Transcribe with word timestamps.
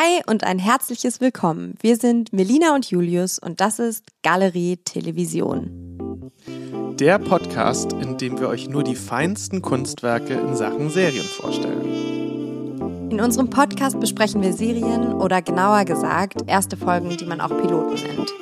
Hi 0.00 0.22
und 0.28 0.44
ein 0.44 0.60
herzliches 0.60 1.20
Willkommen. 1.20 1.74
Wir 1.80 1.96
sind 1.96 2.32
Melina 2.32 2.72
und 2.76 2.88
Julius 2.88 3.40
und 3.40 3.60
das 3.60 3.80
ist 3.80 4.04
Galerie 4.22 4.76
Television. 4.76 6.30
Der 7.00 7.18
Podcast, 7.18 7.94
in 7.94 8.16
dem 8.16 8.38
wir 8.38 8.48
euch 8.48 8.68
nur 8.68 8.84
die 8.84 8.94
feinsten 8.94 9.60
Kunstwerke 9.60 10.34
in 10.34 10.54
Sachen 10.54 10.90
Serien 10.90 11.24
vorstellen. 11.24 13.10
In 13.10 13.20
unserem 13.20 13.50
Podcast 13.50 13.98
besprechen 13.98 14.40
wir 14.40 14.52
Serien 14.52 15.14
oder 15.14 15.42
genauer 15.42 15.84
gesagt 15.84 16.42
erste 16.46 16.76
Folgen, 16.76 17.16
die 17.16 17.26
man 17.26 17.40
auch 17.40 17.60
Piloten 17.60 17.94
nennt. 17.94 18.32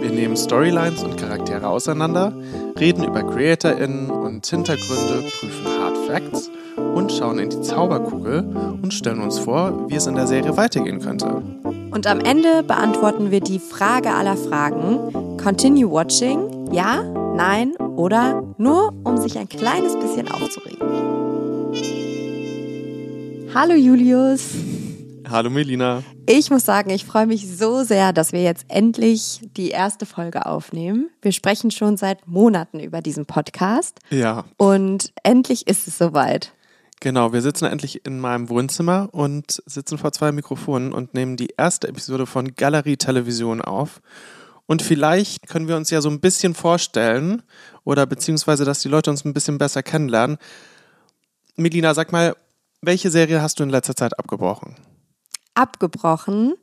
Wir 0.00 0.10
nehmen 0.10 0.34
Storylines 0.34 1.02
und 1.02 1.18
Charaktere 1.18 1.68
auseinander, 1.68 2.32
reden 2.78 3.04
über 3.04 3.22
CreatorInnen 3.22 4.10
und 4.10 4.46
Hintergründe, 4.46 5.24
prüfen 5.38 5.66
Hard 5.78 5.96
Facts 6.06 6.50
und 6.94 7.12
schauen 7.12 7.38
in 7.38 7.50
die 7.50 7.60
Zauberkugel 7.60 8.44
und 8.82 8.94
stellen 8.94 9.20
uns 9.20 9.38
vor, 9.38 9.90
wie 9.90 9.96
es 9.96 10.06
in 10.06 10.14
der 10.14 10.26
Serie 10.26 10.56
weitergehen 10.56 11.00
könnte. 11.00 11.42
Und 11.90 12.06
am 12.06 12.20
Ende 12.20 12.62
beantworten 12.62 13.30
wir 13.30 13.40
die 13.40 13.58
Frage 13.58 14.10
aller 14.10 14.36
Fragen: 14.36 15.36
Continue 15.36 15.90
watching? 15.90 16.72
Ja, 16.72 17.02
nein 17.34 17.74
oder 17.96 18.42
nur, 18.56 18.94
um 19.04 19.18
sich 19.18 19.38
ein 19.38 19.48
kleines 19.48 19.96
bisschen 19.96 20.30
aufzuregen. 20.30 20.80
Hallo 23.52 23.74
Julius. 23.74 24.54
Hallo 25.30 25.48
Melina. 25.48 26.02
Ich 26.26 26.50
muss 26.50 26.64
sagen, 26.64 26.90
ich 26.90 27.04
freue 27.04 27.28
mich 27.28 27.46
so 27.48 27.84
sehr, 27.84 28.12
dass 28.12 28.32
wir 28.32 28.42
jetzt 28.42 28.64
endlich 28.66 29.40
die 29.56 29.68
erste 29.68 30.04
Folge 30.04 30.44
aufnehmen. 30.44 31.08
Wir 31.22 31.30
sprechen 31.30 31.70
schon 31.70 31.96
seit 31.96 32.26
Monaten 32.26 32.80
über 32.80 33.00
diesen 33.00 33.26
Podcast. 33.26 34.00
Ja. 34.10 34.44
Und 34.56 35.12
endlich 35.22 35.68
ist 35.68 35.86
es 35.86 35.98
soweit. 35.98 36.52
Genau, 36.98 37.32
wir 37.32 37.42
sitzen 37.42 37.66
endlich 37.66 38.04
in 38.04 38.18
meinem 38.18 38.48
Wohnzimmer 38.48 39.08
und 39.12 39.62
sitzen 39.66 39.98
vor 39.98 40.10
zwei 40.10 40.32
Mikrofonen 40.32 40.92
und 40.92 41.14
nehmen 41.14 41.36
die 41.36 41.54
erste 41.56 41.86
Episode 41.86 42.26
von 42.26 42.56
Galerie 42.56 42.96
Television 42.96 43.62
auf. 43.62 44.02
Und 44.66 44.82
vielleicht 44.82 45.46
können 45.46 45.68
wir 45.68 45.76
uns 45.76 45.90
ja 45.90 46.00
so 46.00 46.10
ein 46.10 46.18
bisschen 46.18 46.54
vorstellen 46.54 47.44
oder 47.84 48.04
beziehungsweise, 48.04 48.64
dass 48.64 48.80
die 48.80 48.88
Leute 48.88 49.10
uns 49.10 49.24
ein 49.24 49.32
bisschen 49.32 49.58
besser 49.58 49.84
kennenlernen. 49.84 50.38
Melina, 51.54 51.94
sag 51.94 52.10
mal, 52.10 52.34
welche 52.82 53.10
Serie 53.10 53.40
hast 53.40 53.60
du 53.60 53.62
in 53.62 53.70
letzter 53.70 53.94
Zeit 53.94 54.18
abgebrochen? 54.18 54.74
Abgebrochen? 55.60 56.54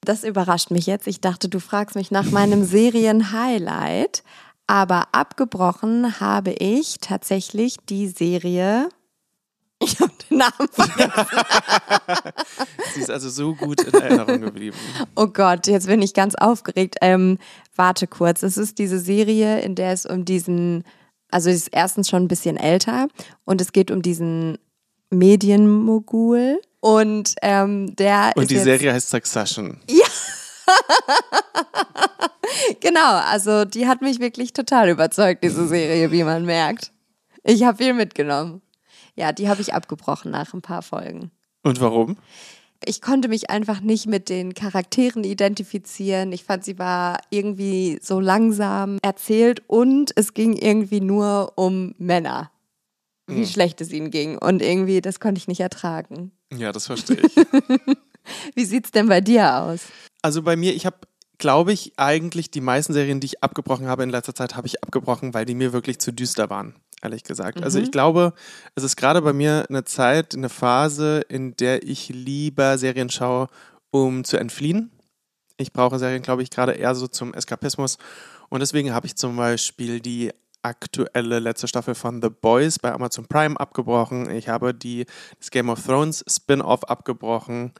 Das 0.00 0.24
überrascht 0.24 0.70
mich 0.70 0.86
jetzt. 0.86 1.06
Ich 1.06 1.20
dachte, 1.20 1.48
du 1.48 1.60
fragst 1.60 1.96
mich 1.96 2.10
nach 2.10 2.30
meinem 2.30 2.64
Serien-Highlight. 2.64 4.22
Aber 4.66 5.08
abgebrochen 5.12 6.18
habe 6.18 6.52
ich 6.52 6.98
tatsächlich 7.00 7.76
die 7.88 8.08
Serie 8.08 8.88
ich 9.78 10.00
habe 10.00 10.12
den 10.30 10.38
Namen 10.38 10.68
vergessen. 10.70 11.12
Sie 12.94 13.00
ist 13.00 13.10
also 13.10 13.28
so 13.28 13.54
gut 13.54 13.82
in 13.82 13.92
Erinnerung 13.92 14.40
geblieben. 14.40 14.76
Oh 15.14 15.26
Gott, 15.26 15.66
jetzt 15.66 15.86
bin 15.86 16.00
ich 16.00 16.14
ganz 16.14 16.34
aufgeregt. 16.34 16.96
Ähm, 17.02 17.38
warte 17.74 18.06
kurz. 18.06 18.42
Es 18.42 18.56
ist 18.56 18.78
diese 18.78 18.98
Serie, 18.98 19.60
in 19.60 19.74
der 19.74 19.92
es 19.92 20.06
um 20.06 20.24
diesen, 20.24 20.84
also 21.30 21.50
sie 21.50 21.56
ist 21.56 21.68
erstens 21.72 22.08
schon 22.08 22.24
ein 22.24 22.28
bisschen 22.28 22.56
älter 22.56 23.08
und 23.44 23.60
es 23.60 23.72
geht 23.72 23.90
um 23.90 24.00
diesen 24.00 24.56
Medienmogul 25.10 26.60
und 26.80 27.34
ähm, 27.42 27.94
der 27.96 28.32
Und 28.36 28.50
die 28.50 28.58
Serie 28.58 28.92
heißt 28.92 29.10
Succession. 29.10 29.80
Ja. 29.88 30.06
genau, 32.80 33.20
also 33.30 33.64
die 33.64 33.86
hat 33.86 34.02
mich 34.02 34.20
wirklich 34.20 34.52
total 34.52 34.88
überzeugt, 34.88 35.44
diese 35.44 35.66
Serie, 35.68 36.10
wie 36.10 36.24
man 36.24 36.44
merkt. 36.44 36.92
Ich 37.44 37.62
habe 37.62 37.78
viel 37.78 37.94
mitgenommen. 37.94 38.62
Ja, 39.14 39.32
die 39.32 39.48
habe 39.48 39.62
ich 39.62 39.72
abgebrochen 39.72 40.30
nach 40.30 40.52
ein 40.52 40.62
paar 40.62 40.82
Folgen. 40.82 41.30
Und 41.62 41.80
warum? 41.80 42.16
Ich 42.84 43.00
konnte 43.00 43.28
mich 43.28 43.50
einfach 43.50 43.80
nicht 43.80 44.06
mit 44.06 44.28
den 44.28 44.54
Charakteren 44.54 45.24
identifizieren. 45.24 46.32
Ich 46.32 46.44
fand, 46.44 46.64
sie 46.64 46.78
war 46.78 47.18
irgendwie 47.30 47.98
so 48.02 48.20
langsam 48.20 48.98
erzählt 49.02 49.62
und 49.66 50.12
es 50.14 50.34
ging 50.34 50.52
irgendwie 50.52 51.00
nur 51.00 51.52
um 51.56 51.94
Männer. 51.98 52.50
Wie 53.26 53.42
hm. 53.42 53.46
schlecht 53.46 53.80
es 53.80 53.92
ihnen 53.92 54.10
ging. 54.10 54.38
Und 54.38 54.62
irgendwie, 54.62 55.00
das 55.00 55.20
konnte 55.20 55.38
ich 55.38 55.48
nicht 55.48 55.60
ertragen. 55.60 56.32
Ja, 56.52 56.72
das 56.72 56.86
verstehe 56.86 57.18
ich. 57.18 57.36
Wie 58.54 58.64
sieht 58.64 58.86
es 58.86 58.90
denn 58.90 59.08
bei 59.08 59.20
dir 59.20 59.56
aus? 59.62 59.80
Also 60.22 60.42
bei 60.42 60.56
mir, 60.56 60.74
ich 60.74 60.86
habe 60.86 60.96
glaube 61.38 61.72
ich, 61.72 61.92
eigentlich 61.98 62.50
die 62.50 62.62
meisten 62.62 62.94
Serien, 62.94 63.20
die 63.20 63.26
ich 63.26 63.42
abgebrochen 63.42 63.88
habe 63.88 64.02
in 64.02 64.08
letzter 64.08 64.34
Zeit, 64.34 64.56
habe 64.56 64.66
ich 64.66 64.82
abgebrochen, 64.82 65.34
weil 65.34 65.44
die 65.44 65.54
mir 65.54 65.74
wirklich 65.74 65.98
zu 65.98 66.10
düster 66.10 66.48
waren 66.48 66.74
ehrlich 67.02 67.24
gesagt. 67.24 67.58
Mhm. 67.58 67.64
Also 67.64 67.78
ich 67.78 67.90
glaube, 67.90 68.32
es 68.74 68.84
ist 68.84 68.96
gerade 68.96 69.22
bei 69.22 69.32
mir 69.32 69.66
eine 69.68 69.84
Zeit, 69.84 70.34
eine 70.34 70.48
Phase, 70.48 71.20
in 71.28 71.56
der 71.56 71.82
ich 71.82 72.08
lieber 72.08 72.78
Serien 72.78 73.10
schaue, 73.10 73.48
um 73.90 74.24
zu 74.24 74.36
entfliehen. 74.36 74.90
Ich 75.56 75.72
brauche 75.72 75.98
Serien, 75.98 76.22
glaube 76.22 76.42
ich, 76.42 76.50
gerade 76.50 76.72
eher 76.72 76.94
so 76.94 77.06
zum 77.06 77.32
Eskapismus. 77.32 77.98
Und 78.48 78.60
deswegen 78.60 78.92
habe 78.92 79.06
ich 79.06 79.16
zum 79.16 79.36
Beispiel 79.36 80.00
die 80.00 80.32
aktuelle 80.66 81.38
letzte 81.38 81.68
Staffel 81.68 81.94
von 81.94 82.20
The 82.20 82.28
Boys 82.28 82.78
bei 82.78 82.92
Amazon 82.92 83.26
Prime 83.26 83.58
abgebrochen. 83.58 84.30
Ich 84.30 84.48
habe 84.48 84.74
die, 84.74 85.06
das 85.38 85.50
Game 85.50 85.68
of 85.68 85.84
Thrones 85.84 86.24
Spin-off 86.28 86.84
abgebrochen. 86.84 87.72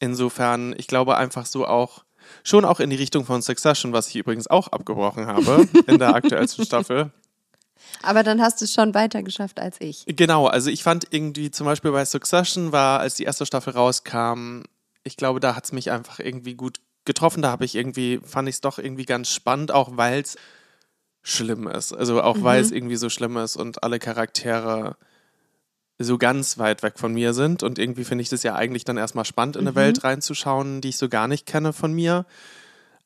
Insofern, 0.00 0.74
ich 0.76 0.88
glaube 0.88 1.16
einfach 1.16 1.46
so 1.46 1.66
auch, 1.66 2.04
schon 2.42 2.64
auch 2.64 2.80
in 2.80 2.90
die 2.90 2.96
Richtung 2.96 3.24
von 3.24 3.42
Succession, 3.42 3.92
was 3.92 4.08
ich 4.08 4.16
übrigens 4.16 4.48
auch 4.48 4.68
abgebrochen 4.68 5.26
habe 5.26 5.68
in 5.86 5.98
der 5.98 6.14
aktuellsten 6.14 6.64
Staffel. 6.64 7.10
Aber 8.02 8.22
dann 8.22 8.42
hast 8.42 8.60
du 8.60 8.64
es 8.64 8.72
schon 8.72 8.94
weiter 8.94 9.22
geschafft 9.22 9.60
als 9.60 9.80
ich. 9.80 10.04
Genau, 10.06 10.46
also 10.46 10.70
ich 10.70 10.82
fand 10.82 11.06
irgendwie 11.10 11.50
zum 11.50 11.66
Beispiel 11.66 11.92
bei 11.92 12.04
Succession 12.04 12.72
war, 12.72 13.00
als 13.00 13.14
die 13.14 13.24
erste 13.24 13.46
Staffel 13.46 13.74
rauskam, 13.74 14.62
ich 15.04 15.16
glaube, 15.16 15.38
da 15.38 15.54
hat 15.54 15.64
es 15.64 15.72
mich 15.72 15.90
einfach 15.90 16.18
irgendwie 16.18 16.54
gut 16.54 16.80
getroffen. 17.04 17.42
Da 17.42 17.50
habe 17.50 17.64
ich 17.64 17.74
irgendwie, 17.74 18.20
fand 18.24 18.48
ich 18.48 18.56
es 18.56 18.60
doch 18.60 18.78
irgendwie 18.78 19.04
ganz 19.04 19.30
spannend, 19.30 19.70
auch 19.70 19.96
weil 19.96 20.20
es 20.20 20.36
schlimm 21.24 21.66
ist. 21.66 21.92
Also 21.92 22.22
auch 22.22 22.36
mhm. 22.36 22.44
weil 22.44 22.60
es 22.62 22.70
irgendwie 22.70 22.96
so 22.96 23.08
schlimm 23.08 23.36
ist 23.36 23.56
und 23.56 23.82
alle 23.82 23.98
Charaktere 23.98 24.96
so 25.98 26.18
ganz 26.18 26.58
weit 26.58 26.82
weg 26.82 26.98
von 26.98 27.12
mir 27.12 27.34
sind. 27.34 27.62
Und 27.62 27.78
irgendwie 27.78 28.04
finde 28.04 28.22
ich 28.22 28.28
das 28.28 28.42
ja 28.42 28.54
eigentlich 28.54 28.84
dann 28.84 28.96
erstmal 28.96 29.24
spannend, 29.24 29.56
in 29.56 29.62
eine 29.62 29.72
mhm. 29.72 29.76
Welt 29.76 30.04
reinzuschauen, 30.04 30.80
die 30.80 30.90
ich 30.90 30.98
so 30.98 31.08
gar 31.08 31.26
nicht 31.26 31.46
kenne 31.46 31.72
von 31.72 31.92
mir. 31.92 32.26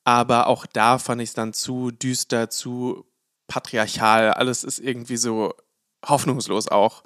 Aber 0.05 0.49
auch 0.49 0.67
da 0.67 0.99
fand 0.99 1.23
ich 1.23 1.31
es 1.31 1.35
dann 1.35 1.53
zu 1.53 1.91
düster, 1.91 2.51
zu 2.51 3.05
patriarchal, 3.47 4.33
alles 4.33 4.65
ist 4.65 4.79
irgendwie 4.79 5.17
so 5.17 5.55
hoffnungslos 6.07 6.69
auch. 6.69 7.03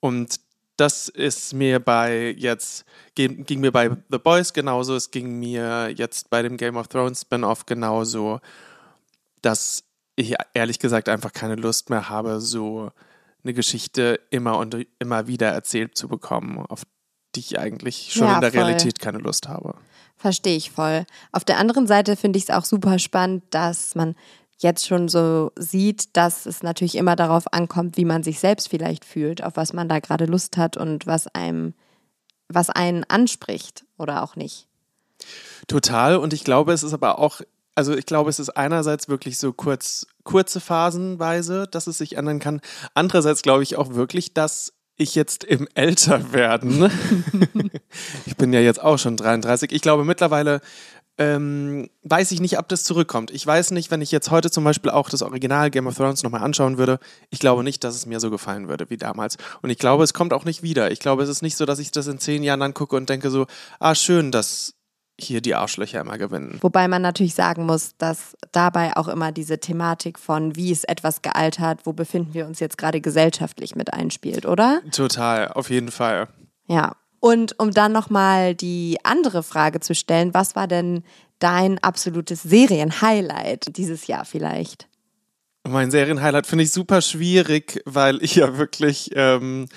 Und 0.00 0.40
das 0.76 1.08
ist 1.08 1.54
mir 1.54 1.78
bei 1.78 2.34
jetzt, 2.36 2.84
ging, 3.14 3.44
ging, 3.44 3.60
mir 3.60 3.70
bei 3.70 3.90
The 4.10 4.18
Boys 4.18 4.52
genauso, 4.52 4.96
es 4.96 5.10
ging 5.10 5.38
mir 5.38 5.90
jetzt 5.94 6.30
bei 6.30 6.42
dem 6.42 6.56
Game 6.56 6.76
of 6.76 6.88
Thrones 6.88 7.22
Spin-off 7.22 7.66
genauso, 7.66 8.40
dass 9.40 9.83
ich 10.16 10.34
ehrlich 10.54 10.78
gesagt 10.78 11.08
einfach 11.08 11.32
keine 11.32 11.56
Lust 11.56 11.90
mehr 11.90 12.08
habe, 12.08 12.40
so 12.40 12.90
eine 13.42 13.54
Geschichte 13.54 14.20
immer 14.30 14.58
und 14.58 14.76
immer 14.98 15.26
wieder 15.26 15.48
erzählt 15.48 15.96
zu 15.96 16.08
bekommen, 16.08 16.58
auf 16.58 16.84
die 17.34 17.40
ich 17.40 17.58
eigentlich 17.58 18.12
schon 18.12 18.28
ja, 18.28 18.34
in 18.36 18.40
der 18.40 18.52
voll. 18.52 18.62
Realität 18.62 19.00
keine 19.00 19.18
Lust 19.18 19.48
habe. 19.48 19.74
Verstehe 20.16 20.56
ich 20.56 20.70
voll. 20.70 21.04
Auf 21.32 21.44
der 21.44 21.58
anderen 21.58 21.86
Seite 21.86 22.16
finde 22.16 22.38
ich 22.38 22.44
es 22.44 22.50
auch 22.50 22.64
super 22.64 22.98
spannend, 22.98 23.42
dass 23.50 23.94
man 23.94 24.14
jetzt 24.58 24.86
schon 24.86 25.08
so 25.08 25.50
sieht, 25.56 26.16
dass 26.16 26.46
es 26.46 26.62
natürlich 26.62 26.94
immer 26.94 27.16
darauf 27.16 27.52
ankommt, 27.52 27.96
wie 27.96 28.04
man 28.04 28.22
sich 28.22 28.38
selbst 28.38 28.68
vielleicht 28.68 29.04
fühlt, 29.04 29.42
auf 29.42 29.56
was 29.56 29.72
man 29.72 29.88
da 29.88 29.98
gerade 29.98 30.26
Lust 30.26 30.56
hat 30.56 30.76
und 30.76 31.06
was 31.06 31.26
einem, 31.28 31.74
was 32.48 32.70
einen 32.70 33.04
anspricht 33.04 33.84
oder 33.98 34.22
auch 34.22 34.36
nicht. 34.36 34.68
Total. 35.66 36.16
Und 36.16 36.32
ich 36.32 36.44
glaube, 36.44 36.72
es 36.72 36.82
ist 36.82 36.92
aber 36.92 37.18
auch, 37.18 37.40
also 37.74 37.94
ich 37.94 38.06
glaube, 38.06 38.30
es 38.30 38.38
ist 38.38 38.50
einerseits 38.50 39.08
wirklich 39.08 39.38
so 39.38 39.52
kurz, 39.52 40.06
kurze 40.22 40.60
Phasenweise, 40.60 41.66
dass 41.70 41.86
es 41.86 41.98
sich 41.98 42.16
ändern 42.16 42.38
kann. 42.38 42.60
Andererseits 42.94 43.42
glaube 43.42 43.62
ich 43.62 43.76
auch 43.76 43.94
wirklich, 43.94 44.34
dass 44.34 44.72
ich 44.96 45.14
jetzt 45.14 45.44
im 45.44 45.68
Älterwerden, 45.74 46.90
ich 48.26 48.36
bin 48.36 48.52
ja 48.52 48.60
jetzt 48.60 48.82
auch 48.82 48.98
schon 48.98 49.16
33, 49.16 49.72
ich 49.72 49.82
glaube 49.82 50.04
mittlerweile 50.04 50.60
ähm, 51.16 51.88
weiß 52.02 52.32
ich 52.32 52.40
nicht, 52.40 52.58
ob 52.58 52.68
das 52.68 52.82
zurückkommt. 52.82 53.30
Ich 53.30 53.46
weiß 53.46 53.70
nicht, 53.70 53.90
wenn 53.92 54.02
ich 54.02 54.10
jetzt 54.10 54.32
heute 54.32 54.50
zum 54.50 54.64
Beispiel 54.64 54.90
auch 54.90 55.08
das 55.08 55.22
Original 55.22 55.70
Game 55.70 55.86
of 55.86 55.96
Thrones 55.96 56.24
nochmal 56.24 56.42
anschauen 56.42 56.76
würde, 56.76 56.98
ich 57.30 57.38
glaube 57.38 57.62
nicht, 57.62 57.84
dass 57.84 57.94
es 57.94 58.06
mir 58.06 58.18
so 58.18 58.30
gefallen 58.30 58.68
würde 58.68 58.90
wie 58.90 58.96
damals. 58.96 59.36
Und 59.62 59.70
ich 59.70 59.78
glaube, 59.78 60.02
es 60.02 60.12
kommt 60.12 60.32
auch 60.32 60.44
nicht 60.44 60.64
wieder. 60.64 60.90
Ich 60.90 60.98
glaube, 60.98 61.22
es 61.22 61.28
ist 61.28 61.42
nicht 61.42 61.56
so, 61.56 61.66
dass 61.66 61.78
ich 61.78 61.92
das 61.92 62.08
in 62.08 62.18
zehn 62.18 62.42
Jahren 62.42 62.62
angucke 62.62 62.96
und 62.96 63.08
denke 63.08 63.30
so, 63.30 63.46
ah, 63.78 63.94
schön, 63.94 64.32
dass 64.32 64.74
hier 65.20 65.40
die 65.40 65.54
Arschlöcher 65.54 66.00
immer 66.00 66.18
gewinnen. 66.18 66.58
Wobei 66.60 66.88
man 66.88 67.02
natürlich 67.02 67.34
sagen 67.34 67.66
muss, 67.66 67.96
dass 67.98 68.36
dabei 68.52 68.96
auch 68.96 69.08
immer 69.08 69.32
diese 69.32 69.58
Thematik 69.58 70.18
von, 70.18 70.56
wie 70.56 70.72
ist 70.72 70.88
etwas 70.88 71.22
gealtert, 71.22 71.80
wo 71.84 71.92
befinden 71.92 72.34
wir 72.34 72.46
uns 72.46 72.60
jetzt 72.60 72.78
gerade 72.78 73.00
gesellschaftlich 73.00 73.76
mit 73.76 73.92
einspielt, 73.92 74.44
oder? 74.46 74.80
Total, 74.90 75.48
auf 75.48 75.70
jeden 75.70 75.90
Fall. 75.90 76.28
Ja, 76.66 76.96
und 77.20 77.58
um 77.58 77.70
dann 77.70 77.92
nochmal 77.92 78.54
die 78.54 78.98
andere 79.04 79.42
Frage 79.42 79.80
zu 79.80 79.94
stellen, 79.94 80.34
was 80.34 80.56
war 80.56 80.66
denn 80.66 81.04
dein 81.38 81.78
absolutes 81.82 82.42
Serienhighlight 82.42 83.76
dieses 83.76 84.06
Jahr 84.06 84.24
vielleicht? 84.24 84.88
Mein 85.66 85.90
Serienhighlight 85.90 86.46
finde 86.46 86.64
ich 86.64 86.72
super 86.72 87.00
schwierig, 87.00 87.80
weil 87.86 88.22
ich 88.22 88.34
ja 88.34 88.58
wirklich 88.58 89.10
ähm, 89.14 89.66
Äh, 89.66 89.68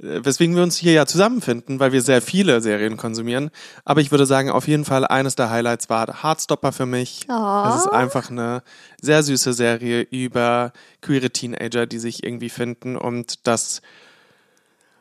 weswegen 0.00 0.56
wir 0.56 0.62
uns 0.62 0.76
hier 0.76 0.92
ja 0.92 1.06
zusammenfinden, 1.06 1.78
weil 1.78 1.92
wir 1.92 2.02
sehr 2.02 2.22
viele 2.22 2.60
Serien 2.60 2.96
konsumieren. 2.96 3.50
Aber 3.84 4.00
ich 4.00 4.10
würde 4.10 4.26
sagen, 4.26 4.50
auf 4.50 4.66
jeden 4.66 4.84
Fall 4.84 5.06
eines 5.06 5.36
der 5.36 5.50
Highlights 5.50 5.90
war 5.90 6.22
Heartstopper 6.22 6.72
für 6.72 6.86
mich. 6.86 7.26
Oh. 7.28 7.64
Es 7.68 7.84
ist 7.84 7.92
einfach 7.92 8.30
eine 8.30 8.62
sehr 9.00 9.22
süße 9.22 9.52
Serie 9.52 10.02
über 10.02 10.72
queere 11.02 11.30
Teenager, 11.30 11.86
die 11.86 11.98
sich 11.98 12.24
irgendwie 12.24 12.50
finden 12.50 12.96
und 12.96 13.46
das 13.46 13.82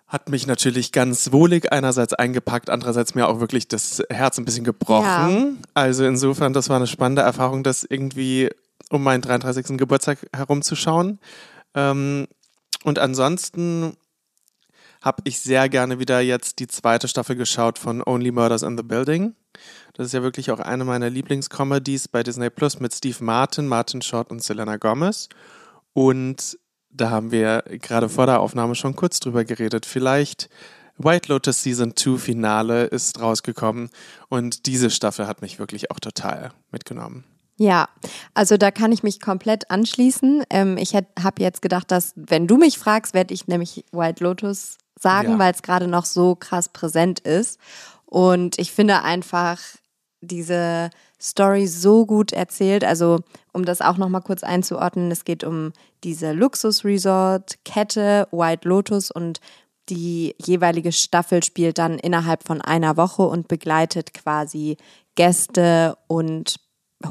hat 0.07 0.27
mich 0.27 0.47
natürlich 0.47 0.91
ganz 0.91 1.31
wohlig 1.31 1.71
einerseits 1.71 2.13
eingepackt, 2.13 2.71
andererseits 2.71 3.13
mir 3.13 3.27
auch 3.27 3.39
wirklich 3.39 3.67
das 3.67 4.01
Herz 4.09 4.39
ein 4.39 4.45
bisschen 4.45 4.63
gebrochen. 4.63 5.59
Ja. 5.59 5.69
Also 5.75 6.03
insofern, 6.03 6.51
das 6.51 6.67
war 6.67 6.77
eine 6.77 6.87
spannende 6.87 7.21
Erfahrung, 7.21 7.63
das 7.63 7.83
irgendwie 7.83 8.49
um 8.89 9.03
meinen 9.03 9.21
33. 9.21 9.77
Geburtstag 9.77 10.17
herumzuschauen. 10.35 11.19
Ähm, 11.75 12.27
und 12.83 12.97
ansonsten 12.97 13.95
habe 15.01 15.21
ich 15.23 15.39
sehr 15.39 15.69
gerne 15.69 15.99
wieder 15.99 16.19
jetzt 16.19 16.59
die 16.59 16.67
zweite 16.67 17.07
Staffel 17.07 17.35
geschaut 17.35 17.79
von 17.79 18.03
Only 18.05 18.31
Murders 18.31 18.63
in 18.63 18.77
the 18.77 18.83
Building. 18.83 19.35
Das 19.93 20.07
ist 20.07 20.13
ja 20.13 20.21
wirklich 20.23 20.51
auch 20.51 20.59
eine 20.59 20.85
meiner 20.85 21.09
Lieblingscomedies 21.09 22.07
bei 22.07 22.23
Disney 22.23 22.49
Plus 22.49 22.79
mit 22.79 22.93
Steve 22.93 23.23
Martin, 23.23 23.67
Martin 23.67 24.01
Short 24.01 24.31
und 24.31 24.43
Selena 24.43 24.77
Gomez. 24.77 25.29
Und 25.93 26.57
da 26.89 27.09
haben 27.09 27.31
wir 27.31 27.63
gerade 27.67 28.09
vor 28.09 28.25
der 28.25 28.39
Aufnahme 28.39 28.75
schon 28.75 28.95
kurz 28.95 29.19
drüber 29.19 29.45
geredet. 29.45 29.85
Vielleicht 29.85 30.49
White 30.97 31.31
Lotus 31.31 31.63
Season 31.63 31.95
2 31.95 32.17
Finale 32.17 32.85
ist 32.85 33.21
rausgekommen 33.21 33.89
und 34.27 34.65
diese 34.65 34.89
Staffel 34.89 35.27
hat 35.27 35.41
mich 35.41 35.59
wirklich 35.59 35.91
auch 35.91 35.99
total 35.99 36.51
mitgenommen. 36.71 37.23
Ja, 37.57 37.89
also 38.33 38.55
da 38.55 38.71
kann 38.71 38.91
ich 38.91 39.03
mich 39.03 39.19
komplett 39.19 39.69
anschließen. 39.69 40.43
Ähm, 40.49 40.77
ich 40.77 40.95
habe 40.95 41.41
jetzt 41.41 41.61
gedacht, 41.61 41.91
dass 41.91 42.13
wenn 42.15 42.47
du 42.47 42.57
mich 42.57 42.77
fragst, 42.77 43.13
werde 43.13 43.33
ich 43.33 43.47
nämlich 43.47 43.83
White 43.91 44.23
Lotus 44.23 44.77
sagen, 44.99 45.31
ja. 45.31 45.39
weil 45.39 45.53
es 45.53 45.61
gerade 45.61 45.87
noch 45.87 46.05
so 46.05 46.35
krass 46.35 46.69
präsent 46.69 47.19
ist. 47.19 47.59
Und 48.05 48.59
ich 48.59 48.71
finde 48.71 49.03
einfach 49.03 49.59
diese 50.21 50.89
Story 51.21 51.67
so 51.67 52.05
gut 52.05 52.31
erzählt. 52.31 52.83
Also, 52.83 53.19
um 53.53 53.65
das 53.65 53.81
auch 53.81 53.97
noch 53.97 54.09
mal 54.09 54.21
kurz 54.21 54.43
einzuordnen, 54.43 55.11
es 55.11 55.25
geht 55.25 55.43
um 55.43 55.73
diese 56.03 56.31
Luxus-Resort-Kette 56.31 58.27
White 58.31 58.67
Lotus 58.67 59.11
und 59.11 59.39
die 59.89 60.35
jeweilige 60.37 60.91
Staffel 60.91 61.43
spielt 61.43 61.77
dann 61.77 61.97
innerhalb 61.97 62.43
von 62.43 62.61
einer 62.61 62.95
Woche 62.95 63.23
und 63.23 63.47
begleitet 63.47 64.13
quasi 64.13 64.77
Gäste 65.15 65.97
und 66.07 66.57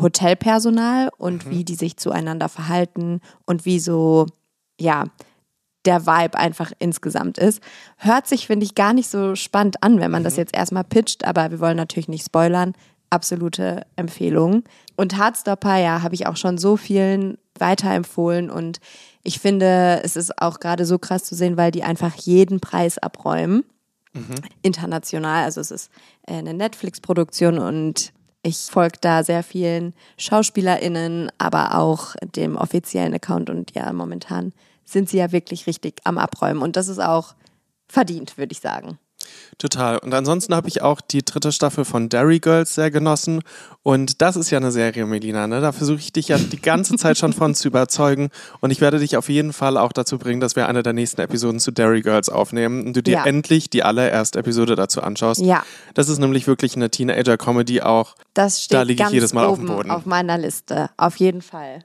Hotelpersonal 0.01 1.11
und 1.19 1.47
mhm. 1.47 1.51
wie 1.51 1.65
die 1.65 1.75
sich 1.75 1.97
zueinander 1.97 2.49
verhalten 2.49 3.21
und 3.47 3.65
wie 3.65 3.81
so, 3.81 4.27
ja, 4.81 5.07
der 5.85 6.07
Vibe 6.07 6.39
einfach 6.39 6.73
insgesamt 6.79 7.39
ist. 7.39 7.63
Hört 7.97 8.27
sich, 8.27 8.47
finde 8.47 8.65
ich, 8.65 8.75
gar 8.75 8.93
nicht 8.93 9.09
so 9.09 9.35
spannend 9.35 9.83
an, 9.83 10.01
wenn 10.01 10.11
man 10.11 10.23
mhm. 10.23 10.25
das 10.25 10.37
jetzt 10.37 10.55
erstmal 10.55 10.85
pitcht, 10.85 11.25
aber 11.25 11.51
wir 11.51 11.61
wollen 11.61 11.77
natürlich 11.77 12.09
nicht 12.09 12.27
spoilern. 12.27 12.75
Absolute 13.11 13.87
Empfehlung. 13.97 14.65
Und 14.97 15.17
Hardstopper, 15.17 15.77
ja, 15.77 16.03
habe 16.03 16.15
ich 16.15 16.27
auch 16.27 16.37
schon 16.37 16.59
so 16.59 16.77
vielen 16.77 17.39
weiterempfohlen 17.59 18.51
und 18.51 18.81
ich 19.23 19.41
finde, 19.41 20.01
es 20.05 20.17
ist 20.17 20.41
auch 20.41 20.61
gerade 20.61 20.85
so 20.87 20.99
krass 20.99 21.25
zu 21.25 21.35
sehen, 21.35 21.57
weil 21.57 21.71
die 21.71 21.83
einfach 21.83 22.15
jeden 22.15 22.61
Preis 22.61 22.99
abräumen. 22.99 23.65
Mhm. 24.15 24.37
International, 24.63 25.45
also 25.45 25.61
es 25.61 25.71
ist 25.71 25.91
äh, 26.27 26.35
eine 26.35 26.55
Netflix-Produktion 26.55 27.59
und 27.59 28.13
ich 28.43 28.57
folge 28.57 28.99
da 29.01 29.23
sehr 29.25 29.43
vielen 29.43 29.93
SchauspielerInnen, 30.17 31.31
aber 31.39 31.77
auch 31.77 32.15
dem 32.37 32.57
offiziellen 32.57 33.13
Account 33.13 33.51
und 33.51 33.75
ja, 33.75 33.93
momentan 33.93 34.53
sind 34.89 35.09
sie 35.09 35.19
ja 35.19 35.33
wirklich 35.33 35.67
richtig 35.67 36.01
am 36.05 36.19
Abräumen. 36.19 36.63
Und 36.63 36.77
das 36.77 36.89
ist 36.89 37.01
auch 37.01 37.35
verdient, 37.89 38.39
würde 38.39 38.53
ich 38.53 38.61
sagen. 38.61 38.99
Total. 39.59 39.99
Und 39.99 40.15
ansonsten 40.15 40.55
habe 40.55 40.69
ich 40.69 40.83
auch 40.83 41.01
die 41.01 41.25
dritte 41.25 41.51
Staffel 41.51 41.85
von 41.85 42.09
Derry 42.09 42.39
Girls 42.39 42.75
sehr 42.75 42.91
genossen. 42.91 43.43
Und 43.83 44.23
das 44.23 44.37
ist 44.37 44.51
ja 44.51 44.59
eine 44.59 44.71
Serie, 44.71 45.05
Melina. 45.07 45.47
Ne? 45.47 45.61
Da 45.61 45.73
versuche 45.73 45.99
ich 45.99 46.13
dich 46.13 46.29
ja 46.29 46.39
die 46.39 46.61
ganze 46.61 46.97
Zeit 46.97 47.19
schon 47.19 47.33
von 47.33 47.55
zu 47.55 47.69
überzeugen. 47.69 48.31
Und 48.61 48.71
ich 48.71 48.81
werde 48.81 48.99
dich 49.01 49.17
auf 49.17 49.29
jeden 49.29 49.53
Fall 49.53 49.77
auch 49.77 49.93
dazu 49.93 50.19
bringen, 50.19 50.41
dass 50.41 50.55
wir 50.55 50.69
eine 50.69 50.83
der 50.83 50.93
nächsten 50.93 51.21
Episoden 51.21 51.59
zu 51.59 51.73
Derry 51.73 52.03
Girls 52.03 52.29
aufnehmen 52.29 52.87
und 52.87 52.97
du 52.97 53.03
dir 53.03 53.15
ja. 53.15 53.27
endlich 53.27 53.69
die 53.69 53.83
allererste 53.83 54.39
Episode 54.39 54.77
dazu 54.77 55.03
anschaust. 55.03 55.41
Ja. 55.41 55.65
Das 55.95 56.09
ist 56.09 56.19
nämlich 56.19 56.47
wirklich 56.47 56.77
eine 56.77 56.91
Teenager-Comedy 56.91 57.83
auch. 57.83 58.15
Das 58.35 58.63
steht 58.63 58.79
da 58.79 58.83
liege 58.83 59.03
ich 59.05 59.11
jedes 59.11 59.35
Mal 59.35 59.47
auf 59.47 59.59
dem 59.59 59.67
Boden. 59.67 59.91
Auf 59.91 60.07
meiner 60.07 60.39
Liste. 60.39 60.91
Auf 60.97 61.17
jeden 61.17 61.43
Fall. 61.43 61.85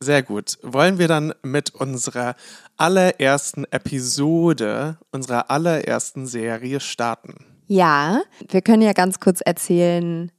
Sehr 0.00 0.22
gut. 0.22 0.58
Wollen 0.62 0.98
wir 0.98 1.08
dann 1.08 1.32
mit 1.42 1.74
unserer 1.74 2.36
allerersten 2.76 3.64
Episode, 3.70 4.98
unserer 5.10 5.50
allerersten 5.50 6.26
Serie 6.26 6.80
starten? 6.80 7.34
Ja, 7.66 8.22
wir 8.48 8.62
können 8.62 8.82
ja 8.82 8.92
ganz 8.92 9.20
kurz 9.20 9.40
erzählen, 9.40 10.30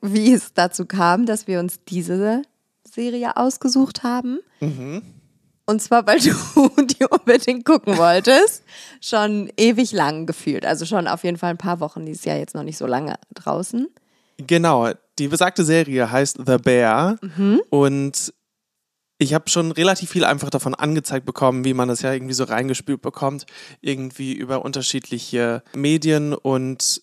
wie 0.00 0.32
es 0.32 0.54
dazu 0.54 0.86
kam, 0.86 1.26
dass 1.26 1.46
wir 1.46 1.60
uns 1.60 1.78
diese 1.86 2.42
Serie 2.84 3.36
ausgesucht 3.36 4.02
haben. 4.02 4.40
Mhm. 4.60 5.02
Und 5.66 5.82
zwar, 5.82 6.06
weil 6.06 6.18
du 6.20 6.30
die 6.84 7.04
unbedingt 7.04 7.64
gucken 7.64 7.98
wolltest. 7.98 8.62
Schon 9.00 9.50
ewig 9.56 9.92
lang 9.92 10.26
gefühlt. 10.26 10.64
Also 10.64 10.86
schon 10.86 11.06
auf 11.06 11.24
jeden 11.24 11.36
Fall 11.36 11.50
ein 11.50 11.58
paar 11.58 11.80
Wochen. 11.80 12.06
Die 12.06 12.12
ist 12.12 12.24
ja 12.24 12.36
jetzt 12.36 12.54
noch 12.54 12.62
nicht 12.62 12.78
so 12.78 12.86
lange 12.86 13.16
draußen. 13.34 13.88
Genau. 14.38 14.90
Die 15.18 15.28
besagte 15.28 15.64
Serie 15.64 16.10
heißt 16.10 16.40
The 16.46 16.58
Bear. 16.58 17.18
Mhm. 17.20 17.60
Und 17.70 18.32
ich 19.18 19.34
habe 19.34 19.48
schon 19.48 19.72
relativ 19.72 20.10
viel 20.10 20.24
einfach 20.24 20.50
davon 20.50 20.74
angezeigt 20.74 21.24
bekommen, 21.26 21.64
wie 21.64 21.74
man 21.74 21.88
das 21.88 22.02
ja 22.02 22.12
irgendwie 22.12 22.34
so 22.34 22.44
reingespült 22.44 23.02
bekommt, 23.02 23.46
irgendwie 23.80 24.34
über 24.34 24.64
unterschiedliche 24.64 25.62
Medien 25.74 26.34
und 26.34 27.02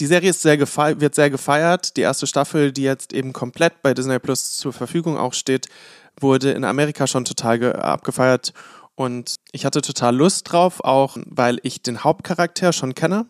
die 0.00 0.06
Serie 0.06 0.30
ist 0.30 0.42
sehr 0.42 0.60
wird 0.60 1.14
sehr 1.14 1.30
gefeiert. 1.30 1.96
Die 1.96 2.02
erste 2.02 2.28
Staffel, 2.28 2.70
die 2.70 2.82
jetzt 2.82 3.12
eben 3.12 3.32
komplett 3.32 3.82
bei 3.82 3.94
Disney 3.94 4.20
Plus 4.20 4.56
zur 4.56 4.72
Verfügung 4.72 5.18
auch 5.18 5.32
steht, 5.32 5.66
wurde 6.20 6.52
in 6.52 6.64
Amerika 6.64 7.06
schon 7.06 7.24
total 7.24 7.74
abgefeiert 7.74 8.52
und 8.94 9.34
ich 9.52 9.64
hatte 9.64 9.80
total 9.80 10.16
Lust 10.16 10.52
drauf, 10.52 10.80
auch 10.84 11.16
weil 11.24 11.58
ich 11.62 11.82
den 11.82 12.04
Hauptcharakter 12.04 12.72
schon 12.72 12.94
kenne. 12.94 13.26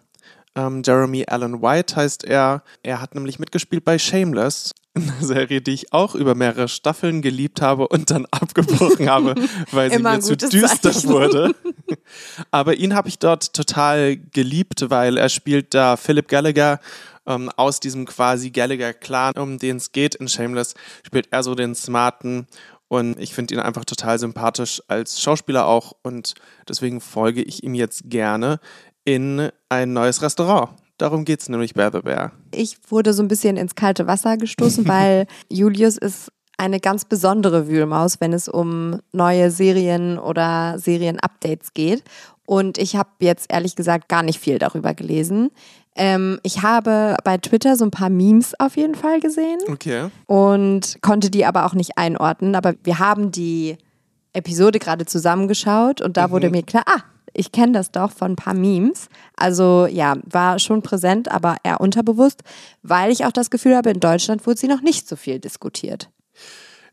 Ähm, 0.55 0.83
Jeremy 0.85 1.25
Allen 1.29 1.63
White 1.63 1.97
heißt 1.97 2.25
er. 2.25 2.63
Er 2.83 3.01
hat 3.01 3.15
nämlich 3.15 3.39
mitgespielt 3.39 3.85
bei 3.85 3.99
Shameless 3.99 4.73
Serie, 5.21 5.61
die 5.61 5.73
ich 5.73 5.93
auch 5.93 6.15
über 6.15 6.35
mehrere 6.35 6.69
Staffeln 6.69 7.23
geliebt 7.23 7.61
habe 7.61 7.89
und 7.89 8.11
dann 8.11 8.27
abgebrochen 8.31 9.09
habe, 9.09 9.35
weil 9.73 9.91
sie 9.91 9.99
mir 9.99 10.21
zu 10.21 10.37
düster 10.37 10.93
Zeichen. 10.93 11.09
wurde. 11.09 11.55
Aber 12.51 12.75
ihn 12.77 12.95
habe 12.95 13.09
ich 13.09 13.19
dort 13.19 13.53
total 13.53 14.17
geliebt, 14.17 14.91
weil 14.91 15.17
er 15.17 15.29
spielt 15.29 15.75
da 15.75 15.97
Philip 15.97 16.29
Gallagher 16.29 16.81
ähm, 17.27 17.51
aus 17.57 17.81
diesem 17.81 18.07
quasi 18.07 18.51
Gallagher-Clan, 18.51 19.35
um 19.37 19.59
den 19.59 19.77
es 19.77 19.93
geht 19.93 20.15
in 20.15 20.29
Shameless, 20.29 20.75
spielt 21.07 21.29
er 21.31 21.43
so 21.43 21.55
den 21.55 21.75
smarten 21.75 22.47
und 22.89 23.21
ich 23.21 23.35
finde 23.35 23.55
ihn 23.55 23.61
einfach 23.61 23.85
total 23.85 24.19
sympathisch 24.19 24.83
als 24.89 25.21
Schauspieler 25.21 25.67
auch 25.67 25.93
und 26.03 26.35
deswegen 26.69 27.01
folge 27.01 27.43
ich 27.43 27.63
ihm 27.63 27.75
jetzt 27.75 28.03
gerne 28.07 28.61
in 29.05 29.51
ein 29.69 29.93
neues 29.93 30.23
Restaurant. 30.23 30.71
Darum 30.99 31.25
geht 31.25 31.41
es 31.41 31.49
nämlich 31.49 31.75
bei 31.75 31.91
The 31.91 32.01
Bear. 32.01 32.33
Ich 32.53 32.77
wurde 32.89 33.13
so 33.13 33.23
ein 33.23 33.29
bisschen 33.29 33.57
ins 33.57 33.75
kalte 33.75 34.07
Wasser 34.07 34.37
gestoßen, 34.37 34.87
weil 34.89 35.27
Julius 35.49 35.97
ist 35.97 36.31
eine 36.59 36.81
ganz 36.81 37.05
besondere 37.05 37.69
Wühlmaus, 37.69 38.21
wenn 38.21 38.33
es 38.33 38.49
um 38.49 38.99
neue 39.13 39.51
Serien 39.51 40.19
oder 40.19 40.79
Serien-Updates 40.79 41.73
geht. 41.73 42.03
Und 42.45 42.79
ich 42.79 42.97
habe 42.97 43.11
jetzt 43.21 43.53
ehrlich 43.53 43.77
gesagt 43.77 44.09
gar 44.09 44.23
nicht 44.23 44.41
viel 44.41 44.59
darüber 44.59 44.93
gelesen. 44.95 45.51
Ähm, 45.95 46.41
ich 46.43 46.63
habe 46.63 47.17
bei 47.23 47.39
Twitter 47.39 47.77
so 47.77 47.85
ein 47.85 47.91
paar 47.91 48.11
Memes 48.11 48.59
auf 48.59 48.77
jeden 48.77 48.95
Fall 48.95 49.21
gesehen. 49.21 49.59
Okay. 49.69 50.09
Und 50.27 50.99
konnte 51.01 51.31
die 51.31 51.45
aber 51.45 51.65
auch 51.65 51.75
nicht 51.75 51.97
einordnen. 51.97 52.55
Aber 52.55 52.75
wir 52.83 52.99
haben 52.99 53.31
die 53.31 53.77
Episode 54.33 54.79
gerade 54.79 55.07
zusammengeschaut 55.07 56.01
und 56.01 56.17
da 56.17 56.29
mhm. 56.29 56.33
wurde 56.33 56.51
mir 56.51 56.63
klar, 56.63 56.85
ah, 56.87 57.03
ich 57.35 57.53
kenne 57.53 57.73
das 57.73 57.91
doch 57.91 58.11
von 58.11 58.33
ein 58.33 58.37
paar 58.37 58.55
Memes. 58.55 59.09
Also 59.37 59.87
ja, 59.87 60.17
war 60.25 60.59
schon 60.59 60.83
präsent, 60.83 61.31
aber 61.31 61.57
eher 61.63 61.81
unterbewusst, 61.81 62.43
weil 62.83 63.11
ich 63.11 63.25
auch 63.25 63.33
das 63.33 63.51
Gefühl 63.51 63.77
habe, 63.77 63.91
in 63.91 64.01
Deutschland 64.01 64.47
wurde 64.47 64.59
sie 64.59 64.69
noch 64.69 64.83
nicht 64.83 65.09
so 65.09 65.17
viel 65.17 65.39
diskutiert. 65.39 66.11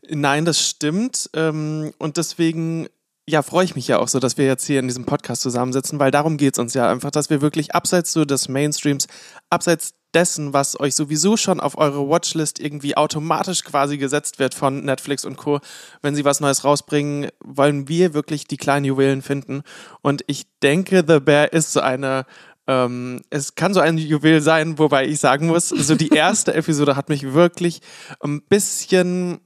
Nein, 0.08 0.44
das 0.44 0.60
stimmt. 0.60 1.30
Ähm, 1.34 1.92
und 1.98 2.16
deswegen 2.16 2.88
ja, 3.28 3.42
freue 3.42 3.64
ich 3.64 3.74
mich 3.74 3.88
ja 3.88 3.98
auch 3.98 4.08
so, 4.08 4.20
dass 4.20 4.38
wir 4.38 4.46
jetzt 4.46 4.66
hier 4.66 4.78
in 4.78 4.86
diesem 4.86 5.04
Podcast 5.04 5.42
zusammensitzen, 5.42 5.98
weil 5.98 6.12
darum 6.12 6.36
geht 6.36 6.54
es 6.54 6.58
uns 6.60 6.74
ja 6.74 6.88
einfach, 6.88 7.10
dass 7.10 7.28
wir 7.28 7.40
wirklich 7.40 7.74
abseits 7.74 8.12
so 8.12 8.24
des 8.24 8.48
Mainstreams, 8.48 9.08
abseits 9.50 9.94
dessen, 10.16 10.54
was 10.54 10.80
euch 10.80 10.94
sowieso 10.94 11.36
schon 11.36 11.60
auf 11.60 11.76
eure 11.76 12.08
Watchlist 12.08 12.58
irgendwie 12.58 12.96
automatisch 12.96 13.62
quasi 13.64 13.98
gesetzt 13.98 14.38
wird 14.38 14.54
von 14.54 14.82
Netflix 14.82 15.26
und 15.26 15.36
Co. 15.36 15.60
Wenn 16.00 16.14
sie 16.14 16.24
was 16.24 16.40
Neues 16.40 16.64
rausbringen, 16.64 17.28
wollen 17.44 17.86
wir 17.86 18.14
wirklich 18.14 18.46
die 18.46 18.56
kleinen 18.56 18.86
Juwelen 18.86 19.20
finden. 19.20 19.62
Und 20.00 20.24
ich 20.26 20.46
denke, 20.62 21.04
The 21.06 21.20
Bear 21.20 21.52
ist 21.52 21.72
so 21.74 21.80
eine 21.80 22.24
ähm, 22.66 23.20
es 23.28 23.54
kann 23.54 23.74
so 23.74 23.80
ein 23.80 23.98
Juwel 23.98 24.40
sein, 24.40 24.78
wobei 24.78 25.06
ich 25.06 25.20
sagen 25.20 25.48
muss, 25.48 25.68
so 25.68 25.94
die 25.94 26.08
erste 26.08 26.54
Episode 26.54 26.96
hat 26.96 27.10
mich 27.10 27.34
wirklich 27.34 27.80
ein 28.20 28.40
bisschen 28.42 29.40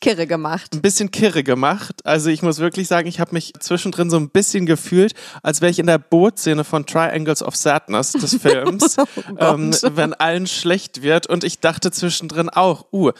kirre 0.00 0.26
gemacht. 0.26 0.74
Ein 0.74 0.82
bisschen 0.82 1.10
kirre 1.10 1.42
gemacht. 1.42 2.04
Also 2.04 2.30
ich 2.30 2.42
muss 2.42 2.58
wirklich 2.58 2.88
sagen, 2.88 3.08
ich 3.08 3.20
habe 3.20 3.32
mich 3.32 3.52
zwischendrin 3.60 4.10
so 4.10 4.16
ein 4.16 4.30
bisschen 4.30 4.66
gefühlt, 4.66 5.14
als 5.42 5.60
wäre 5.60 5.70
ich 5.70 5.78
in 5.78 5.86
der 5.86 5.98
Bootszene 5.98 6.64
von 6.64 6.86
Triangles 6.86 7.42
of 7.42 7.56
Sadness 7.56 8.12
des 8.12 8.34
Films, 8.42 8.96
oh 8.98 9.06
ähm, 9.38 9.74
wenn 9.92 10.14
allen 10.14 10.46
schlecht 10.46 11.02
wird. 11.02 11.26
Und 11.26 11.44
ich 11.44 11.60
dachte 11.60 11.90
zwischendrin 11.90 12.48
auch, 12.48 12.86
uh, 12.92 13.12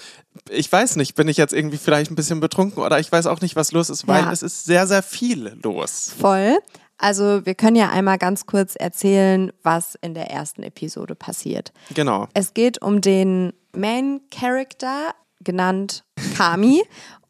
ich 0.49 0.71
weiß 0.71 0.97
nicht, 0.97 1.15
bin 1.15 1.29
ich 1.29 1.37
jetzt 1.37 1.53
irgendwie 1.53 1.79
vielleicht 1.79 2.11
ein 2.11 2.17
bisschen 2.17 2.41
betrunken 2.41 2.83
oder 2.83 2.99
ich 2.99 3.11
weiß 3.11 3.27
auch 3.27 3.41
nicht, 3.41 3.57
was 3.57 3.73
los 3.73 3.91
ist, 3.91 4.07
weil 4.07 4.23
ja. 4.23 4.33
es 4.33 4.43
ist 4.43 4.65
sehr, 4.65 4.87
sehr 4.87 5.03
viel 5.03 5.59
los. 5.63 6.13
Voll. 6.19 6.59
Also 7.01 7.47
wir 7.47 7.55
können 7.55 7.77
ja 7.77 7.89
einmal 7.91 8.19
ganz 8.19 8.45
kurz 8.45 8.77
erzählen, 8.77 9.53
was 9.63 9.97
in 10.03 10.13
der 10.13 10.31
ersten 10.31 10.63
Episode 10.63 11.15
passiert. 11.15 11.73
Genau. 11.95 12.29
Es 12.35 12.53
geht 12.53 12.83
um 12.83 13.01
den 13.01 13.55
Main 13.75 14.21
Character, 14.31 15.15
genannt 15.41 16.05
Kami. 16.37 16.83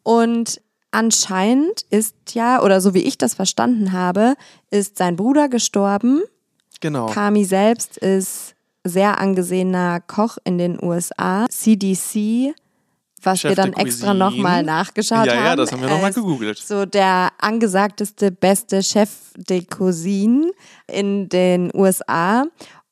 Und 0.03 0.61
anscheinend 0.91 1.81
ist 1.89 2.15
ja, 2.33 2.61
oder 2.61 2.81
so 2.81 2.93
wie 2.93 3.03
ich 3.03 3.17
das 3.17 3.33
verstanden 3.33 3.91
habe, 3.91 4.35
ist 4.69 4.97
sein 4.97 5.15
Bruder 5.15 5.49
gestorben. 5.49 6.21
Genau. 6.79 7.07
Kami 7.07 7.45
selbst 7.45 7.97
ist 7.97 8.55
sehr 8.83 9.19
angesehener 9.19 10.01
Koch 10.01 10.37
in 10.43 10.57
den 10.57 10.83
USA. 10.83 11.45
CDC 11.49 12.55
was 13.23 13.39
Chef 13.39 13.51
wir 13.51 13.55
dann 13.55 13.73
extra 13.73 14.13
nochmal 14.13 14.63
nachgeschaut 14.63 15.25
ja, 15.25 15.33
haben. 15.33 15.39
Ja, 15.39 15.49
ja, 15.49 15.55
das 15.55 15.71
haben 15.71 15.81
wir 15.81 15.89
nochmal 15.89 16.13
gegoogelt. 16.13 16.57
So 16.57 16.85
der 16.85 17.29
angesagteste, 17.39 18.31
beste 18.31 18.83
Chef 18.83 19.09
de 19.35 19.63
Cuisine 19.63 20.51
in 20.87 21.29
den 21.29 21.71
USA 21.73 22.45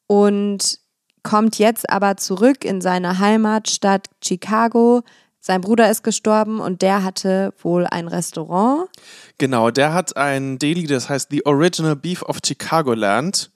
und 0.07 0.79
kommt 1.23 1.57
jetzt 1.59 1.89
aber 1.89 2.17
zurück 2.17 2.63
in 2.63 2.81
seine 2.81 3.19
Heimatstadt 3.19 4.07
Chicago. 4.23 5.03
Sein 5.41 5.61
Bruder 5.61 5.89
ist 5.89 6.03
gestorben 6.03 6.59
und 6.59 6.81
der 6.81 7.03
hatte 7.03 7.53
wohl 7.61 7.87
ein 7.87 8.07
Restaurant. 8.07 8.89
Genau, 9.37 9.71
der 9.71 9.93
hat 9.93 10.17
ein 10.17 10.59
Deli, 10.59 10.85
das 10.85 11.07
heißt 11.07 11.29
The 11.31 11.45
Original 11.45 11.95
Beef 11.95 12.23
of 12.23 12.39
Chicagoland. 12.45 13.49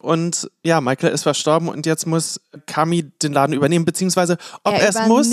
Und 0.00 0.50
ja, 0.64 0.80
Michael 0.80 1.12
ist 1.12 1.24
verstorben 1.24 1.68
und 1.68 1.84
jetzt 1.84 2.06
muss 2.06 2.40
Kami 2.66 3.10
den 3.22 3.34
Laden 3.34 3.54
übernehmen, 3.54 3.84
beziehungsweise 3.84 4.38
ob 4.64 4.72
er 4.72 4.88
es 4.88 5.06
muss. 5.06 5.30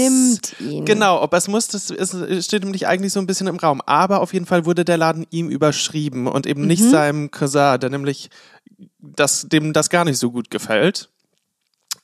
Ihn. 0.60 0.84
Genau, 0.84 1.22
ob 1.22 1.34
er 1.34 1.38
es 1.38 1.48
muss, 1.48 1.70
das 1.70 1.90
ist, 1.90 2.14
steht 2.44 2.64
nämlich 2.64 2.86
eigentlich 2.86 3.14
so 3.14 3.22
ein 3.22 3.28
bisschen 3.28 3.48
im 3.48 3.56
Raum. 3.56 3.82
Aber 3.86 4.22
auf 4.22 4.34
jeden 4.34 4.46
Fall 4.46 4.66
wurde 4.66 4.84
der 4.84 4.98
Laden 4.98 5.26
ihm 5.30 5.50
überschrieben 5.50 6.28
und 6.28 6.46
eben 6.46 6.62
mhm. 6.62 6.68
nicht 6.68 6.84
seinem 6.84 7.32
Cousin, 7.32 7.80
der 7.80 7.90
nämlich 7.90 8.30
das, 9.00 9.48
dem 9.48 9.72
das 9.72 9.90
gar 9.90 10.04
nicht 10.04 10.20
so 10.20 10.32
gut 10.32 10.52
gefällt. 10.52 11.10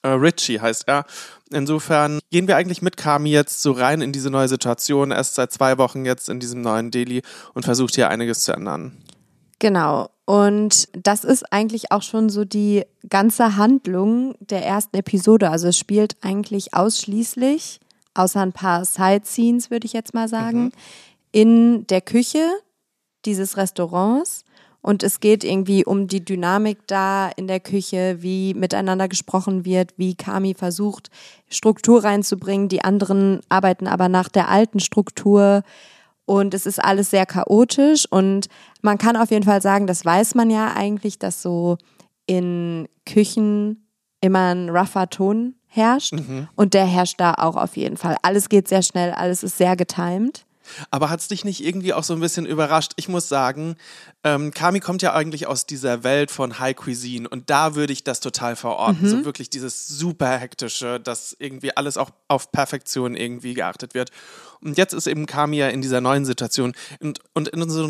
Äh, 0.04 0.10
Richie 0.10 0.60
heißt 0.60 0.88
er. 0.88 1.06
Insofern 1.50 2.20
gehen 2.32 2.48
wir 2.48 2.58
eigentlich 2.58 2.82
mit 2.82 2.98
Kami 2.98 3.30
jetzt 3.32 3.62
so 3.62 3.72
rein 3.72 4.02
in 4.02 4.12
diese 4.12 4.30
neue 4.30 4.48
Situation. 4.48 5.12
Er 5.12 5.20
ist 5.20 5.36
seit 5.36 5.52
zwei 5.52 5.78
Wochen 5.78 6.06
jetzt 6.06 6.30
in 6.30 6.40
diesem 6.40 6.62
neuen 6.62 6.92
Delhi 6.92 7.22
und 7.54 7.64
versucht 7.64 7.96
hier 7.96 8.10
einiges 8.10 8.42
zu 8.42 8.54
ändern. 8.54 8.98
Genau. 9.60 10.10
Und 10.26 10.88
das 10.94 11.24
ist 11.24 11.52
eigentlich 11.52 11.92
auch 11.92 12.02
schon 12.02 12.30
so 12.30 12.46
die 12.46 12.84
ganze 13.10 13.58
Handlung 13.58 14.36
der 14.40 14.66
ersten 14.66 14.98
Episode. 14.98 15.50
Also 15.50 15.68
es 15.68 15.78
spielt 15.78 16.16
eigentlich 16.22 16.74
ausschließlich, 16.74 17.80
außer 18.14 18.42
ein 18.42 18.54
paar 18.54 18.86
Side-Scenes, 18.86 19.70
würde 19.70 19.86
ich 19.86 19.94
jetzt 19.94 20.14
mal 20.14 20.28
sagen, 20.28 20.66
mhm. 20.66 20.72
in 21.32 21.88
der 21.88 22.02
Küche 22.02 22.46
dieses 23.26 23.58
Restaurants. 23.58 24.44
Und 24.84 25.02
es 25.02 25.22
geht 25.22 25.46
irgendwie 25.46 25.86
um 25.86 26.08
die 26.08 26.24
Dynamik 26.24 26.78
da 26.88 27.30
in 27.30 27.48
der 27.48 27.62
Küche, 27.62 28.18
wie 28.20 28.54
miteinander 28.54 29.08
gesprochen 29.08 29.64
wird, 29.64 29.94
wie 29.96 30.14
Kami 30.14 30.56
versucht, 30.56 31.10
Struktur 31.50 32.04
reinzubringen. 32.04 32.68
Die 32.68 32.84
anderen 32.84 33.40
arbeiten 33.48 33.88
aber 33.88 34.10
nach 34.10 34.28
der 34.28 34.50
alten 34.50 34.82
Struktur. 34.82 35.64
Und 36.26 36.54
es 36.54 36.66
ist 36.66 36.84
alles 36.84 37.10
sehr 37.10 37.26
chaotisch 37.26 38.06
und 38.10 38.48
man 38.82 38.98
kann 38.98 39.18
auf 39.18 39.32
jeden 39.32 39.44
Fall 39.44 39.62
sagen, 39.62 39.88
das 39.88 40.06
weiß 40.06 40.36
man 40.36 40.50
ja 40.50 40.74
eigentlich, 40.74 41.18
dass 41.18 41.42
so 41.42 41.78
in 42.26 42.88
Küchen 43.06 43.88
immer 44.22 44.54
ein 44.54 44.70
rougher 44.70 45.10
Ton 45.10 45.56
herrscht. 45.68 46.14
Mhm. 46.14 46.48
Und 46.56 46.74
der 46.74 46.86
herrscht 46.86 47.20
da 47.20 47.34
auch 47.34 47.56
auf 47.56 47.76
jeden 47.78 47.98
Fall. 47.98 48.16
Alles 48.22 48.48
geht 48.50 48.68
sehr 48.68 48.84
schnell, 48.84 49.12
alles 49.12 49.44
ist 49.44 49.58
sehr 49.58 49.76
getimed. 49.76 50.46
Aber 50.92 51.10
hat 51.10 51.20
es 51.20 51.28
dich 51.28 51.46
nicht 51.46 51.64
irgendwie 51.64 51.94
auch 51.94 52.04
so 52.04 52.14
ein 52.14 52.20
bisschen 52.20 52.46
überrascht? 52.46 52.94
Ich 52.96 53.08
muss 53.08 53.30
sagen, 53.30 53.76
ähm, 54.24 54.52
Kami 54.52 54.80
kommt 54.80 55.02
ja 55.02 55.14
eigentlich 55.14 55.48
aus 55.48 55.66
dieser 55.66 56.04
Welt 56.04 56.32
von 56.32 56.60
High 56.60 56.76
Cuisine 56.76 57.28
und 57.28 57.50
da 57.50 57.76
würde 57.76 57.94
ich 57.94 58.04
das 58.04 58.20
total 58.20 58.56
verorten. 58.56 59.04
Mhm. 59.04 59.10
So 59.10 59.26
wirklich 59.26 59.50
dieses 59.50 59.88
super 59.88 60.38
hektische, 60.38 61.00
dass 61.00 61.36
irgendwie 61.38 61.76
alles 61.76 61.98
auch 61.98 62.12
auf 62.28 62.52
Perfektion 62.52 63.16
irgendwie 63.16 63.54
geachtet 63.54 63.94
wird. 63.94 64.12
Und 64.62 64.78
jetzt 64.78 64.94
ist 64.94 65.08
eben 65.08 65.26
Kami 65.26 65.58
ja 65.58 65.68
in 65.68 65.82
dieser 65.82 66.02
neuen 66.02 66.26
Situation 66.26 66.74
und, 67.00 67.20
und 67.34 67.50
in 67.50 67.70
so 67.70 67.88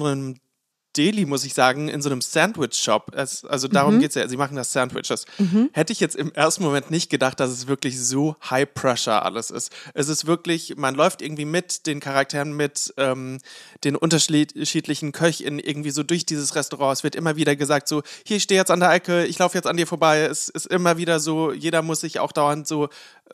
Deli, 0.98 1.26
muss 1.26 1.44
ich 1.44 1.54
sagen, 1.54 1.90
in 1.90 2.02
so 2.02 2.10
einem 2.10 2.22
Sandwich-Shop. 2.22 3.12
Also 3.16 3.68
darum 3.68 3.96
mhm. 3.96 4.00
geht 4.00 4.10
es 4.10 4.16
ja, 4.16 4.28
sie 4.28 4.38
machen 4.38 4.56
das 4.56 4.72
Sandwiches. 4.72 5.26
Mhm. 5.38 5.70
Hätte 5.74 5.94
ich 5.94 6.00
jetzt 6.00 6.16
im 6.16 6.32
ersten 6.34 6.64
Moment 6.64 6.92
nicht 6.92 7.10
gedacht, 7.10 7.40
dass 7.40 7.50
es 7.50 7.68
wirklich 7.68 8.00
so 8.00 8.36
High-Pressure 8.50 9.24
alles 9.24 9.52
ist. 9.52 9.72
Es 9.94 10.10
ist 10.10 10.28
wirklich, 10.28 10.76
man 10.78 10.96
läuft 10.96 11.22
irgendwie 11.22 11.46
mit 11.46 11.88
den 11.88 12.00
Charakteren, 12.00 12.54
mit 12.54 12.94
ähm, 12.98 13.40
den 13.84 13.96
unterschiedlichen 13.96 15.12
Köchinnen 15.12 15.60
irgendwie 15.60 15.92
so 15.92 16.04
durch 16.04 16.26
dieses 16.26 16.56
Restaurant. 16.56 16.98
Es 16.98 17.04
wird 17.04 17.16
immer 17.16 17.36
wieder 17.36 17.56
gesagt, 17.56 17.88
so, 17.88 18.04
hier, 18.26 18.38
ich 18.38 18.44
stehe 18.44 18.60
jetzt 18.60 18.72
an 18.72 18.80
der 18.80 18.92
Ecke, 18.92 19.26
ich 19.26 19.40
laufe 19.40 19.58
jetzt 19.58 19.68
an 19.68 19.78
dir 19.78 19.88
vorbei. 19.88 20.22
Es 20.22 20.50
ist 20.50 20.68
immer 20.68 20.98
wieder 20.98 21.20
so, 21.20 21.52
jeder 21.52 21.82
muss 21.82 22.02
sich 22.02 22.20
auch 22.20 22.32
dauernd 22.32 22.68
so 22.68 22.90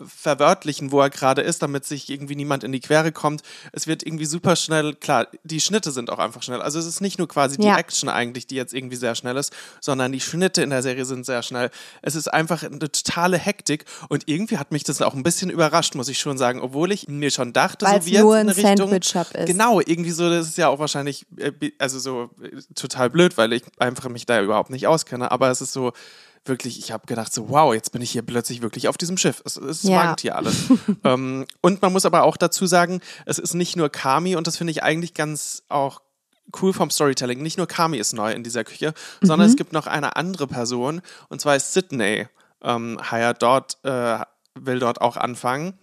verwörtlichen, 0.06 0.91
wo 0.91 1.01
er 1.01 1.10
gerade 1.10 1.41
ist, 1.41 1.62
damit 1.62 1.86
sich 1.86 2.10
irgendwie 2.10 2.36
niemand 2.36 2.63
in 2.63 2.72
die 2.72 2.79
Quere 2.79 3.12
kommt. 3.12 3.41
Es 3.72 3.88
wird 3.88 4.03
irgendwie 4.03 4.25
super 4.25 4.56
schnell, 4.56 4.96
klar, 4.96 5.27
die 5.44 5.60
Schnitte 5.60 5.91
sind 5.91 6.10
auch 6.10 6.20
einfach 6.20 6.44
schnell. 6.44 6.62
Also 6.62 6.79
es 6.79 6.86
ist 6.86 7.01
nicht 7.01 7.18
nur 7.18 7.27
quasi 7.27 7.58
die 7.58 7.68
ja. 7.68 7.77
Action 7.77 8.10
eigentlich, 8.10 8.48
die 8.48 8.56
jetzt 8.56 8.74
irgendwie 8.74 8.96
sehr 8.96 9.15
schnell 9.15 9.38
ist, 9.38 9.53
sondern 9.82 10.12
die 10.12 10.22
Schnitte 10.22 10.62
in 10.62 10.70
der 10.70 10.82
Serie 10.82 11.06
sind 11.06 11.25
sehr 11.25 11.44
schnell. 11.44 11.70
Es 12.01 12.15
ist 12.15 12.27
einfach 12.27 12.63
eine 12.63 12.79
totale 12.79 13.38
Hektik 13.38 13.86
und 14.08 14.27
irgendwie 14.27 14.58
hat 14.58 14.72
mich 14.72 14.84
das 14.84 15.01
auch 15.01 15.13
ein 15.13 15.24
bisschen 15.24 15.50
überrascht, 15.50 15.96
muss 15.96 16.10
ich 16.10 16.20
schon 16.20 16.38
sagen, 16.38 16.62
obwohl 16.62 16.91
ich 16.91 17.08
mir 17.08 17.32
schon 17.32 17.53
dachte, 17.53 17.86
Weil 17.86 18.01
so 18.01 18.08
wie 18.08 18.18
nur 18.20 18.36
ein 18.36 18.53
Sandwich-Shop 18.53 19.32
ist. 19.36 19.48
Genau, 19.48 19.79
irgendwie 19.79 20.12
so, 20.12 20.29
das 20.29 20.48
ist 20.48 20.58
ja 20.58 20.68
auch 20.68 20.79
wahrscheinlich, 20.79 21.25
äh, 21.38 21.51
also 21.77 22.00
so 22.00 22.29
äh, 22.41 22.62
total 22.75 23.10
blöd, 23.10 23.38
weil 23.38 23.53
ich 23.53 23.63
einfach 23.77 24.10
mich 24.10 24.25
da 24.25 24.41
überhaupt 24.41 24.70
nicht 24.70 24.88
auskenne, 24.88 25.32
aber 25.32 25.50
es 25.50 25.62
ist 25.62 25.74
so, 25.74 25.94
wirklich, 26.50 26.77
ich 26.79 26.91
habe 26.91 27.08
gedacht, 27.08 27.34
so, 27.34 27.48
wow, 27.50 27.74
jetzt 27.74 27.91
bin 27.91 28.01
ich 28.01 28.12
hier 28.12 28.22
plötzlich 28.22 28.62
wirklich 28.62 28.89
auf 28.89 28.98
diesem 28.98 29.15
Schiff. 29.15 29.41
Es, 29.46 29.56
es 29.56 29.84
ja. 29.84 29.98
wankt 29.98 30.22
hier 30.22 30.36
alles. 30.36 30.65
ähm, 31.06 31.46
und 31.62 31.82
man 31.82 31.94
muss 31.94 32.06
aber 32.06 32.24
auch 32.24 32.36
dazu 32.36 32.65
sagen, 32.65 33.00
es 33.25 33.39
ist 33.39 33.53
nicht 33.53 33.77
nur 33.77 33.89
Kami 33.89 34.36
und 34.36 34.48
das 34.48 34.58
finde 34.58 34.72
ich 34.72 34.84
eigentlich 34.84 35.13
ganz 35.13 35.63
auch 35.70 36.01
cool 36.62 36.74
vom 36.74 36.89
Storytelling. 36.89 37.41
Nicht 37.41 37.58
nur 37.58 37.68
Kami 37.68 37.98
ist 37.98 38.13
neu 38.13 38.34
in 38.34 38.44
dieser 38.44 38.65
Küche, 38.65 38.94
mhm. 39.22 39.27
sondern 39.27 39.48
es 39.48 39.56
gibt 39.56 39.72
noch 39.72 39.88
eine 39.88 40.18
andere 40.18 40.48
Person 40.48 41.01
und 41.29 41.39
zwar 41.39 41.56
ist 41.56 41.74
Sydney. 41.74 42.27
Ähm, 42.62 43.00
Haya 43.01 43.34
dort 43.34 43.77
äh, 43.84 44.20
will 44.56 44.79
dort 44.79 45.00
auch 45.00 45.15
anfangen 45.15 45.79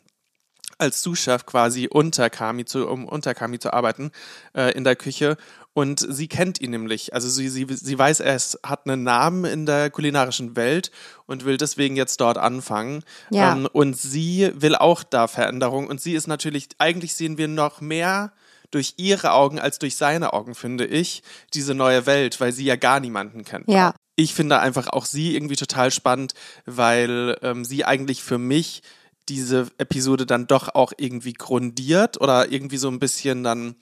als 0.78 1.02
Sous-Chef 1.02 1.46
quasi 1.46 1.88
unter 1.90 2.28
Kami 2.28 2.64
zu, 2.64 2.86
um 2.86 3.06
unter 3.06 3.34
Kami 3.34 3.58
zu 3.58 3.72
arbeiten 3.72 4.10
äh, 4.54 4.72
in 4.72 4.84
der 4.84 4.96
Küche 4.96 5.38
und 5.76 6.06
sie 6.08 6.26
kennt 6.26 6.58
ihn 6.58 6.70
nämlich. 6.70 7.12
Also 7.12 7.28
sie, 7.28 7.50
sie, 7.50 7.66
sie 7.68 7.98
weiß, 7.98 8.20
er 8.20 8.38
hat 8.62 8.86
einen 8.88 9.02
Namen 9.02 9.44
in 9.44 9.66
der 9.66 9.90
kulinarischen 9.90 10.56
Welt 10.56 10.90
und 11.26 11.44
will 11.44 11.58
deswegen 11.58 11.96
jetzt 11.96 12.18
dort 12.22 12.38
anfangen. 12.38 13.04
Ja. 13.30 13.52
Ähm, 13.52 13.68
und 13.70 13.94
sie 13.94 14.50
will 14.54 14.74
auch 14.74 15.02
da 15.02 15.28
Veränderung. 15.28 15.86
Und 15.88 16.00
sie 16.00 16.14
ist 16.14 16.28
natürlich, 16.28 16.68
eigentlich 16.78 17.14
sehen 17.14 17.36
wir 17.36 17.46
noch 17.46 17.82
mehr 17.82 18.32
durch 18.70 18.94
ihre 18.96 19.32
Augen 19.32 19.58
als 19.58 19.78
durch 19.78 19.96
seine 19.96 20.32
Augen, 20.32 20.54
finde 20.54 20.86
ich, 20.86 21.22
diese 21.52 21.74
neue 21.74 22.06
Welt, 22.06 22.40
weil 22.40 22.52
sie 22.52 22.64
ja 22.64 22.76
gar 22.76 22.98
niemanden 22.98 23.44
kennt. 23.44 23.68
Ja. 23.68 23.92
Ich 24.14 24.32
finde 24.32 24.60
einfach 24.60 24.88
auch 24.88 25.04
sie 25.04 25.34
irgendwie 25.34 25.56
total 25.56 25.90
spannend, 25.90 26.32
weil 26.64 27.36
ähm, 27.42 27.66
sie 27.66 27.84
eigentlich 27.84 28.22
für 28.22 28.38
mich 28.38 28.80
diese 29.28 29.66
Episode 29.76 30.24
dann 30.24 30.46
doch 30.46 30.74
auch 30.74 30.94
irgendwie 30.96 31.34
grundiert 31.34 32.18
oder 32.18 32.50
irgendwie 32.50 32.78
so 32.78 32.88
ein 32.88 32.98
bisschen 32.98 33.44
dann 33.44 33.76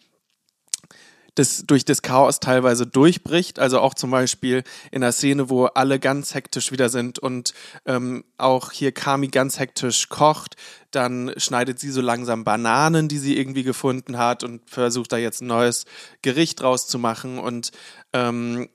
das 1.35 1.65
durch 1.67 1.85
das 1.85 2.03
Chaos 2.03 2.41
teilweise 2.41 2.87
durchbricht. 2.87 3.59
Also 3.59 3.81
auch 3.81 3.95
zum 3.95 4.11
Beispiel 4.11 4.63
in 4.91 5.01
der 5.01 5.13
Szene, 5.13 5.51
wo 5.51 5.67
alle 5.67 5.99
ganz 5.99 6.35
hektisch 6.35 6.73
wieder 6.73 6.89
sind 6.89 7.19
und 7.19 7.55
ähm, 7.87 8.25
auch 8.39 8.71
hier 8.71 8.93
Kami 8.93 9.29
ganz 9.29 9.59
hektisch 9.59 10.09
kocht. 10.09 10.57
Dann 10.91 11.33
schneidet 11.37 11.81
sie 11.81 11.91
so 11.91 12.01
langsam 12.01 12.45
Bananen, 12.45 13.09
die 13.09 13.19
sie 13.19 13.37
irgendwie 13.37 13.65
gefunden 13.65 14.19
hat 14.19 14.45
und 14.45 14.69
versucht 14.69 15.13
da 15.13 15.17
jetzt 15.17 15.43
ein 15.43 15.49
neues 15.49 15.87
Gericht 16.23 16.61
draus 16.61 16.87
zu 16.87 16.99
machen. 16.99 17.39
Und 17.39 17.73
ähm, 18.13 18.69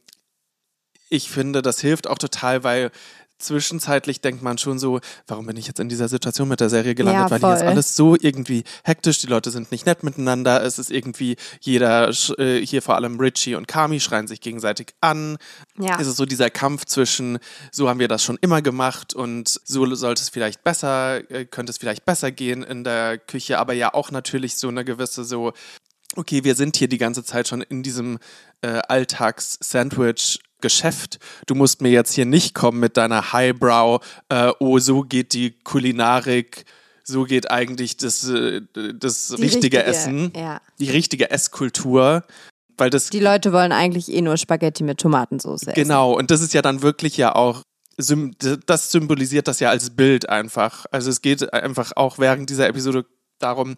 ich 1.09 1.29
finde, 1.29 1.61
das 1.61 1.79
hilft 1.79 2.07
auch 2.07 2.17
total, 2.17 2.63
weil 2.63 2.91
zwischenzeitlich 3.39 4.21
denkt 4.21 4.43
man 4.43 4.57
schon 4.57 4.79
so, 4.79 4.99
warum 5.27 5.45
bin 5.45 5.57
ich 5.57 5.67
jetzt 5.67 5.79
in 5.79 5.89
dieser 5.89 6.07
Situation 6.07 6.47
mit 6.47 6.59
der 6.59 6.69
Serie 6.69 6.95
gelandet? 6.95 7.31
Ja, 7.31 7.31
Weil 7.31 7.39
hier 7.39 7.63
ist 7.63 7.67
alles 7.69 7.95
so 7.95 8.15
irgendwie 8.19 8.63
hektisch, 8.83 9.19
die 9.19 9.27
Leute 9.27 9.51
sind 9.51 9.71
nicht 9.71 9.85
nett 9.85 10.03
miteinander, 10.03 10.63
es 10.63 10.77
ist 10.77 10.91
irgendwie 10.91 11.37
jeder, 11.61 12.09
äh, 12.37 12.65
hier 12.65 12.81
vor 12.81 12.95
allem 12.95 13.19
Richie 13.19 13.55
und 13.55 13.67
Kami 13.67 13.99
schreien 13.99 14.27
sich 14.27 14.41
gegenseitig 14.41 14.93
an. 15.01 15.37
Ja. 15.77 15.97
Es 15.99 16.07
ist 16.07 16.17
so 16.17 16.25
dieser 16.25 16.49
Kampf 16.49 16.85
zwischen, 16.85 17.39
so 17.71 17.89
haben 17.89 17.99
wir 17.99 18.07
das 18.07 18.23
schon 18.23 18.37
immer 18.41 18.61
gemacht 18.61 19.13
und 19.13 19.59
so 19.63 19.95
sollte 19.95 20.21
es 20.21 20.29
vielleicht 20.29 20.63
besser, 20.63 21.29
äh, 21.31 21.45
könnte 21.45 21.71
es 21.71 21.77
vielleicht 21.77 22.05
besser 22.05 22.31
gehen 22.31 22.63
in 22.63 22.83
der 22.83 23.17
Küche, 23.17 23.59
aber 23.59 23.73
ja 23.73 23.93
auch 23.93 24.11
natürlich 24.11 24.57
so 24.57 24.67
eine 24.67 24.85
gewisse 24.85 25.23
so, 25.23 25.53
okay, 26.15 26.43
wir 26.43 26.55
sind 26.55 26.75
hier 26.75 26.87
die 26.87 26.97
ganze 26.97 27.23
Zeit 27.23 27.47
schon 27.47 27.61
in 27.61 27.83
diesem 27.83 28.19
äh, 28.61 28.81
Alltags-Sandwich-Geschäft. 30.59 31.19
Du 31.45 31.55
musst 31.55 31.81
mir 31.81 31.89
jetzt 31.89 32.13
hier 32.13 32.25
nicht 32.25 32.53
kommen 32.53 32.79
mit 32.79 32.97
deiner 32.97 33.33
Highbrow, 33.33 34.03
äh, 34.29 34.51
oh, 34.59 34.79
so 34.79 35.01
geht 35.01 35.33
die 35.33 35.51
Kulinarik, 35.63 36.65
so 37.03 37.23
geht 37.23 37.49
eigentlich 37.49 37.97
das, 37.97 38.27
äh, 38.29 38.61
das 38.73 39.31
richtige, 39.31 39.43
richtige, 39.43 39.83
Essen, 39.83 40.33
ja. 40.35 40.61
die 40.79 40.89
richtige 40.89 41.31
Esskultur, 41.31 42.23
weil 42.77 42.89
das 42.89 43.09
Die 43.09 43.19
Leute 43.19 43.51
wollen 43.51 43.71
eigentlich 43.71 44.11
eh 44.11 44.21
nur 44.21 44.37
Spaghetti 44.37 44.83
mit 44.83 44.99
Tomatensauce 44.99 45.63
essen. 45.63 45.73
Genau, 45.73 46.13
und 46.13 46.31
das 46.31 46.41
ist 46.41 46.53
ja 46.53 46.61
dann 46.61 46.81
wirklich 46.81 47.17
ja 47.17 47.35
auch, 47.35 47.63
das 47.97 48.91
symbolisiert 48.91 49.47
das 49.49 49.59
ja 49.59 49.69
als 49.69 49.89
Bild 49.89 50.29
einfach. 50.29 50.85
Also 50.91 51.09
es 51.09 51.21
geht 51.21 51.51
einfach 51.53 51.91
auch 51.95 52.17
während 52.17 52.49
dieser 52.49 52.69
Episode 52.69 53.05
darum, 53.39 53.75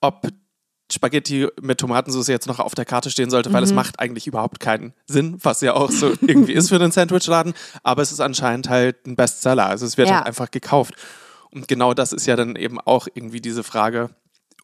ob 0.00 0.28
Spaghetti 0.94 1.48
mit 1.60 1.78
Tomatensauce 1.78 2.28
jetzt 2.28 2.46
noch 2.46 2.60
auf 2.60 2.74
der 2.74 2.84
Karte 2.84 3.10
stehen 3.10 3.28
sollte, 3.30 3.52
weil 3.52 3.62
es 3.62 3.70
Mhm. 3.70 3.76
macht 3.76 4.00
eigentlich 4.00 4.26
überhaupt 4.26 4.60
keinen 4.60 4.94
Sinn, 5.06 5.38
was 5.42 5.60
ja 5.60 5.74
auch 5.74 5.90
so 5.90 6.12
irgendwie 6.22 6.52
ist 6.54 6.70
für 6.70 6.78
den 6.78 6.90
Sandwichladen, 6.92 7.52
aber 7.82 8.02
es 8.02 8.12
ist 8.12 8.20
anscheinend 8.20 8.68
halt 8.70 9.06
ein 9.06 9.16
Bestseller, 9.16 9.66
also 9.66 9.84
es 9.84 9.96
wird 9.98 10.08
Ja. 10.08 10.16
halt 10.18 10.26
einfach 10.26 10.50
gekauft. 10.50 10.94
Und 11.50 11.68
genau 11.68 11.94
das 11.94 12.12
ist 12.12 12.26
ja 12.26 12.34
dann 12.36 12.56
eben 12.56 12.80
auch 12.80 13.06
irgendwie 13.14 13.40
diese 13.40 13.62
Frage, 13.62 14.10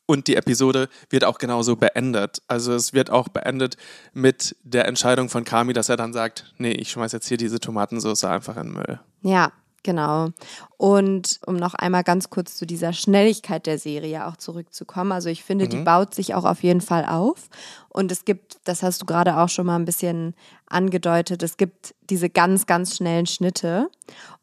und 0.06 0.26
die 0.26 0.34
Episode 0.34 0.88
wird 1.08 1.22
auch 1.24 1.38
genauso 1.38 1.76
beendet. 1.76 2.42
Also 2.48 2.74
es 2.74 2.92
wird 2.92 3.10
auch 3.10 3.28
beendet 3.28 3.76
mit 4.12 4.56
der 4.64 4.88
Entscheidung 4.88 5.28
von 5.28 5.44
Kami, 5.44 5.72
dass 5.72 5.88
er 5.88 5.96
dann 5.96 6.12
sagt, 6.12 6.52
nee, 6.58 6.72
ich 6.72 6.90
schmeiß 6.90 7.12
jetzt 7.12 7.28
hier 7.28 7.36
diese 7.36 7.60
Tomatensauce 7.60 8.24
einfach 8.24 8.56
in 8.56 8.64
den 8.64 8.72
Müll. 8.72 8.98
Ja, 9.22 9.52
genau. 9.82 10.28
Und 10.76 11.40
um 11.46 11.56
noch 11.56 11.74
einmal 11.74 12.04
ganz 12.04 12.30
kurz 12.30 12.56
zu 12.56 12.66
dieser 12.66 12.92
Schnelligkeit 12.92 13.66
der 13.66 13.78
Serie 13.78 14.26
auch 14.26 14.36
zurückzukommen. 14.36 15.12
Also 15.12 15.28
ich 15.28 15.44
finde, 15.44 15.68
die 15.68 15.78
baut 15.78 16.14
sich 16.14 16.34
auch 16.34 16.44
auf 16.44 16.62
jeden 16.62 16.80
Fall 16.80 17.04
auf. 17.04 17.48
Und 17.88 18.12
es 18.12 18.24
gibt, 18.24 18.58
das 18.64 18.82
hast 18.82 19.02
du 19.02 19.06
gerade 19.06 19.36
auch 19.38 19.48
schon 19.48 19.66
mal 19.66 19.76
ein 19.76 19.84
bisschen 19.84 20.34
angedeutet, 20.66 21.42
es 21.42 21.56
gibt 21.56 21.94
diese 22.08 22.30
ganz, 22.30 22.66
ganz 22.66 22.96
schnellen 22.96 23.26
Schnitte. 23.26 23.90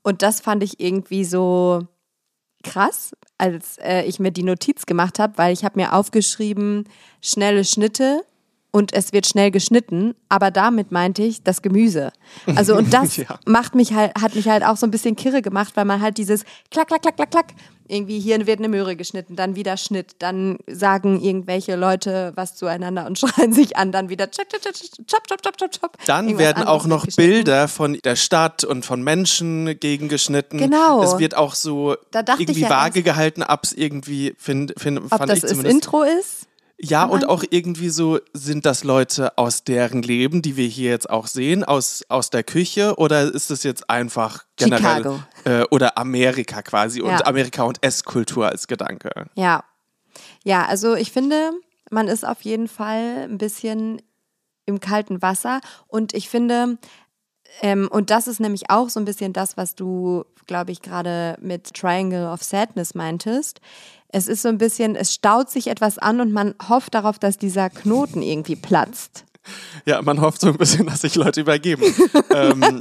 Und 0.04 0.22
das 0.22 0.42
fand 0.42 0.64
ich 0.64 0.80
irgendwie 0.80 1.24
so 1.24 1.88
krass, 2.64 3.16
als 3.38 3.78
äh, 3.78 4.04
ich 4.04 4.20
mir 4.20 4.32
die 4.32 4.44
Notiz 4.44 4.86
gemacht 4.86 5.20
habe, 5.20 5.38
weil 5.38 5.54
ich 5.54 5.64
habe 5.64 5.80
mir 5.80 5.94
aufgeschrieben, 5.94 6.88
schnelle 7.22 7.64
Schnitte 7.64 8.24
und 8.72 8.94
es 8.94 9.14
wird 9.14 9.26
schnell 9.26 9.50
geschnitten, 9.52 10.14
aber 10.30 10.52
damit 10.52 10.92
meinte 10.92 11.24
ich 11.24 11.44
das 11.44 11.62
Gemüse. 11.62 12.12
Also 12.56 12.76
und 12.76 12.94
das 12.94 13.18
Ja. 13.18 13.40
macht 13.46 13.74
mich 13.76 13.94
halt, 13.94 14.12
hat 14.22 14.36
mich 14.36 14.48
halt 14.48 14.64
auch 14.64 14.78
so 14.78 14.86
ein 14.86 14.92
bisschen 14.92 15.16
kirre 15.16 15.42
gemacht, 15.42 15.76
weil 15.76 15.86
man 15.86 16.02
halt 16.02 16.18
dieses 16.18 16.44
klack, 16.70 16.88
klack, 16.88 17.02
klack, 17.02 17.16
klack, 17.16 17.32
klack, 17.32 17.48
irgendwie 17.88 18.20
hier 18.20 18.46
wird 18.46 18.60
eine 18.60 18.70
Möhre 18.70 18.96
geschnitten, 18.96 19.36
dann 19.36 19.56
wieder 19.56 19.78
Schnitt, 19.78 20.16
dann 20.20 20.58
sagen 20.68 21.20
irgendwelche 21.22 21.76
Leute 21.76 22.34
was 22.36 22.56
zueinander 22.56 23.06
und 23.06 23.18
schreien 23.20 23.54
sich 23.54 23.78
an, 23.78 23.92
dann 23.92 24.10
wieder 24.10 24.28
chop, 24.28 24.48
chop, 24.50 24.62
chop, 24.62 25.42
chop, 25.42 25.58
chop, 25.58 25.72
chop. 25.72 25.98
Dann 26.06 26.26
Irgendwas 26.26 26.46
werden 26.46 26.64
auch 26.68 26.86
noch. 26.86 27.06
Bilder 27.16 27.68
von 27.68 27.98
der 28.04 28.16
Stadt 28.16 28.64
und 28.64 28.86
von 28.86 29.02
Menschen 29.02 29.80
gegengeschnitten. 29.80 30.60
Genau. 30.60 31.02
Es 31.02 31.18
wird 31.18 31.36
auch 31.36 31.56
so 31.56 31.96
irgendwie 32.14 32.62
ja 32.62 32.70
vage 32.70 33.02
gehalten, 33.02 33.44
ob 33.44 33.64
es 33.64 33.74
irgendwie, 33.74 34.36
find, 34.38 34.74
find, 34.78 35.00
Ob 35.00 35.10
fand 35.10 35.30
das 35.30 35.38
ich 35.38 35.44
das. 35.44 35.64
Intro 35.64 36.04
ist? 36.04 36.48
Ja, 36.80 37.06
und 37.06 37.28
auch 37.28 37.44
irgendwie 37.50 37.90
so, 37.90 38.20
sind 38.34 38.66
das 38.66 38.84
Leute 38.84 39.36
aus 39.38 39.64
deren 39.64 40.04
Leben, 40.04 40.44
die 40.44 40.58
wir 40.58 40.68
hier 40.68 40.92
jetzt 40.92 41.10
auch 41.10 41.26
sehen, 41.26 41.64
aus, 41.64 42.04
aus 42.08 42.30
der 42.30 42.44
Küche, 42.44 42.96
oder 42.98 43.24
ist 43.34 43.50
es 43.50 43.64
jetzt 43.64 43.90
einfach 43.90 44.46
generell 44.58 45.22
äh, 45.46 45.64
oder 45.72 45.98
Amerika 45.98 46.62
quasi 46.62 47.02
und 47.02 47.10
Ja. 47.10 47.26
Amerika 47.26 47.64
und 47.64 47.84
Esskultur 47.84 48.48
als 48.48 48.68
Gedanke? 48.68 49.26
Ja. 49.34 49.64
Ja, 50.44 50.66
also 50.66 50.96
ich 50.96 51.12
finde, 51.12 51.52
man 51.90 52.08
ist 52.08 52.26
auf 52.26 52.42
jeden 52.42 52.68
Fall 52.68 53.28
ein 53.28 53.38
bisschen 53.38 54.02
im 54.66 54.80
kalten 54.80 55.22
Wasser 55.22 55.62
und 55.88 56.14
ich 56.14 56.30
finde, 56.30 56.78
ähm, 57.62 57.88
und 57.92 58.10
das 58.10 58.28
ist 58.28 58.40
nämlich 58.40 58.70
auch 58.70 58.90
so 58.90 59.00
ein 59.00 59.06
bisschen 59.06 59.34
das, 59.34 59.58
was 59.58 59.76
du, 59.76 60.26
glaube 60.46 60.72
ich, 60.72 60.82
gerade 60.82 61.38
mit 61.42 61.74
Triangle 61.74 62.28
of 62.28 62.44
Sadness 62.44 62.96
meintest. 62.96 63.62
Es 64.10 64.28
ist 64.28 64.42
so 64.42 64.50
ein 64.50 64.58
bisschen, 64.58 64.96
es 64.96 65.14
staut 65.14 65.50
sich 65.50 65.68
etwas 65.68 65.98
an 65.98 66.22
und 66.22 66.32
man 66.32 66.56
hofft 66.70 66.94
darauf, 66.94 67.20
dass 67.20 67.38
dieser 67.38 67.70
Knoten 67.70 68.22
irgendwie 68.22 68.56
platzt. 68.56 69.26
Ja, 69.86 70.02
man 70.02 70.22
hofft 70.22 70.42
so 70.42 70.48
ein 70.48 70.58
bisschen, 70.58 70.88
dass 70.88 71.02
sich 71.02 71.16
Leute 71.16 71.42
übergeben. 71.42 71.84
ähm, 72.34 72.80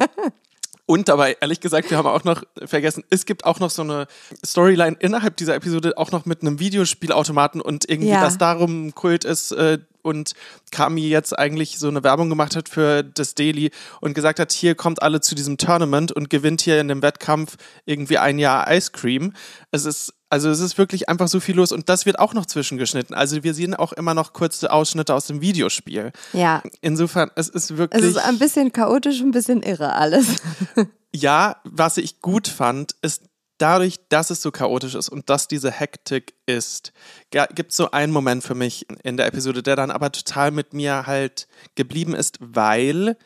und 0.86 1.08
dabei, 1.08 1.36
ehrlich 1.40 1.60
gesagt, 1.60 1.90
wir 1.90 1.98
haben 1.98 2.06
auch 2.06 2.22
noch 2.22 2.44
vergessen, 2.64 3.02
es 3.10 3.26
gibt 3.26 3.44
auch 3.44 3.58
noch 3.58 3.70
so 3.70 3.82
eine 3.82 4.06
Storyline 4.44 4.96
innerhalb 5.00 5.36
dieser 5.36 5.56
Episode, 5.56 5.98
auch 5.98 6.12
noch 6.12 6.26
mit 6.26 6.42
einem 6.42 6.60
Videospielautomaten 6.60 7.60
und 7.60 7.88
irgendwie, 7.90 8.10
Ja. 8.10 8.20
dass 8.20 8.38
darum 8.38 8.94
Kult 8.94 9.24
ist 9.24 9.50
äh, 9.52 9.78
und 10.06 10.32
Kami 10.70 11.06
jetzt 11.08 11.38
eigentlich 11.38 11.78
so 11.78 11.88
eine 11.88 12.02
Werbung 12.02 12.30
gemacht 12.30 12.56
hat 12.56 12.68
für 12.68 13.02
das 13.02 13.34
Daily 13.34 13.70
und 14.00 14.14
gesagt 14.14 14.40
hat, 14.40 14.52
hier 14.52 14.74
kommt 14.74 15.02
alle 15.02 15.20
zu 15.20 15.34
diesem 15.34 15.58
Tournament 15.58 16.12
und 16.12 16.30
gewinnt 16.30 16.62
hier 16.62 16.80
in 16.80 16.88
dem 16.88 17.02
Wettkampf 17.02 17.56
irgendwie 17.84 18.18
ein 18.18 18.38
Jahr 18.38 18.72
Ice 18.72 18.92
Cream. 18.92 19.34
Es 19.70 19.84
ist 19.84 20.14
also 20.28 20.50
es 20.50 20.58
ist 20.58 20.76
wirklich 20.76 21.08
einfach 21.08 21.28
so 21.28 21.38
viel 21.38 21.54
los 21.54 21.70
und 21.70 21.88
das 21.88 22.04
wird 22.04 22.18
auch 22.18 22.34
noch 22.34 22.46
zwischengeschnitten. 22.46 23.14
Also 23.14 23.44
wir 23.44 23.54
sehen 23.54 23.74
auch 23.74 23.92
immer 23.92 24.12
noch 24.12 24.32
kurze 24.32 24.72
Ausschnitte 24.72 25.14
aus 25.14 25.26
dem 25.26 25.40
Videospiel. 25.40 26.12
Ja. 26.32 26.62
Insofern, 26.80 27.30
es 27.36 27.48
ist 27.48 27.70
Es 27.70 27.76
wirklich. 27.76 28.02
ist 28.04 28.18
ein 28.18 28.38
bisschen 28.38 28.72
chaotisch, 28.72 29.20
ein 29.20 29.30
bisschen 29.30 29.62
irre 29.62 29.92
alles. 29.92 30.26
ja, 31.14 31.60
was 31.64 31.96
ich 31.96 32.20
gut 32.20 32.48
fand, 32.48 32.96
ist 33.02 33.22
dadurch, 33.58 33.96
dass 34.08 34.30
es 34.30 34.42
so 34.42 34.50
chaotisch 34.50 34.94
ist 34.94 35.08
und 35.08 35.30
dass 35.30 35.48
diese 35.48 35.70
Hektik 35.70 36.34
ist, 36.46 36.92
gibt 37.30 37.70
es 37.70 37.76
so 37.76 37.90
einen 37.90 38.12
Moment 38.12 38.44
für 38.44 38.54
mich 38.54 38.86
in 39.02 39.16
der 39.16 39.26
Episode, 39.26 39.62
der 39.62 39.76
dann 39.76 39.90
aber 39.90 40.12
total 40.12 40.50
mit 40.50 40.74
mir 40.74 41.06
halt 41.06 41.48
geblieben 41.74 42.14
ist, 42.14 42.38
weil 42.40 43.16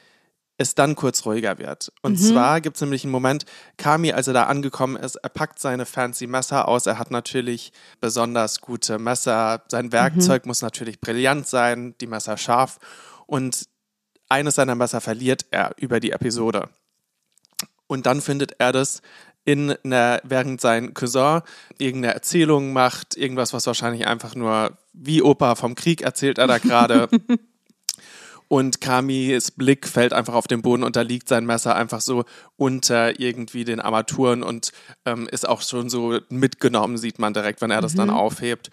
es 0.60 0.74
dann 0.74 0.94
kurz 0.94 1.24
ruhiger 1.24 1.58
wird. 1.58 1.90
Und 2.02 2.18
zwar 2.18 2.60
gibt 2.60 2.76
es 2.76 2.82
nämlich 2.82 3.02
einen 3.04 3.12
Moment, 3.12 3.46
Kami, 3.78 4.12
als 4.12 4.26
er 4.26 4.34
da 4.34 4.42
angekommen 4.42 4.96
ist, 4.96 5.16
er 5.16 5.30
packt 5.30 5.58
seine 5.58 5.86
fancy 5.86 6.26
Messer 6.26 6.68
aus. 6.68 6.84
Er 6.84 6.98
hat 6.98 7.10
natürlich 7.10 7.72
besonders 8.02 8.60
gute 8.60 8.98
Messer. 8.98 9.62
Sein 9.68 9.90
Werkzeug 9.90 10.44
muss 10.44 10.60
natürlich 10.60 11.00
brillant 11.00 11.48
sein, 11.48 11.94
die 12.02 12.06
Messer 12.06 12.36
scharf. 12.36 12.78
Und 13.26 13.68
eines 14.28 14.56
seiner 14.56 14.74
Messer 14.74 15.00
verliert 15.00 15.46
er 15.50 15.72
über 15.78 15.98
die 15.98 16.12
Episode. 16.12 16.68
Und 17.86 18.04
dann 18.04 18.20
findet 18.20 18.60
er 18.60 18.72
das 18.72 19.00
in 19.50 19.74
einer, 19.84 20.20
während 20.22 20.60
sein 20.60 20.94
Cousin 20.94 21.42
irgendeine 21.78 22.14
Erzählung 22.14 22.72
macht, 22.72 23.16
irgendwas, 23.16 23.52
was 23.52 23.66
wahrscheinlich 23.66 24.06
einfach 24.06 24.34
nur 24.34 24.78
wie 24.92 25.22
Opa 25.22 25.54
vom 25.54 25.74
Krieg 25.74 26.02
erzählt 26.02 26.38
er 26.38 26.46
da 26.46 26.58
gerade. 26.58 27.08
Und 28.48 28.80
Kamis 28.80 29.52
Blick 29.52 29.86
fällt 29.86 30.12
einfach 30.12 30.34
auf 30.34 30.48
den 30.48 30.60
Boden 30.60 30.82
und 30.82 30.96
da 30.96 31.02
liegt 31.02 31.28
sein 31.28 31.46
Messer 31.46 31.76
einfach 31.76 32.00
so 32.00 32.24
unter 32.56 33.20
irgendwie 33.20 33.62
den 33.62 33.78
Armaturen 33.78 34.42
und 34.42 34.72
ähm, 35.06 35.28
ist 35.30 35.48
auch 35.48 35.62
schon 35.62 35.88
so 35.88 36.18
mitgenommen, 36.30 36.98
sieht 36.98 37.20
man 37.20 37.32
direkt, 37.32 37.60
wenn 37.60 37.70
er 37.70 37.80
das 37.80 37.94
dann 37.94 38.10
aufhebt. 38.10 38.70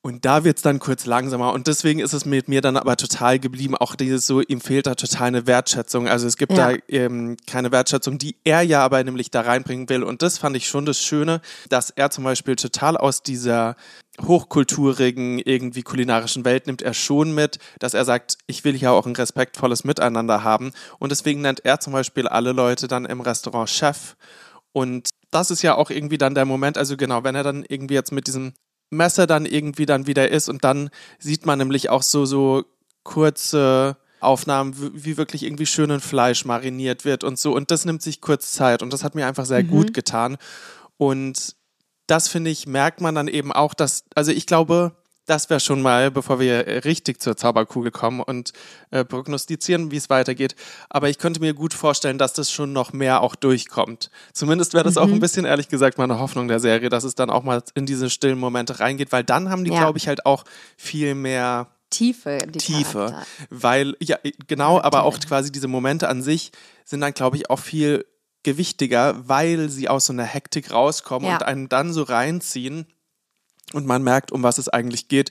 Und 0.00 0.24
da 0.24 0.44
wird 0.44 0.58
es 0.58 0.62
dann 0.62 0.78
kurz 0.78 1.06
langsamer. 1.06 1.52
Und 1.52 1.66
deswegen 1.66 1.98
ist 1.98 2.12
es 2.12 2.24
mit 2.24 2.48
mir 2.48 2.60
dann 2.60 2.76
aber 2.76 2.96
total 2.96 3.38
geblieben. 3.40 3.74
Auch 3.76 3.96
dieses 3.96 4.26
so, 4.26 4.40
ihm 4.40 4.60
fehlt 4.60 4.86
da 4.86 4.94
total 4.94 5.26
eine 5.26 5.46
Wertschätzung. 5.46 6.06
Also 6.08 6.26
es 6.28 6.36
gibt 6.36 6.52
Ja. 6.52 6.72
da 6.72 6.78
ähm, 6.88 7.36
keine 7.48 7.72
Wertschätzung, 7.72 8.16
die 8.16 8.36
er 8.44 8.62
ja 8.62 8.84
aber 8.84 9.02
nämlich 9.02 9.30
da 9.30 9.40
reinbringen 9.40 9.88
will. 9.88 10.04
Und 10.04 10.22
das 10.22 10.38
fand 10.38 10.56
ich 10.56 10.68
schon 10.68 10.86
das 10.86 11.02
Schöne, 11.02 11.40
dass 11.68 11.90
er 11.90 12.10
zum 12.10 12.22
Beispiel 12.24 12.54
total 12.54 12.96
aus 12.96 13.22
dieser 13.24 13.74
hochkulturigen, 14.20 15.40
irgendwie 15.40 15.82
kulinarischen 15.82 16.44
Welt 16.44 16.66
nimmt 16.66 16.82
er 16.82 16.94
schon 16.94 17.34
mit, 17.34 17.58
dass 17.78 17.94
er 17.94 18.04
sagt, 18.04 18.38
ich 18.46 18.64
will 18.64 18.76
hier 18.76 18.92
auch 18.92 19.06
ein 19.06 19.16
respektvolles 19.16 19.84
Miteinander 19.84 20.44
haben. 20.44 20.72
Und 20.98 21.10
deswegen 21.10 21.40
nennt 21.40 21.64
er 21.64 21.80
zum 21.80 21.92
Beispiel 21.92 22.28
alle 22.28 22.52
Leute 22.52 22.88
dann 22.88 23.04
im 23.04 23.20
Restaurant 23.20 23.68
Chef. 23.68 24.16
Und 24.72 25.10
das 25.30 25.50
ist 25.50 25.62
ja 25.62 25.74
auch 25.74 25.90
irgendwie 25.90 26.18
dann 26.18 26.34
der 26.34 26.44
Moment, 26.44 26.78
also 26.78 26.96
genau, 26.96 27.24
wenn 27.24 27.34
er 27.34 27.42
dann 27.42 27.64
irgendwie 27.68 27.94
jetzt 27.94 28.12
mit 28.12 28.26
diesem 28.26 28.54
Messer 28.90 29.26
dann 29.26 29.46
irgendwie 29.46 29.86
dann 29.86 30.06
wieder 30.06 30.30
ist 30.30 30.48
und 30.48 30.64
dann 30.64 30.90
sieht 31.18 31.46
man 31.46 31.58
nämlich 31.58 31.90
auch 31.90 32.02
so, 32.02 32.24
so 32.24 32.64
kurze 33.02 33.96
Aufnahmen, 34.20 34.74
wie 34.94 35.16
wirklich 35.16 35.44
irgendwie 35.44 35.66
schön 35.66 35.90
in 35.90 36.00
Fleisch 36.00 36.44
mariniert 36.44 37.04
wird 37.04 37.22
und 37.22 37.38
so. 37.38 37.54
Und 37.54 37.70
das 37.70 37.84
nimmt 37.84 38.02
sich 38.02 38.20
kurz 38.20 38.52
Zeit 38.52 38.82
und 38.82 38.92
das 38.92 39.04
hat 39.04 39.14
mir 39.14 39.26
einfach 39.26 39.46
sehr 39.46 39.62
gut 39.62 39.94
getan. 39.94 40.36
Und 40.96 41.56
das 42.06 42.28
finde 42.28 42.50
ich, 42.50 42.66
merkt 42.66 43.00
man 43.00 43.14
dann 43.14 43.28
eben 43.28 43.52
auch, 43.52 43.74
dass, 43.74 44.04
also 44.14 44.32
ich 44.32 44.46
glaube, 44.46 44.96
das 45.28 45.50
wäre 45.50 45.60
schon 45.60 45.82
mal, 45.82 46.10
bevor 46.10 46.40
wir 46.40 46.84
richtig 46.84 47.20
zur 47.20 47.36
Zauberkugel 47.36 47.90
kommen 47.90 48.20
und 48.20 48.52
äh, 48.90 49.04
prognostizieren, 49.04 49.90
wie 49.90 49.96
es 49.96 50.10
weitergeht. 50.10 50.56
Aber 50.88 51.08
ich 51.08 51.18
könnte 51.18 51.40
mir 51.40 51.54
gut 51.54 51.74
vorstellen, 51.74 52.18
dass 52.18 52.32
das 52.32 52.50
schon 52.50 52.72
noch 52.72 52.92
mehr 52.92 53.22
auch 53.22 53.34
durchkommt. 53.34 54.10
Zumindest 54.32 54.74
wäre 54.74 54.84
das 54.84 54.94
mhm. 54.94 55.02
auch 55.02 55.08
ein 55.08 55.20
bisschen, 55.20 55.44
ehrlich 55.44 55.68
gesagt, 55.68 55.98
meine 55.98 56.18
Hoffnung 56.18 56.48
der 56.48 56.60
Serie, 56.60 56.88
dass 56.88 57.04
es 57.04 57.14
dann 57.14 57.30
auch 57.30 57.42
mal 57.42 57.62
in 57.74 57.86
diese 57.86 58.10
stillen 58.10 58.38
Momente 58.38 58.80
reingeht, 58.80 59.12
weil 59.12 59.24
dann 59.24 59.50
haben 59.50 59.64
die, 59.64 59.70
ja. 59.70 59.80
glaube 59.80 59.98
ich, 59.98 60.08
halt 60.08 60.24
auch 60.24 60.44
viel 60.76 61.14
mehr 61.14 61.68
Tiefe. 61.90 62.38
Tiefe. 62.52 62.92
Charakter. 62.92 63.26
Weil, 63.50 63.96
ja, 64.00 64.18
genau, 64.46 64.80
aber 64.80 65.04
auch 65.04 65.18
quasi 65.20 65.52
diese 65.52 65.68
Momente 65.68 66.08
an 66.08 66.22
sich 66.22 66.52
sind 66.84 67.00
dann, 67.00 67.14
glaube 67.14 67.36
ich, 67.36 67.50
auch 67.50 67.58
viel 67.58 68.04
gewichtiger, 68.42 69.28
weil 69.28 69.68
sie 69.68 69.88
aus 69.88 70.06
so 70.06 70.12
einer 70.12 70.24
Hektik 70.24 70.72
rauskommen 70.72 71.28
ja. 71.28 71.34
und 71.34 71.42
einen 71.42 71.68
dann 71.68 71.92
so 71.92 72.02
reinziehen 72.02 72.86
und 73.72 73.86
man 73.86 74.02
merkt, 74.02 74.32
um 74.32 74.42
was 74.42 74.58
es 74.58 74.68
eigentlich 74.68 75.08
geht. 75.08 75.30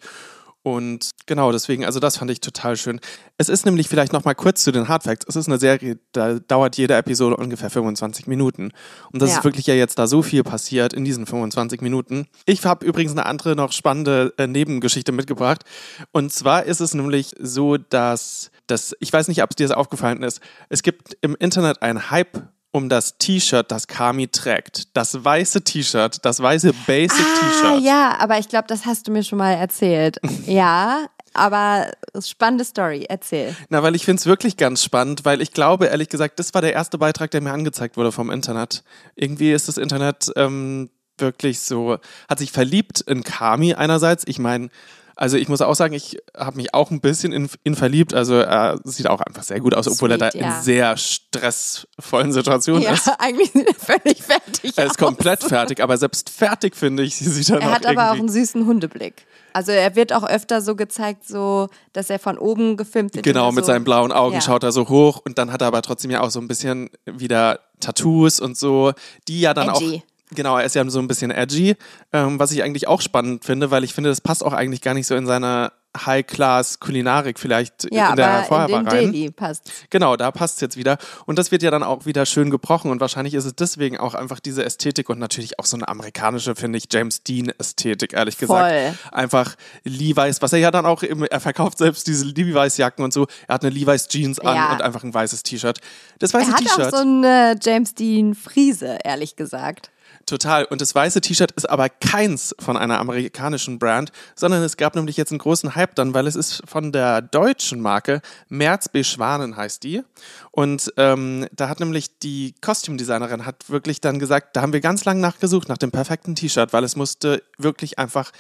Und 0.68 1.12
genau, 1.28 1.54
deswegen, 1.54 1.86
also 1.86 2.02
das 2.02 2.18
fand 2.18 2.30
ich 2.30 2.42
total 2.42 2.76
schön. 2.76 3.00
Es 3.38 3.48
ist 3.48 3.66
nämlich 3.66 3.88
vielleicht 3.88 4.12
noch 4.12 4.26
mal 4.26 4.34
kurz 4.34 4.66
zu 4.66 4.74
den 4.74 4.90
Hardfacts. 4.90 5.26
Es 5.26 5.38
ist 5.38 5.48
eine 5.48 5.60
Serie, 5.60 5.98
da 6.12 6.40
dauert 6.40 6.76
jede 6.76 6.96
Episode 6.96 7.38
ungefähr 7.38 7.70
25 7.70 8.28
Minuten. 8.28 8.72
Und 9.14 9.22
das 9.22 9.30
ja. 9.30 9.38
ist 9.38 9.44
wirklich 9.46 9.66
ja 9.68 9.76
jetzt 9.76 9.98
da 9.98 10.08
so 10.08 10.22
viel 10.22 10.44
passiert 10.44 10.92
in 10.92 11.06
diesen 11.06 11.26
25 11.26 11.80
Minuten. 11.80 12.28
Ich 12.46 12.66
habe 12.66 12.86
übrigens 12.86 13.14
eine 13.14 13.26
andere 13.26 13.56
noch 13.56 13.72
spannende 13.72 14.34
äh, 14.38 14.46
Nebengeschichte 14.46 15.14
mitgebracht. 15.14 15.64
Und 16.12 16.34
zwar 16.34 16.66
ist 16.66 16.82
es 16.82 16.94
nämlich 16.94 17.34
so, 17.40 17.78
dass 17.78 18.52
das, 18.66 18.94
ich 19.00 19.14
weiß 19.14 19.30
nicht, 19.30 19.42
ob 19.44 19.52
es 19.52 19.56
dir 19.56 19.68
das 19.70 19.78
aufgefallen 19.78 20.22
ist, 20.22 20.42
es 20.68 20.84
gibt 20.84 21.16
im 21.22 21.38
Internet 21.40 21.82
einen 21.82 22.12
Hype 22.12 22.50
um 22.78 22.90
das 22.90 23.18
T-Shirt, 23.18 23.72
das 23.72 23.88
Kami 23.88 24.28
trägt. 24.28 24.96
Das 24.96 25.24
weiße 25.24 25.64
T-Shirt, 25.64 26.24
das 26.24 26.42
weiße 26.42 26.74
Basic-T-Shirt. 26.86 27.66
Ah, 27.66 27.78
ja, 27.80 28.16
aber 28.20 28.38
ich 28.38 28.48
glaube, 28.48 28.68
das 28.68 28.86
hast 28.86 29.08
du 29.08 29.12
mir 29.12 29.24
schon 29.24 29.40
mal 29.40 29.54
erzählt. 29.54 30.20
ja, 30.46 31.08
aber 31.34 31.92
spannende 32.24 32.64
Story, 32.64 33.06
erzähl. 33.10 33.56
Na, 33.70 33.84
weil 33.84 33.96
ich 33.96 34.06
finde 34.06 34.20
es 34.20 34.26
wirklich 34.26 34.58
ganz 34.58 34.84
spannend, 34.84 35.26
weil 35.26 35.42
ich 35.42 35.52
glaube, 35.52 35.88
ehrlich 35.88 36.10
gesagt, 36.10 36.40
das 36.40 36.54
war 36.54 36.62
der 36.62 36.74
erste 36.74 36.98
Beitrag, 36.98 37.32
der 37.32 37.42
mir 37.42 37.52
angezeigt 37.52 37.98
wurde 37.98 38.12
vom 38.12 38.30
Internet. 38.30 38.84
Irgendwie 39.16 39.52
ist 39.52 39.68
das 39.68 39.78
Internet 39.78 40.32
ähm, 40.36 40.90
wirklich 41.18 41.60
so, 41.60 41.98
hat 42.30 42.40
sich 42.40 42.52
verliebt 42.52 43.02
in 43.02 43.24
Kami 43.24 43.74
einerseits. 43.74 44.24
Ich 44.28 44.40
meine, 44.40 44.70
also 45.18 45.38
ich 45.38 45.50
muss 45.50 45.62
auch 45.62 45.74
sagen, 45.74 45.94
ich 45.94 46.18
habe 46.38 46.58
mich 46.58 46.74
auch 46.74 46.92
ein 46.92 47.02
bisschen 47.02 47.34
in 47.34 47.50
ihn 47.64 47.76
verliebt. 47.76 48.14
Also 48.14 48.36
er 48.36 48.80
sieht 48.84 49.10
auch 49.10 49.20
einfach 49.20 49.44
sehr 49.44 49.60
gut 49.60 49.74
aus, 49.74 49.88
obwohl 49.88 50.10
Sweet, 50.10 50.22
er 50.22 50.32
da 50.32 50.38
ja. 50.38 50.58
in 50.58 50.64
sehr 50.64 50.98
stressvollen 50.98 52.32
Situationen 52.32 52.84
ja, 52.84 52.94
ist. 52.94 53.08
Ja, 53.08 53.16
eigentlich 53.20 53.52
sieht 53.52 53.68
er 53.68 53.74
völlig 53.74 54.22
fertig 54.22 54.78
Er 54.78 54.86
ist 54.86 54.92
aus. 54.92 54.98
komplett 54.98 55.44
fertig, 55.44 55.82
aber 55.82 55.98
selbst 55.98 56.30
fertig, 56.30 56.76
finde 56.76 57.04
ich, 57.04 57.16
sieht 57.18 57.50
er 57.50 57.62
Er 57.62 57.72
hat 57.72 57.86
aber 57.86 58.12
auch 58.12 58.18
einen 58.18 58.30
süßen 58.30 58.66
Hundeblick. 58.66 59.26
Also 59.54 59.72
er 59.72 59.96
wird 59.96 60.14
auch 60.14 60.24
öfter 60.24 60.62
so 60.62 60.76
gezeigt, 60.76 61.28
so 61.28 61.70
dass 61.94 62.12
er 62.12 62.20
von 62.20 62.38
oben 62.38 62.78
gefilmt 62.78 63.16
wird. 63.16 63.26
Genau, 63.26 63.52
mit 63.52 63.66
so. 63.66 63.72
seinen 63.72 63.84
blauen 63.84 64.12
Augen 64.12 64.36
ja. 64.36 64.42
schaut 64.42 64.64
er 64.64 64.72
so 64.72 64.88
hoch 64.88 65.20
und 65.26 65.40
dann 65.40 65.52
hat 65.52 65.62
er 65.62 65.68
aber 65.68 65.82
trotzdem 65.82 66.12
ja 66.12 66.22
auch 66.22 66.30
so 66.30 66.40
ein 66.40 66.48
bisschen 66.48 66.92
wieder 67.06 67.62
Tattoos 67.80 68.40
und 68.40 68.56
so, 68.56 68.94
die 69.28 69.42
ja 69.42 69.56
dann 69.56 69.70
Edgy. 69.70 70.04
auch 70.04 70.07
Genau, 70.32 70.58
er 70.58 70.66
ist 70.66 70.76
ja 70.76 70.88
so 70.90 71.00
ein 71.00 71.08
bisschen 71.08 71.32
edgy, 71.32 71.76
ähm, 72.12 72.38
was 72.38 72.52
ich 72.52 72.62
eigentlich 72.62 72.88
auch 72.88 73.02
spannend 73.02 73.46
finde, 73.46 73.72
weil 73.72 73.86
ich 73.86 73.94
finde, 73.94 74.10
das 74.10 74.20
passt 74.20 74.44
auch 74.44 74.54
eigentlich 74.54 74.82
gar 74.82 74.94
nicht 74.94 75.08
so 75.08 75.16
in 75.16 75.26
seine 75.26 75.72
High-Class-Kulinarik 76.06 77.40
vielleicht 77.40 77.88
ja, 77.92 78.12
in 78.12 78.18
der 78.18 78.44
den 78.44 78.76
rein. 78.76 78.86
Daily 78.86 79.32
passt. 79.32 79.72
Genau, 79.90 80.16
da 80.16 80.32
passt 80.32 80.56
es 80.56 80.62
jetzt 80.62 80.78
wieder. 80.78 80.98
Und 81.26 81.40
das 81.40 81.52
wird 81.52 81.64
ja 81.64 81.72
dann 81.72 81.82
auch 81.82 82.06
wieder 82.06 82.26
schön 82.26 82.50
gebrochen 82.50 82.92
und 82.92 83.00
wahrscheinlich 83.00 83.34
ist 83.34 83.46
es 83.46 83.56
deswegen 83.56 83.98
auch 83.98 84.14
einfach 84.14 84.40
diese 84.40 84.64
Ästhetik 84.64 85.10
und 85.10 85.18
natürlich 85.18 85.60
auch 85.60 85.66
so 85.66 85.78
eine 85.78 85.88
amerikanische, 85.88 86.56
finde 86.56 86.78
ich, 86.78 86.86
James 86.92 87.24
Dean-Ästhetik, 87.24 88.14
ehrlich 88.14 88.38
gesagt. 88.38 88.70
Voll. 88.70 88.94
Einfach 89.12 89.56
Levi's, 89.84 90.42
was 90.42 90.54
er 90.54 90.60
ja 90.60 90.72
dann 90.72 90.86
auch, 90.86 91.04
im, 91.04 91.24
er 91.24 91.40
verkauft 91.40 91.78
selbst 91.78 92.06
diese 92.08 92.26
Levi's-Jacken 92.26 93.04
und 93.04 93.14
so. 93.14 93.28
Er 93.48 93.56
hat 93.56 93.64
eine 93.64 93.74
Levi's-Jeans 93.74 94.40
an 94.40 94.56
ja. 94.56 94.72
und 94.74 94.82
einfach 94.82 95.04
ein 95.04 95.14
weißes 95.14 95.44
T-Shirt. 95.44 95.80
Das 96.20 96.34
weiße 96.34 96.54
T-Shirt. 96.54 96.78
Er 96.78 96.86
hat 96.86 96.94
auch 96.94 96.98
so 97.00 97.04
eine 97.04 97.56
James 97.62 97.96
Dean-Friese, 97.96 99.00
ehrlich 99.04 99.36
gesagt. 99.36 99.90
Total. 100.28 100.66
Und 100.66 100.82
das 100.82 100.94
weiße 100.94 101.22
T-Shirt 101.22 101.54
ist 101.54 101.70
aber 101.70 101.88
keins 101.88 102.54
von 102.60 102.76
einer 102.76 103.00
amerikanischen 103.00 103.80
Brand, 103.80 104.12
sondern 104.36 104.62
es 104.62 104.76
gab 104.76 104.94
nämlich 104.94 105.16
jetzt 105.16 105.32
einen 105.32 105.40
großen 105.40 105.74
Hype 105.74 105.96
dann, 105.96 106.14
weil 106.14 106.28
es 106.28 106.36
ist 106.36 106.62
von 106.66 106.92
der 106.92 107.22
deutschen 107.22 107.80
Marke 107.80 108.22
Merz 108.50 108.90
B. 108.90 109.06
Schwanen 109.06 109.56
heißt 109.56 109.84
die. 109.84 110.04
Und 110.52 110.92
ähm, 110.98 111.48
da 111.54 111.70
hat 111.70 111.80
nämlich 111.80 112.20
die 112.20 112.56
Kostümdesignerin 112.60 113.46
hat 113.46 113.70
wirklich 113.70 114.02
dann 114.02 114.20
gesagt, 114.20 114.58
da 114.58 114.62
haben 114.62 114.74
wir 114.74 114.82
ganz 114.82 115.06
lange 115.06 115.22
nachgesucht 115.22 115.70
nach 115.70 115.78
dem 115.78 115.92
perfekten 115.92 116.36
T-Shirt, 116.36 116.74
weil 116.74 116.84
es 116.84 116.98
musste 116.98 117.42
wirklich 117.58 117.98
einfach 117.98 118.32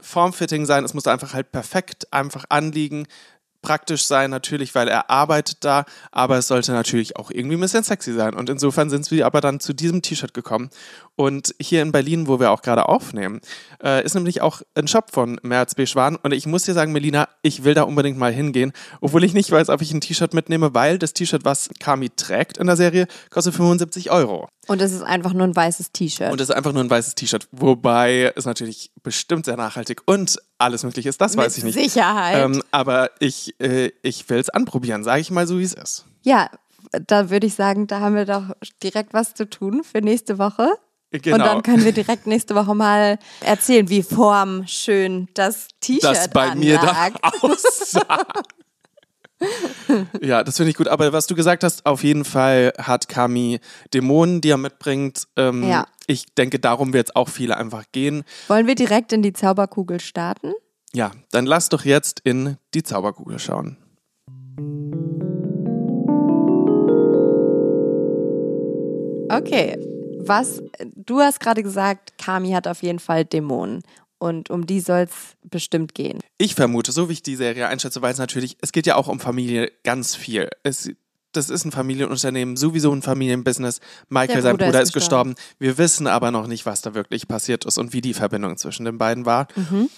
Formfitting 0.00 0.66
sein, 0.66 0.84
es 0.84 0.94
musste 0.94 1.12
einfach 1.12 1.32
halt 1.32 1.52
perfekt 1.52 2.12
einfach 2.12 2.44
anliegen, 2.48 3.06
praktisch 3.62 4.06
sein, 4.06 4.30
natürlich, 4.30 4.74
weil 4.74 4.88
er 4.88 5.10
arbeitet 5.10 5.64
da, 5.64 5.84
aber 6.10 6.38
es 6.38 6.48
sollte 6.48 6.72
natürlich 6.72 7.16
auch 7.16 7.30
irgendwie 7.30 7.56
ein 7.56 7.60
bisschen 7.60 7.84
sexy 7.84 8.12
sein. 8.12 8.34
Und 8.34 8.48
insofern 8.48 8.90
sind 8.90 9.10
wir 9.10 9.26
aber 9.26 9.40
dann 9.40 9.60
zu 9.60 9.72
diesem 9.72 10.02
T-Shirt 10.02 10.34
gekommen. 10.34 10.70
Und 11.20 11.54
hier 11.60 11.82
in 11.82 11.92
Berlin, 11.92 12.28
wo 12.28 12.40
wir 12.40 12.50
auch 12.50 12.62
gerade 12.62 12.88
aufnehmen, 12.88 13.42
äh, 13.84 14.02
ist 14.02 14.14
nämlich 14.14 14.40
auch 14.40 14.62
ein 14.74 14.88
Shop 14.88 15.10
von 15.12 15.38
Merz 15.42 15.74
B. 15.74 15.84
Schwan. 15.84 16.16
Und 16.16 16.32
ich 16.32 16.46
muss 16.46 16.62
dir 16.62 16.72
sagen, 16.72 16.92
Melina, 16.92 17.28
ich 17.42 17.62
will 17.62 17.74
da 17.74 17.82
unbedingt 17.82 18.16
mal 18.16 18.32
hingehen, 18.32 18.72
obwohl 19.02 19.22
ich 19.24 19.34
nicht 19.34 19.50
weiß, 19.50 19.68
ob 19.68 19.82
ich 19.82 19.92
ein 19.92 20.00
T-Shirt 20.00 20.32
mitnehme, 20.32 20.72
weil 20.72 20.98
das 20.98 21.12
T-Shirt, 21.12 21.44
was 21.44 21.68
Kami 21.78 22.08
trägt 22.08 22.56
in 22.56 22.68
der 22.68 22.76
Serie, 22.76 23.06
kostet 23.28 23.54
75 23.54 24.10
Euro. 24.10 24.48
Und 24.66 24.80
es 24.80 24.92
ist 24.92 25.02
einfach 25.02 25.34
nur 25.34 25.46
ein 25.46 25.54
weißes 25.54 25.92
T-Shirt. 25.92 26.32
Und 26.32 26.40
es 26.40 26.48
ist 26.48 26.56
einfach 26.56 26.72
nur 26.72 26.82
ein 26.82 26.88
weißes 26.88 27.16
T-Shirt. 27.16 27.48
Wobei 27.52 28.32
es 28.34 28.46
natürlich 28.46 28.90
bestimmt 29.02 29.44
sehr 29.44 29.58
nachhaltig 29.58 30.00
und 30.06 30.38
alles 30.56 30.84
möglich 30.84 31.04
ist, 31.04 31.20
das 31.20 31.36
Mit 31.36 31.44
weiß 31.44 31.58
ich 31.58 31.64
nicht. 31.64 31.74
Sicherheit. 31.74 32.42
Ähm, 32.42 32.62
aber 32.70 33.10
ich, 33.18 33.60
äh, 33.60 33.90
ich 34.00 34.26
will 34.30 34.38
es 34.38 34.48
anprobieren, 34.48 35.04
sage 35.04 35.20
ich 35.20 35.30
mal 35.30 35.46
so, 35.46 35.58
wie 35.58 35.64
es 35.64 35.74
ist. 35.74 36.06
Ja, 36.22 36.48
da 36.92 37.28
würde 37.28 37.46
ich 37.46 37.56
sagen, 37.56 37.88
da 37.88 38.00
haben 38.00 38.14
wir 38.14 38.24
doch 38.24 38.56
direkt 38.82 39.12
was 39.12 39.34
zu 39.34 39.50
tun 39.50 39.84
für 39.84 40.00
nächste 40.00 40.38
Woche. 40.38 40.78
Genau. 41.12 41.34
Und 41.36 41.40
dann 41.40 41.62
können 41.62 41.84
wir 41.84 41.92
direkt 41.92 42.26
nächste 42.26 42.54
Woche 42.54 42.74
mal 42.74 43.18
erzählen, 43.40 43.88
wie 43.88 44.02
formschön 44.02 45.28
das 45.34 45.68
T-Shirt 45.80 46.04
Das 46.04 46.30
bei 46.30 46.54
mir 46.54 46.78
da 46.78 47.08
aussah. 47.40 48.24
ja, 50.20 50.44
das 50.44 50.56
finde 50.56 50.70
ich 50.70 50.76
gut. 50.76 50.86
Aber 50.86 51.12
was 51.12 51.26
du 51.26 51.34
gesagt 51.34 51.64
hast, 51.64 51.84
auf 51.84 52.04
jeden 52.04 52.24
Fall 52.24 52.72
hat 52.78 53.08
Kami 53.08 53.58
Dämonen, 53.92 54.40
die 54.40 54.50
er 54.50 54.56
mitbringt. 54.56 55.26
Ähm, 55.36 55.68
ja. 55.68 55.86
Ich 56.06 56.26
denke, 56.34 56.60
darum 56.60 56.92
wird 56.92 57.08
es 57.08 57.16
auch 57.16 57.28
viele 57.28 57.56
einfach 57.56 57.84
gehen. 57.90 58.22
Wollen 58.48 58.66
wir 58.68 58.74
direkt 58.76 59.12
in 59.12 59.22
die 59.22 59.32
Zauberkugel 59.32 60.00
starten? 60.00 60.52
Ja, 60.92 61.10
dann 61.32 61.46
lass 61.46 61.68
doch 61.68 61.84
jetzt 61.84 62.20
in 62.20 62.56
die 62.74 62.82
Zauberkugel 62.82 63.38
schauen. 63.38 63.76
Okay, 69.32 69.76
was 70.26 70.62
du 70.94 71.20
hast 71.20 71.40
gerade 71.40 71.62
gesagt, 71.62 72.18
Kami 72.18 72.50
hat 72.52 72.66
auf 72.66 72.82
jeden 72.82 72.98
Fall 72.98 73.24
Dämonen. 73.24 73.82
Und 74.18 74.50
um 74.50 74.66
die 74.66 74.80
soll 74.80 75.08
es 75.08 75.36
bestimmt 75.48 75.94
gehen. 75.94 76.18
Ich 76.36 76.54
vermute, 76.54 76.92
so 76.92 77.08
wie 77.08 77.14
ich 77.14 77.22
die 77.22 77.36
Serie 77.36 77.68
einschätze, 77.68 78.02
weil 78.02 78.12
es 78.12 78.18
natürlich, 78.18 78.58
es 78.60 78.70
geht 78.70 78.86
ja 78.86 78.96
auch 78.96 79.08
um 79.08 79.18
Familie 79.18 79.72
ganz 79.82 80.14
viel. 80.14 80.50
Es, 80.62 80.90
das 81.32 81.48
ist 81.48 81.64
ein 81.64 81.72
Familienunternehmen, 81.72 82.58
sowieso 82.58 82.92
ein 82.92 83.00
Familienbusiness. 83.00 83.80
Michael, 84.10 84.42
sein 84.42 84.58
Bruder, 84.58 84.82
ist 84.82 84.92
gestorben. 84.92 85.34
gestorben. 85.34 85.56
Wir 85.58 85.78
wissen 85.78 86.06
aber 86.06 86.32
noch 86.32 86.46
nicht, 86.48 86.66
was 86.66 86.82
da 86.82 86.92
wirklich 86.92 87.28
passiert 87.28 87.64
ist 87.64 87.78
und 87.78 87.94
wie 87.94 88.02
die 88.02 88.12
Verbindung 88.12 88.58
zwischen 88.58 88.84
den 88.84 88.98
beiden 88.98 89.24
war. 89.24 89.48
Mhm. 89.56 89.88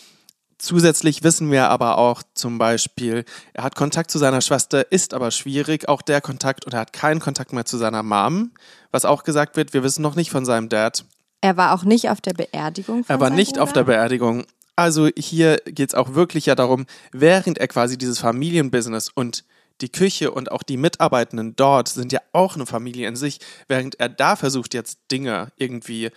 Zusätzlich 0.63 1.25
wissen 1.25 1.51
wir 1.51 1.71
aber 1.71 1.99
auch 1.99 2.23
zum 2.35 2.57
Beispiel, 2.57 3.25
er 3.53 3.65
hat 3.65 3.75
Kontakt 3.75 4.13
zu 4.13 4.19
seiner 4.21 4.41
Schwester, 4.41 4.93
ist 4.93 5.13
aber 5.13 5.33
schwierig, 5.33 5.89
auch 5.89 6.03
der 6.03 6.21
Kontakt, 6.21 6.67
und 6.67 6.73
er 6.73 6.79
hat 6.79 6.93
keinen 6.93 7.19
Kontakt 7.19 7.53
mehr 7.53 7.65
zu 7.65 7.79
seiner 7.79 8.05
Mom, 8.05 8.53
was 8.93 9.05
auch 9.05 9.25
gesagt 9.25 9.57
wird, 9.57 9.75
wir 9.75 9.83
wissen 9.83 10.03
noch 10.03 10.15
nicht 10.15 10.31
von 10.31 10.45
seinem 10.45 10.69
Dad. 10.69 11.05
Er 11.41 11.57
war 11.57 11.75
auch 11.75 11.83
nicht 11.83 12.11
auf 12.11 12.21
der 12.21 12.35
Beerdigung. 12.35 13.03
Von 13.03 13.13
er 13.13 13.19
war 13.19 13.31
nicht 13.31 13.55
Bruder? 13.55 13.65
auf 13.65 13.73
der 13.73 13.83
Beerdigung. 13.83 14.45
Also 14.77 15.09
hier 15.17 15.57
geht 15.65 15.89
es 15.89 15.95
auch 15.97 16.15
wirklich 16.15 16.47
ja 16.47 16.55
darum, 16.55 16.87
während 17.11 17.59
er 17.59 17.67
quasi 17.67 17.99
dieses 17.99 18.21
Familienbusiness 18.21 19.09
und 19.13 19.45
die 19.81 19.91
Küche 19.91 20.31
und 20.31 20.53
auch 20.53 20.63
die 20.63 20.77
Mitarbeitenden 20.77 21.57
dort 21.57 21.89
sind 21.89 22.13
ja 22.13 22.21
auch 22.33 22.55
eine 22.55 22.67
Familie 22.67 23.09
in 23.09 23.17
sich, 23.17 23.41
während 23.67 23.99
er 23.99 24.11
da 24.11 24.37
versucht 24.37 24.75
jetzt 24.75 25.01
Dinge 25.11 25.49
irgendwie 25.57 26.11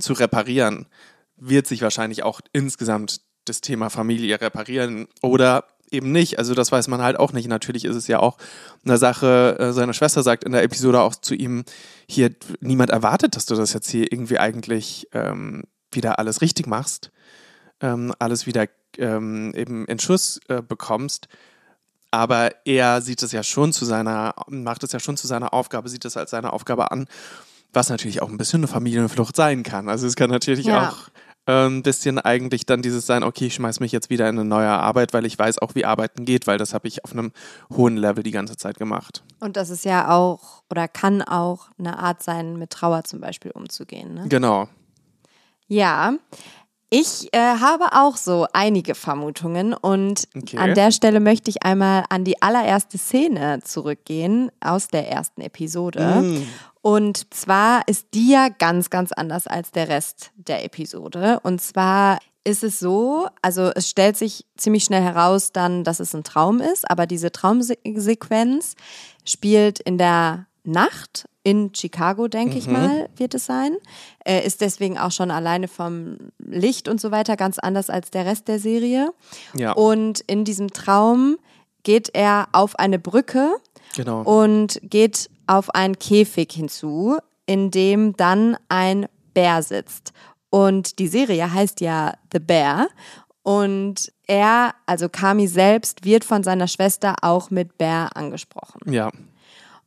zu 0.00 0.12
reparieren, 0.14 0.86
wird 1.36 1.68
sich 1.68 1.82
wahrscheinlich 1.82 2.24
auch 2.24 2.40
insgesamt 2.52 3.20
das 3.44 3.60
Thema 3.60 3.90
Familie 3.90 4.40
reparieren 4.40 5.08
oder 5.20 5.64
eben 5.92 6.10
nicht. 6.10 6.38
Also 6.38 6.54
das 6.54 6.72
weiß 6.72 6.88
man 6.88 7.02
halt 7.02 7.18
auch 7.18 7.32
nicht. 7.32 7.48
Natürlich 7.48 7.84
ist 7.84 7.96
es 7.96 8.08
ja 8.08 8.18
auch 8.18 8.38
eine 8.84 8.96
Sache, 8.96 9.56
äh, 9.58 9.72
seine 9.72 9.94
Schwester 9.94 10.22
sagt 10.22 10.44
in 10.44 10.52
der 10.52 10.62
Episode 10.62 11.00
auch 11.00 11.14
zu 11.14 11.34
ihm, 11.34 11.64
hier, 12.08 12.34
niemand 12.60 12.90
erwartet, 12.90 13.36
dass 13.36 13.46
du 13.46 13.54
das 13.54 13.72
jetzt 13.72 13.90
hier 13.90 14.10
irgendwie 14.10 14.38
eigentlich 14.38 15.06
ähm, 15.12 15.64
wieder 15.92 16.18
alles 16.18 16.40
richtig 16.40 16.66
machst, 16.66 17.12
ähm, 17.80 18.12
alles 18.18 18.46
wieder 18.46 18.66
ähm, 18.98 19.52
eben 19.54 19.84
in 19.86 19.98
Schuss 19.98 20.40
äh, 20.48 20.62
bekommst. 20.62 21.28
Aber 22.10 22.50
er 22.66 23.00
sieht 23.00 23.22
es 23.22 23.32
ja 23.32 23.42
schon 23.42 23.72
zu 23.72 23.84
seiner, 23.84 24.34
macht 24.48 24.82
es 24.84 24.92
ja 24.92 25.00
schon 25.00 25.16
zu 25.16 25.26
seiner 25.26 25.54
Aufgabe, 25.54 25.88
sieht 25.88 26.04
es 26.04 26.16
als 26.16 26.30
seine 26.30 26.52
Aufgabe 26.52 26.90
an, 26.90 27.06
was 27.72 27.88
natürlich 27.88 28.20
auch 28.20 28.28
ein 28.28 28.36
bisschen 28.36 28.60
eine 28.60 28.68
Familienflucht 28.68 29.34
sein 29.34 29.62
kann. 29.62 29.88
Also 29.88 30.06
es 30.06 30.14
kann 30.14 30.28
natürlich 30.28 30.66
ja. 30.66 30.90
auch 30.90 31.08
ähm, 31.46 31.82
bisschen 31.82 32.18
eigentlich 32.18 32.66
dann 32.66 32.82
dieses 32.82 33.06
sein, 33.06 33.22
okay, 33.22 33.46
ich 33.46 33.54
schmeiß 33.54 33.80
mich 33.80 33.92
jetzt 33.92 34.10
wieder 34.10 34.28
in 34.28 34.38
eine 34.38 34.48
neue 34.48 34.68
Arbeit, 34.68 35.12
weil 35.12 35.26
ich 35.26 35.38
weiß 35.38 35.58
auch, 35.58 35.74
wie 35.74 35.84
Arbeiten 35.84 36.24
geht, 36.24 36.46
weil 36.46 36.58
das 36.58 36.72
habe 36.72 36.86
ich 36.88 37.04
auf 37.04 37.12
einem 37.12 37.32
hohen 37.70 37.96
Level 37.96 38.22
die 38.22 38.30
ganze 38.30 38.56
Zeit 38.56 38.78
gemacht. 38.78 39.24
Und 39.40 39.56
das 39.56 39.70
ist 39.70 39.84
ja 39.84 40.10
auch 40.10 40.62
oder 40.70 40.88
kann 40.88 41.22
auch 41.22 41.68
eine 41.78 41.98
Art 41.98 42.22
sein, 42.22 42.58
mit 42.58 42.70
Trauer 42.70 43.04
zum 43.04 43.20
Beispiel 43.20 43.50
umzugehen. 43.50 44.14
Ne? 44.14 44.24
Genau. 44.28 44.68
Ja, 45.66 46.14
ich 46.94 47.32
äh, 47.32 47.38
habe 47.38 47.86
auch 47.92 48.18
so 48.18 48.46
einige 48.52 48.94
Vermutungen 48.94 49.72
und 49.72 50.28
okay. 50.36 50.58
an 50.58 50.74
der 50.74 50.90
Stelle 50.90 51.20
möchte 51.20 51.48
ich 51.48 51.62
einmal 51.62 52.04
an 52.10 52.22
die 52.24 52.42
allererste 52.42 52.98
Szene 52.98 53.60
zurückgehen 53.64 54.52
aus 54.60 54.88
der 54.88 55.10
ersten 55.10 55.40
Episode. 55.40 56.04
Mm. 56.04 56.46
Und 56.82 57.32
zwar 57.32 57.88
ist 57.88 58.08
die 58.12 58.32
ja 58.32 58.50
ganz, 58.50 58.90
ganz 58.90 59.10
anders 59.10 59.46
als 59.46 59.70
der 59.70 59.88
Rest 59.88 60.32
der 60.36 60.66
Episode. 60.66 61.40
Und 61.42 61.62
zwar 61.62 62.18
ist 62.44 62.62
es 62.62 62.78
so, 62.78 63.26
also 63.40 63.70
es 63.74 63.88
stellt 63.88 64.18
sich 64.18 64.44
ziemlich 64.58 64.84
schnell 64.84 65.02
heraus 65.02 65.52
dann, 65.52 65.84
dass 65.84 65.98
es 65.98 66.14
ein 66.14 66.24
Traum 66.24 66.60
ist, 66.60 66.90
aber 66.90 67.06
diese 67.06 67.32
Traumsequenz 67.32 68.74
spielt 69.24 69.80
in 69.80 69.96
der 69.96 70.46
Nacht 70.64 71.28
in 71.42 71.74
Chicago, 71.74 72.28
denke 72.28 72.52
mhm. 72.52 72.58
ich 72.58 72.66
mal, 72.68 73.08
wird 73.16 73.34
es 73.34 73.46
sein. 73.46 73.76
Er 74.24 74.44
ist 74.44 74.60
deswegen 74.60 74.98
auch 74.98 75.10
schon 75.10 75.30
alleine 75.30 75.68
vom 75.68 76.18
Licht 76.38 76.88
und 76.88 77.00
so 77.00 77.10
weiter 77.10 77.36
ganz 77.36 77.58
anders 77.58 77.90
als 77.90 78.10
der 78.10 78.26
Rest 78.26 78.48
der 78.48 78.58
Serie. 78.58 79.12
Ja. 79.54 79.72
Und 79.72 80.20
in 80.20 80.44
diesem 80.44 80.68
Traum 80.68 81.36
geht 81.82 82.10
er 82.14 82.48
auf 82.52 82.78
eine 82.78 82.98
Brücke 82.98 83.56
genau. 83.96 84.22
und 84.22 84.80
geht 84.82 85.30
auf 85.46 85.74
einen 85.74 85.98
Käfig 85.98 86.52
hinzu, 86.52 87.16
in 87.46 87.70
dem 87.70 88.16
dann 88.16 88.56
ein 88.68 89.06
Bär 89.34 89.62
sitzt. 89.62 90.12
Und 90.50 90.98
die 90.98 91.08
Serie 91.08 91.52
heißt 91.52 91.80
ja 91.80 92.14
The 92.32 92.38
Bear. 92.38 92.88
Und 93.42 94.12
er, 94.28 94.74
also 94.86 95.08
Kami 95.08 95.48
selbst, 95.48 96.04
wird 96.04 96.24
von 96.24 96.44
seiner 96.44 96.68
Schwester 96.68 97.16
auch 97.22 97.50
mit 97.50 97.76
Bär 97.78 98.10
angesprochen. 98.14 98.92
Ja. 98.92 99.10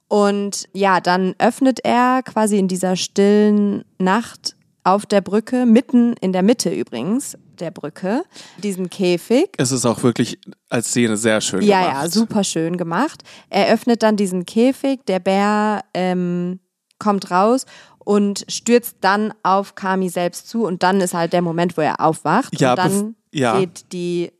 Und 0.07 0.67
ja, 0.73 1.01
dann 1.01 1.35
öffnet 1.39 1.79
er 1.83 2.21
quasi 2.23 2.57
in 2.57 2.67
dieser 2.67 2.95
stillen 2.95 3.83
Nacht 3.97 4.55
auf 4.83 5.05
der 5.05 5.21
Brücke, 5.21 5.65
mitten 5.65 6.13
in 6.21 6.31
der 6.31 6.43
Mitte 6.43 6.69
übrigens 6.69 7.37
der 7.59 7.71
Brücke, 7.71 8.23
diesen 8.57 8.89
Käfig. 8.89 9.49
Es 9.57 9.71
ist 9.71 9.85
auch 9.85 10.03
wirklich 10.03 10.39
als 10.69 10.89
Szene 10.89 11.17
sehr 11.17 11.41
schön 11.41 11.61
ja, 11.61 11.79
gemacht. 11.79 11.95
Ja, 11.95 12.03
ja, 12.03 12.09
super 12.09 12.43
schön 12.43 12.77
gemacht. 12.77 13.23
Er 13.49 13.73
öffnet 13.73 14.03
dann 14.03 14.15
diesen 14.15 14.45
Käfig, 14.45 14.99
der 15.07 15.19
Bär 15.19 15.83
ähm, 15.93 16.59
kommt 16.99 17.31
raus 17.31 17.65
und 17.99 18.45
stürzt 18.47 18.97
dann 19.01 19.33
auf 19.41 19.73
Kami 19.73 20.09
selbst 20.09 20.47
zu 20.47 20.65
und 20.65 20.83
dann 20.83 21.01
ist 21.01 21.13
halt 21.13 21.33
der 21.33 21.41
Moment, 21.41 21.77
wo 21.77 21.81
er 21.81 21.99
aufwacht. 21.99 22.59
Ja, 22.59 22.71
und 22.71 22.77
dann 22.77 23.15
ja. 23.33 23.59
geht 23.59 23.91
die 23.91 24.31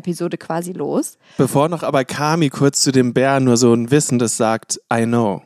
Episode 0.00 0.36
quasi 0.38 0.72
los. 0.72 1.18
Bevor 1.36 1.68
noch 1.68 1.82
aber 1.82 2.04
Kami 2.04 2.50
kurz 2.50 2.80
zu 2.82 2.92
dem 2.92 3.14
Bär 3.14 3.40
nur 3.40 3.56
so 3.56 3.72
ein 3.72 3.90
Wissendes 3.90 4.36
sagt, 4.36 4.80
I 4.92 5.04
know. 5.04 5.42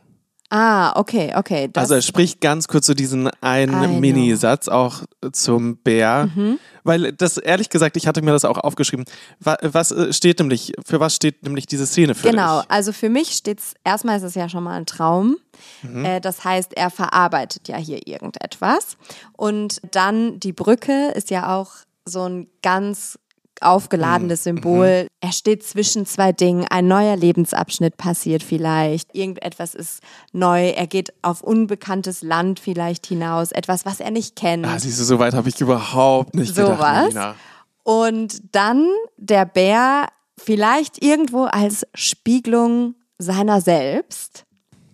Ah, 0.51 0.93
okay, 1.01 1.33
okay. 1.35 1.69
also 1.75 1.95
er 1.95 2.03
spricht 2.03 2.41
ganz 2.41 2.69
kurz 2.69 2.87
so 2.87 2.95
diesen 2.95 3.29
einen 3.41 3.99
Minisatz 3.99 4.69
auch 4.69 5.03
zum 5.33 5.79
Bär. 5.79 6.29
Mhm. 6.33 6.61
Weil 6.85 7.13
das, 7.13 7.39
ehrlich 7.39 7.71
gesagt, 7.71 7.97
ich 7.97 8.07
hatte 8.07 8.23
mir 8.23 8.31
das 8.31 8.45
auch 8.45 8.59
aufgeschrieben. 8.59 9.07
Was, 9.41 9.57
was 9.63 9.91
äh, 9.91 10.13
steht 10.13 10.39
nämlich, 10.39 10.73
für 10.87 11.01
was 11.01 11.17
steht 11.17 11.43
nämlich 11.43 11.67
diese 11.67 11.87
Szene 11.87 12.15
für 12.15 12.31
Genau, 12.31 12.61
dich? 12.61 12.71
also 12.71 12.93
für 12.93 13.09
mich 13.09 13.31
steht 13.33 13.59
es, 13.59 13.75
erstmal 13.85 14.19
ist 14.19 14.23
es 14.23 14.35
ja 14.35 14.49
schon 14.49 14.63
mal 14.63 14.77
ein 14.77 14.87
Traum. 14.87 15.37
Mhm. 15.83 16.05
Äh, 16.05 16.21
das 16.21 16.45
heißt, 16.45 16.77
er 16.77 16.91
verarbeitet 16.91 17.67
ja 17.67 17.79
hier 17.79 18.07
irgendetwas. 18.07 18.99
Und 19.33 19.81
dann 19.93 20.39
die 20.39 20.53
Brücke 20.53 21.09
ist 21.17 21.31
ja 21.31 21.57
auch 21.57 21.73
so 22.05 22.29
ein 22.29 22.49
ganz 22.63 23.19
aufgeladenes 23.61 24.41
mhm. 24.41 24.57
Symbol. 24.57 25.03
Mhm. 25.05 25.09
Er 25.21 25.33
steht 25.33 25.63
zwischen 25.63 26.07
zwei 26.07 26.33
Dingen. 26.33 26.67
Ein 26.69 26.89
neuer 26.89 27.17
Lebensabschnitt 27.17 27.97
passiert 27.97 28.43
vielleicht. 28.43 29.15
Irgendetwas 29.15 29.75
ist 29.75 30.01
neu. 30.33 30.69
Er 30.71 30.87
geht 30.87 31.13
auf 31.23 31.43
unbekanntes 31.43 32.23
Land 32.23 32.61
vielleicht 32.61 33.07
hinaus. 33.07 33.53
Etwas, 33.53 33.87
was 33.87 34.01
er 34.01 34.11
nicht 34.11 34.37
kennt. 34.37 34.67
Ah, 34.67 34.79
siehst 34.79 35.01
du, 35.01 35.05
so 35.05 35.19
weit 35.19 35.35
habe 35.35 35.49
ich 35.49 35.61
überhaupt 35.61 36.35
nicht 36.35 36.55
so 36.55 36.63
gedacht, 36.63 37.05
Melina. 37.05 37.35
Und 37.83 38.43
dann 38.53 38.89
der 39.17 39.45
Bär 39.45 40.09
vielleicht 40.39 41.03
irgendwo 41.03 41.45
als 41.45 41.87
Spiegelung 41.95 42.95
seiner 43.19 43.61
selbst. 43.61 44.45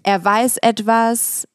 Er 0.02 0.24
weiß 0.24 0.58
etwas, 0.58 1.46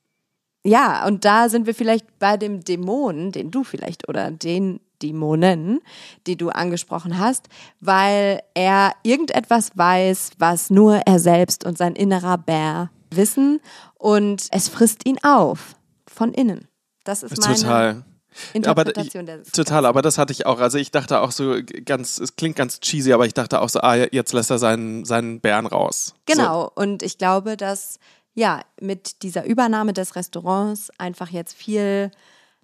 ja, 0.64 1.06
und 1.06 1.26
da 1.26 1.50
sind 1.50 1.68
wir 1.68 1.76
vielleicht 1.76 2.20
bei 2.20 2.38
dem 2.38 2.64
Dämon, 2.64 3.32
den 3.32 3.52
du 3.52 3.64
vielleicht 3.64 4.10
oder 4.10 4.32
den 4.32 4.80
Dämonen, 5.06 5.82
die 6.28 6.36
du 6.36 6.50
angesprochen 6.50 7.20
hast, 7.20 7.48
weil 7.80 8.42
er 8.54 8.94
irgendetwas 9.04 9.72
weiß, 9.76 10.32
was 10.38 10.70
nur 10.70 11.02
er 11.06 11.20
selbst 11.20 11.66
und 11.66 11.78
sein 11.78 11.96
innerer 11.96 12.38
Bär 12.38 12.90
wissen 13.12 13.62
und 13.96 14.48
es 14.52 14.68
frisst 14.68 15.06
ihn 15.06 15.18
auf 15.24 15.76
von 16.08 16.34
innen. 16.34 16.68
Das 17.04 17.24
ist 17.24 17.40
meine 17.40 17.56
Total. 17.56 18.06
Interpretation 18.54 19.30
aber, 19.30 19.44
Total, 19.44 19.86
aber 19.86 20.02
das 20.02 20.18
hatte 20.18 20.34
ich 20.34 20.46
auch. 20.46 20.60
Also 20.60 20.78
ich 20.78 20.92
dachte 20.92 21.22
auch 21.22 21.32
so 21.32 21.56
ganz, 21.86 22.20
es 22.20 22.36
klingt 22.36 22.58
ganz 22.58 22.82
cheesy, 22.82 23.14
aber 23.14 23.26
ich 23.26 23.34
dachte 23.34 23.62
auch 23.62 23.70
so, 23.70 23.80
ah, 23.80 23.96
jetzt 23.96 24.34
lässt 24.34 24.52
er 24.52 24.58
seinen, 24.58 25.06
seinen 25.06 25.40
Bären 25.40 25.66
raus. 25.66 26.16
Genau, 26.26 26.64
so. 26.64 26.72
und 26.76 27.02
ich 27.02 27.18
glaube, 27.18 27.56
dass 27.56 27.98
ja, 28.34 28.62
mit 28.82 29.24
dieser 29.24 29.46
Übernahme 29.46 29.94
des 29.94 30.16
Restaurants 30.16 30.92
einfach 30.98 31.30
jetzt 31.30 31.54
viel 31.54 32.12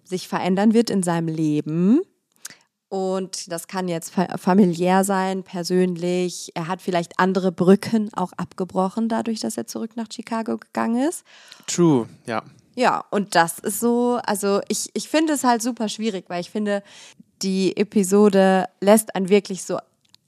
sich 0.04 0.28
verändern 0.28 0.74
wird 0.74 0.90
in 0.90 1.02
seinem 1.02 1.28
Leben 1.28 2.00
und 2.92 3.50
das 3.50 3.68
kann 3.68 3.88
jetzt 3.88 4.12
familiär 4.36 5.02
sein, 5.02 5.44
persönlich. 5.44 6.50
Er 6.54 6.68
hat 6.68 6.82
vielleicht 6.82 7.18
andere 7.18 7.50
Brücken 7.50 8.10
auch 8.12 8.32
abgebrochen, 8.36 9.08
dadurch, 9.08 9.40
dass 9.40 9.56
er 9.56 9.66
zurück 9.66 9.92
nach 9.96 10.08
Chicago 10.12 10.58
gegangen 10.58 11.08
ist. 11.08 11.24
True, 11.66 12.06
ja. 12.26 12.42
Ja, 12.74 13.02
und 13.10 13.34
das 13.34 13.60
ist 13.60 13.80
so, 13.80 14.20
also 14.26 14.60
ich, 14.68 14.90
ich 14.92 15.08
finde 15.08 15.32
es 15.32 15.42
halt 15.42 15.62
super 15.62 15.88
schwierig, 15.88 16.26
weil 16.28 16.42
ich 16.42 16.50
finde, 16.50 16.82
die 17.40 17.74
Episode 17.78 18.66
lässt 18.82 19.16
einen 19.16 19.30
wirklich 19.30 19.62
so 19.64 19.78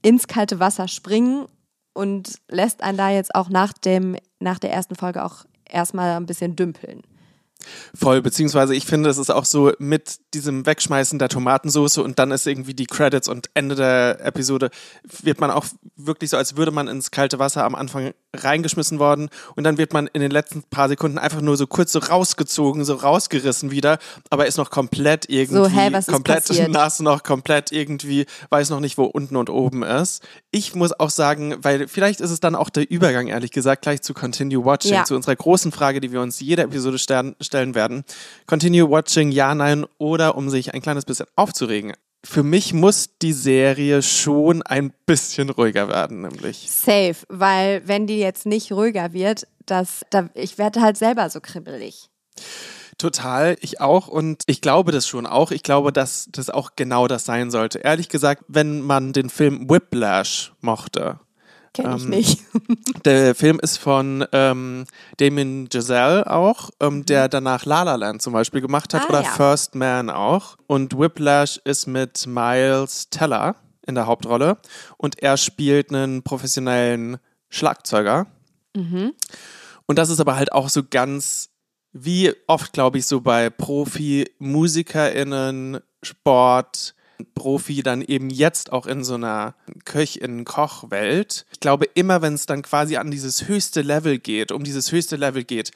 ins 0.00 0.26
kalte 0.26 0.58
Wasser 0.58 0.88
springen 0.88 1.44
und 1.92 2.40
lässt 2.48 2.82
einen 2.82 2.96
da 2.96 3.10
jetzt 3.10 3.34
auch 3.34 3.50
nach, 3.50 3.74
dem, 3.74 4.16
nach 4.40 4.58
der 4.58 4.72
ersten 4.72 4.94
Folge 4.94 5.22
auch 5.22 5.44
erstmal 5.68 6.16
ein 6.16 6.24
bisschen 6.24 6.56
dümpeln. 6.56 7.02
Voll, 7.94 8.20
beziehungsweise 8.22 8.74
ich 8.74 8.84
finde, 8.84 9.08
es 9.08 9.18
ist 9.18 9.30
auch 9.30 9.44
so 9.44 9.72
mit 9.78 10.18
diesem 10.34 10.66
Wegschmeißen 10.66 11.18
der 11.18 11.28
Tomatensauce 11.28 11.98
und 11.98 12.18
dann 12.18 12.30
ist 12.30 12.46
irgendwie 12.46 12.74
die 12.74 12.86
Credits 12.86 13.28
und 13.28 13.50
Ende 13.54 13.74
der 13.74 14.20
Episode 14.20 14.70
wird 15.22 15.40
man 15.40 15.50
auch 15.50 15.64
wirklich 15.96 16.30
so, 16.30 16.36
als 16.36 16.56
würde 16.56 16.72
man 16.72 16.88
ins 16.88 17.10
kalte 17.10 17.38
Wasser 17.38 17.64
am 17.64 17.74
Anfang 17.74 18.12
reingeschmissen 18.34 18.98
worden 18.98 19.28
und 19.54 19.64
dann 19.64 19.78
wird 19.78 19.92
man 19.92 20.08
in 20.08 20.20
den 20.20 20.30
letzten 20.30 20.62
paar 20.64 20.88
Sekunden 20.88 21.18
einfach 21.18 21.40
nur 21.40 21.56
so 21.56 21.66
kurz 21.66 21.92
so 21.92 22.00
rausgezogen, 22.00 22.84
so 22.84 22.94
rausgerissen 22.94 23.70
wieder, 23.70 23.98
aber 24.30 24.46
ist 24.46 24.58
noch 24.58 24.70
komplett 24.70 25.28
irgendwie 25.28 25.54
so, 25.54 25.68
hey, 25.68 25.92
komplett 26.06 26.68
nass, 26.68 27.00
noch 27.00 27.22
komplett 27.22 27.72
irgendwie, 27.72 28.26
weiß 28.50 28.70
noch 28.70 28.80
nicht, 28.80 28.98
wo 28.98 29.04
unten 29.04 29.36
und 29.36 29.50
oben 29.50 29.82
ist. 29.82 30.22
Ich 30.54 30.76
muss 30.76 30.92
auch 30.92 31.10
sagen, 31.10 31.56
weil 31.62 31.88
vielleicht 31.88 32.20
ist 32.20 32.30
es 32.30 32.38
dann 32.38 32.54
auch 32.54 32.70
der 32.70 32.88
Übergang, 32.88 33.26
ehrlich 33.26 33.50
gesagt, 33.50 33.82
gleich 33.82 34.02
zu 34.02 34.14
Continue 34.14 34.64
Watching, 34.64 34.92
ja. 34.92 35.04
zu 35.04 35.16
unserer 35.16 35.34
großen 35.34 35.72
Frage, 35.72 35.98
die 35.98 36.12
wir 36.12 36.20
uns 36.20 36.38
jede 36.38 36.62
Episode 36.62 36.98
stellen 36.98 37.34
stellen 37.40 37.74
werden. 37.74 38.04
Continue 38.46 38.88
watching, 38.88 39.32
ja, 39.32 39.52
nein 39.52 39.84
oder 39.98 40.36
um 40.36 40.50
sich 40.50 40.72
ein 40.72 40.80
kleines 40.80 41.06
bisschen 41.06 41.26
aufzuregen. 41.34 41.94
Für 42.24 42.44
mich 42.44 42.72
muss 42.72 43.18
die 43.20 43.32
Serie 43.32 44.00
schon 44.00 44.62
ein 44.62 44.92
bisschen 45.06 45.50
ruhiger 45.50 45.88
werden, 45.88 46.22
nämlich. 46.22 46.70
Safe, 46.70 47.16
weil 47.28 47.82
wenn 47.88 48.06
die 48.06 48.20
jetzt 48.20 48.46
nicht 48.46 48.70
ruhiger 48.70 49.12
wird, 49.12 49.48
das, 49.66 50.06
da, 50.10 50.30
ich 50.34 50.56
werde 50.56 50.82
halt 50.82 50.96
selber 50.96 51.30
so 51.30 51.40
kribbelig. 51.40 52.10
Total, 52.98 53.56
ich 53.60 53.80
auch 53.80 54.08
und 54.08 54.44
ich 54.46 54.60
glaube 54.60 54.92
das 54.92 55.08
schon 55.08 55.26
auch. 55.26 55.50
Ich 55.50 55.62
glaube, 55.62 55.92
dass 55.92 56.28
das 56.30 56.50
auch 56.50 56.72
genau 56.76 57.08
das 57.08 57.24
sein 57.24 57.50
sollte. 57.50 57.78
Ehrlich 57.78 58.08
gesagt, 58.08 58.44
wenn 58.48 58.82
man 58.82 59.12
den 59.12 59.30
Film 59.30 59.68
Whiplash 59.68 60.52
mochte, 60.60 61.18
Kenne 61.74 61.96
ich 61.96 62.04
ähm, 62.04 62.10
nicht. 62.10 62.40
der 63.04 63.34
Film 63.34 63.58
ist 63.60 63.78
von 63.78 64.24
ähm, 64.30 64.84
Damien 65.16 65.68
Giselle 65.68 66.30
auch, 66.30 66.70
ähm, 66.80 66.98
mhm. 66.98 67.06
der 67.06 67.28
danach 67.28 67.64
La 67.64 67.82
La 67.82 67.96
Land 67.96 68.22
zum 68.22 68.32
Beispiel 68.32 68.60
gemacht 68.60 68.94
hat 68.94 69.02
ah, 69.02 69.08
oder 69.08 69.22
ja. 69.22 69.30
First 69.30 69.74
Man 69.74 70.08
auch. 70.08 70.56
Und 70.68 70.96
Whiplash 70.96 71.60
ist 71.64 71.88
mit 71.88 72.28
Miles 72.28 73.10
Teller 73.10 73.56
in 73.86 73.96
der 73.96 74.06
Hauptrolle 74.06 74.56
und 74.96 75.20
er 75.20 75.36
spielt 75.36 75.92
einen 75.92 76.22
professionellen 76.22 77.18
Schlagzeuger. 77.48 78.28
Mhm. 78.76 79.12
Und 79.86 79.98
das 79.98 80.10
ist 80.10 80.20
aber 80.20 80.36
halt 80.36 80.52
auch 80.52 80.68
so 80.68 80.82
ganz, 80.88 81.50
wie 81.94 82.34
oft 82.48 82.74
glaube 82.74 82.98
ich, 82.98 83.06
so 83.06 83.22
bei 83.22 83.48
Profi-MusikerInnen, 83.48 85.80
Sport, 86.02 86.94
Profi 87.34 87.82
dann 87.82 88.02
eben 88.02 88.28
jetzt 88.28 88.70
auch 88.72 88.86
in 88.86 89.02
so 89.04 89.14
einer 89.14 89.54
Köchin-Koch-Welt. 89.84 91.46
Ich 91.52 91.60
glaube, 91.60 91.86
immer 91.94 92.20
wenn 92.22 92.34
es 92.34 92.46
dann 92.46 92.62
quasi 92.62 92.96
an 92.96 93.12
dieses 93.12 93.48
höchste 93.48 93.82
Level 93.82 94.18
geht, 94.18 94.52
um 94.52 94.62
dieses 94.64 94.92
höchste 94.92 95.16
Level 95.16 95.44
geht, 95.44 95.70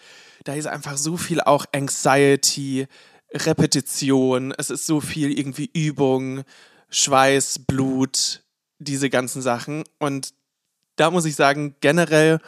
da 0.45 0.55
ist 0.55 0.67
einfach 0.67 0.97
so 0.97 1.17
viel 1.17 1.41
auch 1.41 1.67
Anxiety, 1.73 2.87
Repetition, 3.33 4.55
es 4.59 4.71
ist 4.71 4.87
so 4.87 5.01
viel 5.01 5.39
irgendwie 5.39 5.71
Übung, 5.73 6.43
Schweiß, 6.91 7.61
Blut, 7.61 8.43
diese 8.79 9.11
ganzen 9.11 9.43
Sachen. 9.43 9.85
Und 9.99 10.33
da 10.97 11.11
muss 11.11 11.27
ich 11.27 11.37
sagen, 11.37 11.77
generell 11.81 12.41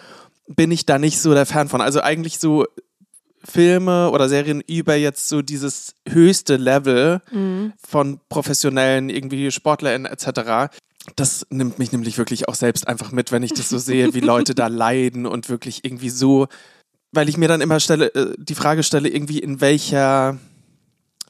bin 0.48 0.72
ich 0.72 0.86
da 0.86 0.98
nicht 0.98 1.20
so 1.20 1.34
der 1.34 1.46
Fan 1.46 1.68
von. 1.68 1.80
Also 1.80 2.00
eigentlich 2.00 2.38
so 2.38 2.66
Filme 3.42 4.10
oder 4.10 4.28
Serien 4.28 4.62
über 4.66 4.94
jetzt 4.96 5.28
so 5.28 5.42
dieses 5.42 5.94
höchste 6.08 6.56
Level 6.56 7.20
mhm. 7.30 7.72
von 7.86 8.20
professionellen 8.28 9.08
irgendwie 9.08 9.50
SportlerInnen 9.50 10.10
etc. 10.10 10.72
Das 11.16 11.46
nimmt 11.50 11.78
mich 11.78 11.92
nämlich 11.92 12.18
wirklich 12.18 12.48
auch 12.48 12.54
selbst 12.54 12.86
einfach 12.86 13.12
mit, 13.12 13.32
wenn 13.32 13.42
ich 13.42 13.52
das 13.52 13.68
so 13.68 13.78
sehe, 13.78 14.14
wie 14.14 14.20
Leute 14.20 14.54
da 14.54 14.66
leiden 14.68 15.26
und 15.26 15.48
wirklich 15.48 15.84
irgendwie 15.84 16.10
so, 16.10 16.48
weil 17.12 17.28
ich 17.28 17.36
mir 17.36 17.48
dann 17.48 17.62
immer 17.62 17.80
stelle, 17.80 18.14
äh, 18.14 18.34
die 18.38 18.54
Frage 18.54 18.82
stelle, 18.82 19.08
irgendwie 19.08 19.38
in 19.38 19.60
welcher 19.60 20.38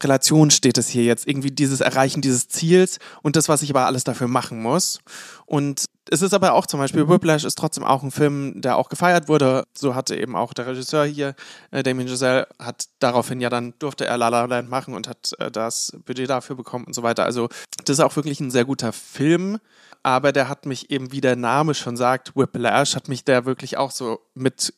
Relation 0.03 0.51
steht 0.51 0.79
es 0.79 0.89
hier 0.89 1.05
jetzt, 1.05 1.27
irgendwie 1.27 1.51
dieses 1.51 1.81
Erreichen 1.81 2.21
dieses 2.21 2.49
Ziels 2.49 2.99
und 3.23 3.37
das, 3.37 3.49
was 3.49 3.63
ich 3.63 3.71
aber 3.71 3.87
alles 3.87 4.05
dafür 4.05 4.29
machen 4.29 4.63
muss. 4.63 5.01
Und 5.47 5.85
es 6.11 6.23
ist 6.23 6.35
aber 6.35 6.55
auch 6.55 6.67
zum 6.67 6.81
Beispiel, 6.81 7.09
Whiplash 7.09 7.45
ist 7.45 7.57
trotzdem 7.57 7.85
auch 7.85 8.03
ein 8.03 8.11
Film, 8.11 8.61
der 8.61 8.77
auch 8.77 8.89
gefeiert 8.89 9.29
wurde. 9.29 9.65
So 9.77 9.95
hatte 9.95 10.17
eben 10.17 10.35
auch 10.35 10.53
der 10.53 10.67
Regisseur 10.67 11.05
hier, 11.05 11.35
äh, 11.71 11.83
Damien 11.83 12.09
Giselle, 12.09 12.49
hat 12.59 12.87
daraufhin 12.99 13.41
ja 13.41 13.49
dann 13.49 13.75
durfte 13.79 14.07
er 14.07 14.19
La 14.19 14.29
La 14.29 14.45
Land 14.47 14.71
machen 14.71 14.95
und 14.95 15.07
hat 15.07 15.33
äh, 15.39 15.51
das 15.51 15.97
Budget 16.05 16.29
dafür 16.29 16.57
bekommen 16.57 16.85
und 16.87 16.95
so 16.95 17.03
weiter. 17.03 17.25
Also 17.25 17.49
das 17.85 17.99
ist 17.99 18.05
auch 18.05 18.17
wirklich 18.17 18.41
ein 18.41 18.51
sehr 18.51 18.65
guter 18.65 18.93
Film. 18.93 19.59
Aber 20.03 20.33
der 20.33 20.49
hat 20.49 20.65
mich 20.65 20.91
eben, 20.91 21.13
wie 21.13 21.21
der 21.21 21.37
Name 21.37 21.75
schon 21.75 21.97
sagt, 21.97 22.35
Whiplash, 22.35 22.97
hat 22.97 23.09
mich 23.09 23.25
der 23.25 23.45
wirklich 23.45 23.77
auch 23.77 23.91
so 23.91 24.21
mit 24.35 24.73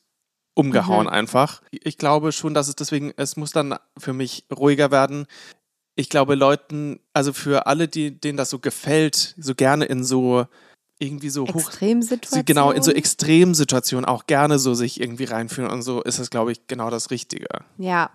umgehauen 0.54 1.06
mhm. 1.06 1.12
einfach. 1.12 1.62
Ich 1.70 1.98
glaube 1.98 2.32
schon, 2.32 2.54
dass 2.54 2.68
es 2.68 2.76
deswegen, 2.76 3.12
es 3.16 3.36
muss 3.36 3.52
dann 3.52 3.76
für 3.98 4.12
mich 4.12 4.44
ruhiger 4.54 4.90
werden. 4.90 5.26
Ich 5.94 6.08
glaube, 6.08 6.34
Leuten, 6.34 7.00
also 7.12 7.32
für 7.32 7.66
alle, 7.66 7.88
die, 7.88 8.18
denen 8.18 8.36
das 8.36 8.50
so 8.50 8.58
gefällt, 8.58 9.34
so 9.38 9.54
gerne 9.54 9.84
in 9.84 10.04
so 10.04 10.46
irgendwie 10.98 11.30
so 11.30 11.46
hoch. 11.46 11.68
Extremsituationen. 11.68 12.44
Genau, 12.46 12.70
in 12.70 12.82
so 12.82 12.92
Extremsituationen 12.92 14.04
auch 14.04 14.26
gerne 14.26 14.58
so 14.58 14.74
sich 14.74 15.00
irgendwie 15.00 15.24
reinfühlen 15.24 15.70
und 15.70 15.82
so 15.82 16.00
ist 16.02 16.18
es, 16.18 16.30
glaube 16.30 16.52
ich, 16.52 16.66
genau 16.68 16.90
das 16.90 17.10
Richtige. 17.10 17.48
Ja. 17.76 18.10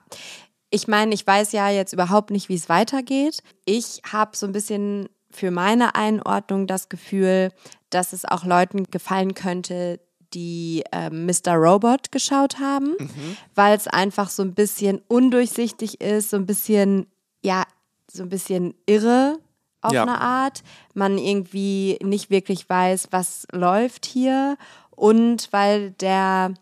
Ich 0.69 0.87
meine, 0.87 1.13
ich 1.13 1.25
weiß 1.25 1.51
ja 1.53 1.69
jetzt 1.69 1.93
überhaupt 1.93 2.29
nicht, 2.29 2.49
wie 2.49 2.55
es 2.55 2.69
weitergeht. 2.69 3.41
Ich 3.65 4.01
habe 4.11 4.35
so 4.35 4.45
ein 4.45 4.51
bisschen 4.51 5.09
für 5.29 5.51
meine 5.51 5.95
Einordnung 5.95 6.67
das 6.67 6.89
Gefühl, 6.89 7.51
dass 7.89 8.13
es 8.13 8.25
auch 8.25 8.43
Leuten 8.43 8.85
gefallen 8.85 9.33
könnte, 9.33 9.99
die 10.33 10.83
äh, 10.91 11.09
Mr. 11.09 11.55
Robot 11.55 12.11
geschaut 12.11 12.59
haben, 12.59 12.95
mhm. 12.99 13.37
weil 13.55 13.75
es 13.75 13.87
einfach 13.87 14.29
so 14.29 14.43
ein 14.43 14.53
bisschen 14.53 15.01
undurchsichtig 15.07 16.01
ist, 16.01 16.29
so 16.29 16.37
ein 16.37 16.45
bisschen, 16.45 17.07
ja, 17.43 17.63
so 18.11 18.23
ein 18.23 18.29
bisschen 18.29 18.73
irre 18.85 19.37
auf 19.81 19.93
ja. 19.93 20.01
eine 20.01 20.19
Art. 20.19 20.63
Man 20.93 21.17
irgendwie 21.17 21.97
nicht 22.01 22.29
wirklich 22.29 22.69
weiß, 22.69 23.09
was 23.11 23.47
läuft 23.51 24.05
hier. 24.05 24.57
Und 24.91 25.51
weil 25.51 25.91
der 25.91 26.53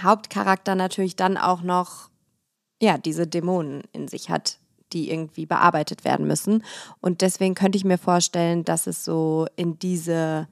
Hauptcharakter 0.00 0.74
natürlich 0.74 1.16
dann 1.16 1.36
auch 1.36 1.62
noch, 1.62 2.10
ja, 2.80 2.98
diese 2.98 3.26
Dämonen 3.26 3.82
in 3.92 4.08
sich 4.08 4.30
hat, 4.30 4.58
die 4.92 5.10
irgendwie 5.10 5.46
bearbeitet 5.46 6.04
werden 6.04 6.26
müssen. 6.26 6.64
Und 7.00 7.20
deswegen 7.20 7.54
könnte 7.54 7.76
ich 7.76 7.84
mir 7.84 7.98
vorstellen, 7.98 8.64
dass 8.64 8.86
es 8.86 9.04
so 9.04 9.46
in 9.56 9.78
diese 9.78 10.48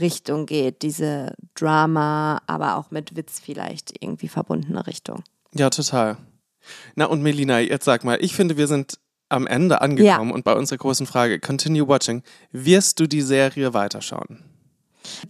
Richtung 0.00 0.46
geht, 0.46 0.82
diese 0.82 1.34
Drama, 1.54 2.40
aber 2.46 2.76
auch 2.76 2.90
mit 2.90 3.16
Witz 3.16 3.40
vielleicht 3.40 3.94
irgendwie 4.02 4.28
verbundene 4.28 4.86
Richtung. 4.86 5.22
Ja, 5.54 5.70
total. 5.70 6.16
Na 6.94 7.06
und 7.06 7.22
Melina, 7.22 7.60
jetzt 7.60 7.84
sag 7.84 8.04
mal, 8.04 8.18
ich 8.20 8.34
finde, 8.34 8.56
wir 8.56 8.66
sind 8.66 8.98
am 9.28 9.46
Ende 9.46 9.80
angekommen 9.80 10.30
ja. 10.30 10.34
und 10.34 10.44
bei 10.44 10.54
unserer 10.54 10.78
großen 10.78 11.06
Frage, 11.06 11.40
Continue 11.40 11.88
Watching, 11.88 12.22
wirst 12.52 13.00
du 13.00 13.06
die 13.06 13.22
Serie 13.22 13.74
weiterschauen? 13.74 14.44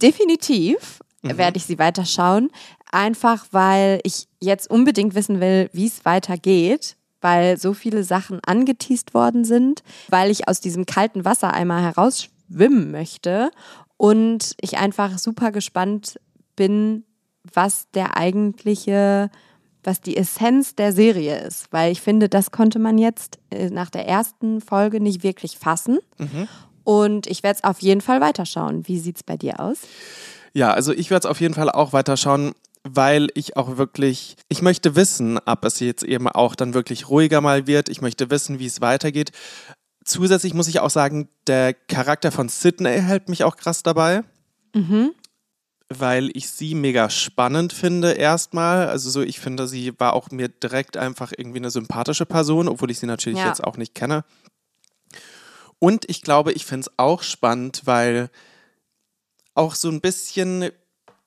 Definitiv 0.01 0.99
mhm. 1.21 1.37
werde 1.37 1.57
ich 1.57 1.65
sie 1.65 1.79
weiterschauen, 1.79 2.49
einfach 2.91 3.45
weil 3.51 3.99
ich 4.03 4.27
jetzt 4.39 4.69
unbedingt 4.69 5.15
wissen 5.15 5.41
will, 5.41 5.69
wie 5.73 5.87
es 5.87 6.05
weitergeht 6.05 6.95
weil 7.25 7.57
so 7.57 7.73
viele 7.73 8.03
Sachen 8.03 8.39
angeteased 8.45 9.15
worden 9.15 9.45
sind, 9.45 9.81
weil 10.09 10.29
ich 10.29 10.47
aus 10.47 10.61
diesem 10.61 10.85
kalten 10.85 11.25
Wasser 11.25 11.55
einmal 11.55 11.81
herausschwimmen 11.81 12.91
möchte 12.91 13.49
und 13.97 14.55
ich 14.59 14.77
einfach 14.77 15.17
super 15.17 15.51
gespannt 15.51 16.19
bin, 16.55 17.03
was 17.53 17.89
der 17.91 18.17
eigentliche, 18.17 19.29
was 19.83 20.01
die 20.01 20.17
Essenz 20.17 20.75
der 20.75 20.93
Serie 20.93 21.39
ist. 21.39 21.71
Weil 21.71 21.91
ich 21.91 22.01
finde, 22.01 22.29
das 22.29 22.51
konnte 22.51 22.79
man 22.79 22.97
jetzt 22.97 23.39
äh, 23.51 23.69
nach 23.69 23.89
der 23.89 24.07
ersten 24.07 24.61
Folge 24.61 24.99
nicht 24.99 25.23
wirklich 25.23 25.57
fassen. 25.57 25.99
Mhm. 26.17 26.47
Und 26.83 27.27
ich 27.27 27.43
werde 27.43 27.57
es 27.57 27.63
auf 27.63 27.81
jeden 27.81 28.01
Fall 28.01 28.21
weiterschauen. 28.21 28.87
Wie 28.87 28.99
sieht 28.99 29.17
es 29.17 29.23
bei 29.23 29.37
dir 29.37 29.59
aus? 29.59 29.79
Ja, 30.53 30.71
also 30.71 30.93
ich 30.93 31.09
werde 31.09 31.27
es 31.27 31.31
auf 31.31 31.41
jeden 31.41 31.53
Fall 31.53 31.69
auch 31.69 31.93
weiterschauen, 31.93 32.53
weil 32.83 33.29
ich 33.33 33.57
auch 33.57 33.77
wirklich, 33.77 34.37
ich 34.47 34.61
möchte 34.61 34.95
wissen, 34.95 35.39
ob 35.45 35.65
es 35.65 35.79
jetzt 35.79 36.03
eben 36.03 36.29
auch 36.29 36.55
dann 36.55 36.75
wirklich 36.75 37.09
ruhiger 37.09 37.41
mal 37.41 37.65
wird. 37.65 37.89
Ich 37.89 38.01
möchte 38.01 38.29
wissen, 38.29 38.59
wie 38.59 38.67
es 38.67 38.79
weitergeht. 38.79 39.31
Zusätzlich 40.05 40.53
muss 40.53 40.67
ich 40.67 40.79
auch 40.79 40.91
sagen, 40.91 41.27
der 41.47 41.73
Charakter 41.73 42.31
von 42.31 42.47
Sydney 42.47 43.01
hält 43.01 43.27
mich 43.27 43.43
auch 43.43 43.57
krass 43.57 43.81
dabei. 43.81 44.23
Mhm. 44.73 45.13
Weil 45.89 46.29
ich 46.33 46.49
sie 46.49 46.75
mega 46.75 47.09
spannend 47.09 47.73
finde, 47.73 48.13
erstmal. 48.13 48.87
Also, 48.87 49.09
so, 49.09 49.21
ich 49.21 49.39
finde, 49.39 49.67
sie 49.67 49.99
war 49.99 50.13
auch 50.13 50.29
mir 50.29 50.47
direkt 50.47 50.95
einfach 50.95 51.33
irgendwie 51.35 51.57
eine 51.57 51.71
sympathische 51.71 52.25
Person, 52.25 52.67
obwohl 52.67 52.91
ich 52.91 52.99
sie 52.99 53.07
natürlich 53.07 53.39
ja. 53.39 53.47
jetzt 53.47 53.63
auch 53.63 53.77
nicht 53.77 53.95
kenne. 53.95 54.23
Und 55.79 56.09
ich 56.09 56.21
glaube, 56.21 56.53
ich 56.53 56.65
finde 56.65 56.87
es 56.87 56.93
auch 56.97 57.23
spannend, 57.23 57.81
weil 57.85 58.29
auch 59.55 59.75
so 59.75 59.89
ein 59.89 60.01
bisschen 60.01 60.69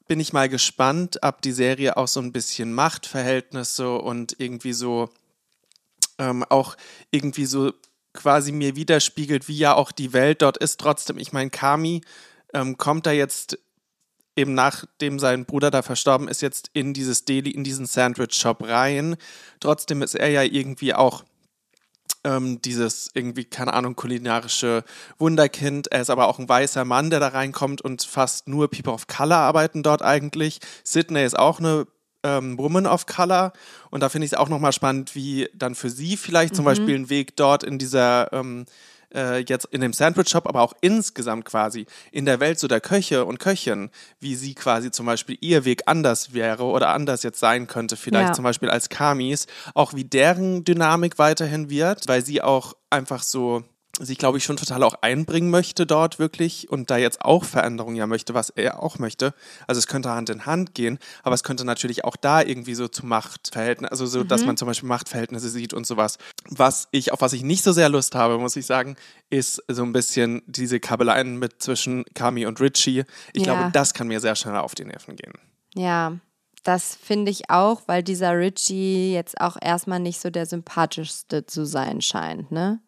bin 0.06 0.20
ich 0.20 0.32
mal 0.32 0.48
gespannt, 0.48 1.18
ob 1.22 1.42
die 1.42 1.52
Serie 1.52 1.96
auch 1.96 2.08
so 2.08 2.20
ein 2.20 2.32
bisschen 2.32 2.72
Machtverhältnisse 2.72 3.96
und 3.98 4.36
irgendwie 4.38 4.72
so 4.72 5.10
ähm, 6.18 6.44
auch 6.48 6.76
irgendwie 7.10 7.44
so 7.44 7.72
quasi 8.12 8.52
mir 8.52 8.76
widerspiegelt, 8.76 9.48
wie 9.48 9.58
ja 9.58 9.74
auch 9.74 9.92
die 9.92 10.12
Welt 10.12 10.42
dort 10.42 10.56
ist. 10.58 10.80
Trotzdem, 10.80 11.18
ich 11.18 11.32
meine, 11.32 11.50
Kami 11.50 12.02
ähm, 12.54 12.78
kommt 12.78 13.06
da 13.06 13.12
jetzt 13.12 13.58
eben 14.36 14.54
nachdem 14.54 15.18
sein 15.18 15.44
Bruder 15.44 15.70
da 15.70 15.82
verstorben 15.82 16.28
ist, 16.28 16.42
jetzt 16.42 16.70
in 16.72 16.94
dieses 16.94 17.24
Deli, 17.24 17.50
in 17.50 17.64
diesen 17.64 17.86
Sandwich-Shop 17.86 18.62
rein. 18.62 19.16
Trotzdem 19.58 20.00
ist 20.00 20.14
er 20.14 20.28
ja 20.28 20.42
irgendwie 20.42 20.94
auch 20.94 21.24
ähm, 22.24 22.62
dieses 22.62 23.10
irgendwie, 23.14 23.44
keine 23.44 23.72
Ahnung, 23.74 23.96
kulinarische 23.96 24.84
Wunderkind. 25.18 25.88
Er 25.90 26.02
ist 26.02 26.10
aber 26.10 26.28
auch 26.28 26.38
ein 26.38 26.48
weißer 26.48 26.84
Mann, 26.84 27.10
der 27.10 27.20
da 27.20 27.28
reinkommt 27.28 27.80
und 27.80 28.02
fast 28.02 28.48
nur 28.48 28.70
People 28.70 28.92
of 28.92 29.08
Color 29.08 29.36
arbeiten 29.36 29.82
dort 29.82 30.02
eigentlich. 30.02 30.60
Sydney 30.84 31.24
ist 31.24 31.38
auch 31.38 31.58
eine 31.58 31.86
ähm, 32.22 32.58
Woman 32.58 32.86
of 32.86 33.06
Color. 33.06 33.52
Und 33.90 34.02
da 34.02 34.08
finde 34.08 34.26
ich 34.26 34.32
es 34.32 34.38
auch 34.38 34.48
nochmal 34.48 34.72
spannend, 34.72 35.14
wie 35.14 35.48
dann 35.54 35.74
für 35.74 35.90
sie 35.90 36.16
vielleicht 36.16 36.54
zum 36.54 36.64
mhm. 36.64 36.66
Beispiel 36.66 36.94
ein 36.94 37.10
Weg 37.10 37.36
dort 37.36 37.62
in 37.62 37.78
dieser, 37.78 38.32
ähm, 38.32 38.66
äh, 39.14 39.38
jetzt 39.38 39.66
in 39.66 39.80
dem 39.80 39.92
Sandwich-Shop, 39.92 40.46
aber 40.46 40.62
auch 40.62 40.74
insgesamt 40.80 41.44
quasi 41.44 41.86
in 42.12 42.26
der 42.26 42.40
Welt 42.40 42.58
so 42.58 42.68
der 42.68 42.80
Köche 42.80 43.24
und 43.24 43.38
Köchin, 43.38 43.90
wie 44.20 44.34
sie 44.34 44.54
quasi 44.54 44.90
zum 44.90 45.06
Beispiel 45.06 45.38
ihr 45.40 45.64
Weg 45.64 45.82
anders 45.86 46.34
wäre 46.34 46.64
oder 46.64 46.88
anders 46.90 47.22
jetzt 47.22 47.40
sein 47.40 47.66
könnte, 47.66 47.96
vielleicht 47.96 48.28
ja. 48.28 48.32
zum 48.34 48.44
Beispiel 48.44 48.70
als 48.70 48.88
Kamis, 48.88 49.46
auch 49.74 49.94
wie 49.94 50.04
deren 50.04 50.64
Dynamik 50.64 51.18
weiterhin 51.18 51.70
wird, 51.70 52.06
weil 52.08 52.24
sie 52.24 52.42
auch 52.42 52.74
einfach 52.90 53.22
so 53.22 53.64
sich, 53.98 54.18
glaube 54.18 54.38
ich, 54.38 54.44
schon 54.44 54.56
total 54.56 54.82
auch 54.82 54.94
einbringen 55.02 55.50
möchte 55.50 55.86
dort 55.86 56.18
wirklich 56.18 56.70
und 56.70 56.90
da 56.90 56.96
jetzt 56.96 57.22
auch 57.22 57.44
Veränderungen 57.44 57.96
ja 57.96 58.06
möchte, 58.06 58.34
was 58.34 58.50
er 58.50 58.82
auch 58.82 58.98
möchte. 58.98 59.34
Also 59.66 59.78
es 59.78 59.86
könnte 59.86 60.10
Hand 60.10 60.30
in 60.30 60.46
Hand 60.46 60.74
gehen, 60.74 60.98
aber 61.22 61.34
es 61.34 61.42
könnte 61.42 61.64
natürlich 61.64 62.04
auch 62.04 62.16
da 62.16 62.42
irgendwie 62.42 62.74
so 62.74 62.88
zu 62.88 63.06
Machtverhältnissen, 63.06 63.90
also 63.90 64.06
so, 64.06 64.20
mhm. 64.20 64.28
dass 64.28 64.44
man 64.44 64.56
zum 64.56 64.66
Beispiel 64.66 64.88
Machtverhältnisse 64.88 65.48
sieht 65.48 65.74
und 65.74 65.86
sowas. 65.86 66.18
Was 66.48 66.88
ich, 66.90 67.12
auf 67.12 67.20
was 67.20 67.32
ich 67.32 67.42
nicht 67.42 67.62
so 67.62 67.72
sehr 67.72 67.88
Lust 67.88 68.14
habe, 68.14 68.38
muss 68.38 68.56
ich 68.56 68.66
sagen, 68.66 68.96
ist 69.30 69.62
so 69.68 69.82
ein 69.82 69.92
bisschen 69.92 70.42
diese 70.46 70.80
Kabeleien 70.80 71.38
mit 71.38 71.62
zwischen 71.62 72.04
Kami 72.14 72.46
und 72.46 72.60
Richie. 72.60 73.04
Ich 73.32 73.46
ja. 73.46 73.54
glaube, 73.54 73.70
das 73.72 73.94
kann 73.94 74.08
mir 74.08 74.20
sehr 74.20 74.36
schnell 74.36 74.56
auf 74.56 74.74
die 74.74 74.84
Nerven 74.84 75.16
gehen. 75.16 75.32
Ja, 75.74 76.18
das 76.64 76.94
finde 76.94 77.30
ich 77.30 77.50
auch, 77.50 77.82
weil 77.86 78.02
dieser 78.02 78.36
Richie 78.36 79.12
jetzt 79.12 79.40
auch 79.40 79.56
erstmal 79.60 80.00
nicht 80.00 80.20
so 80.20 80.30
der 80.30 80.46
sympathischste 80.46 81.46
zu 81.46 81.64
sein 81.64 82.00
scheint, 82.00 82.50
ne? 82.52 82.80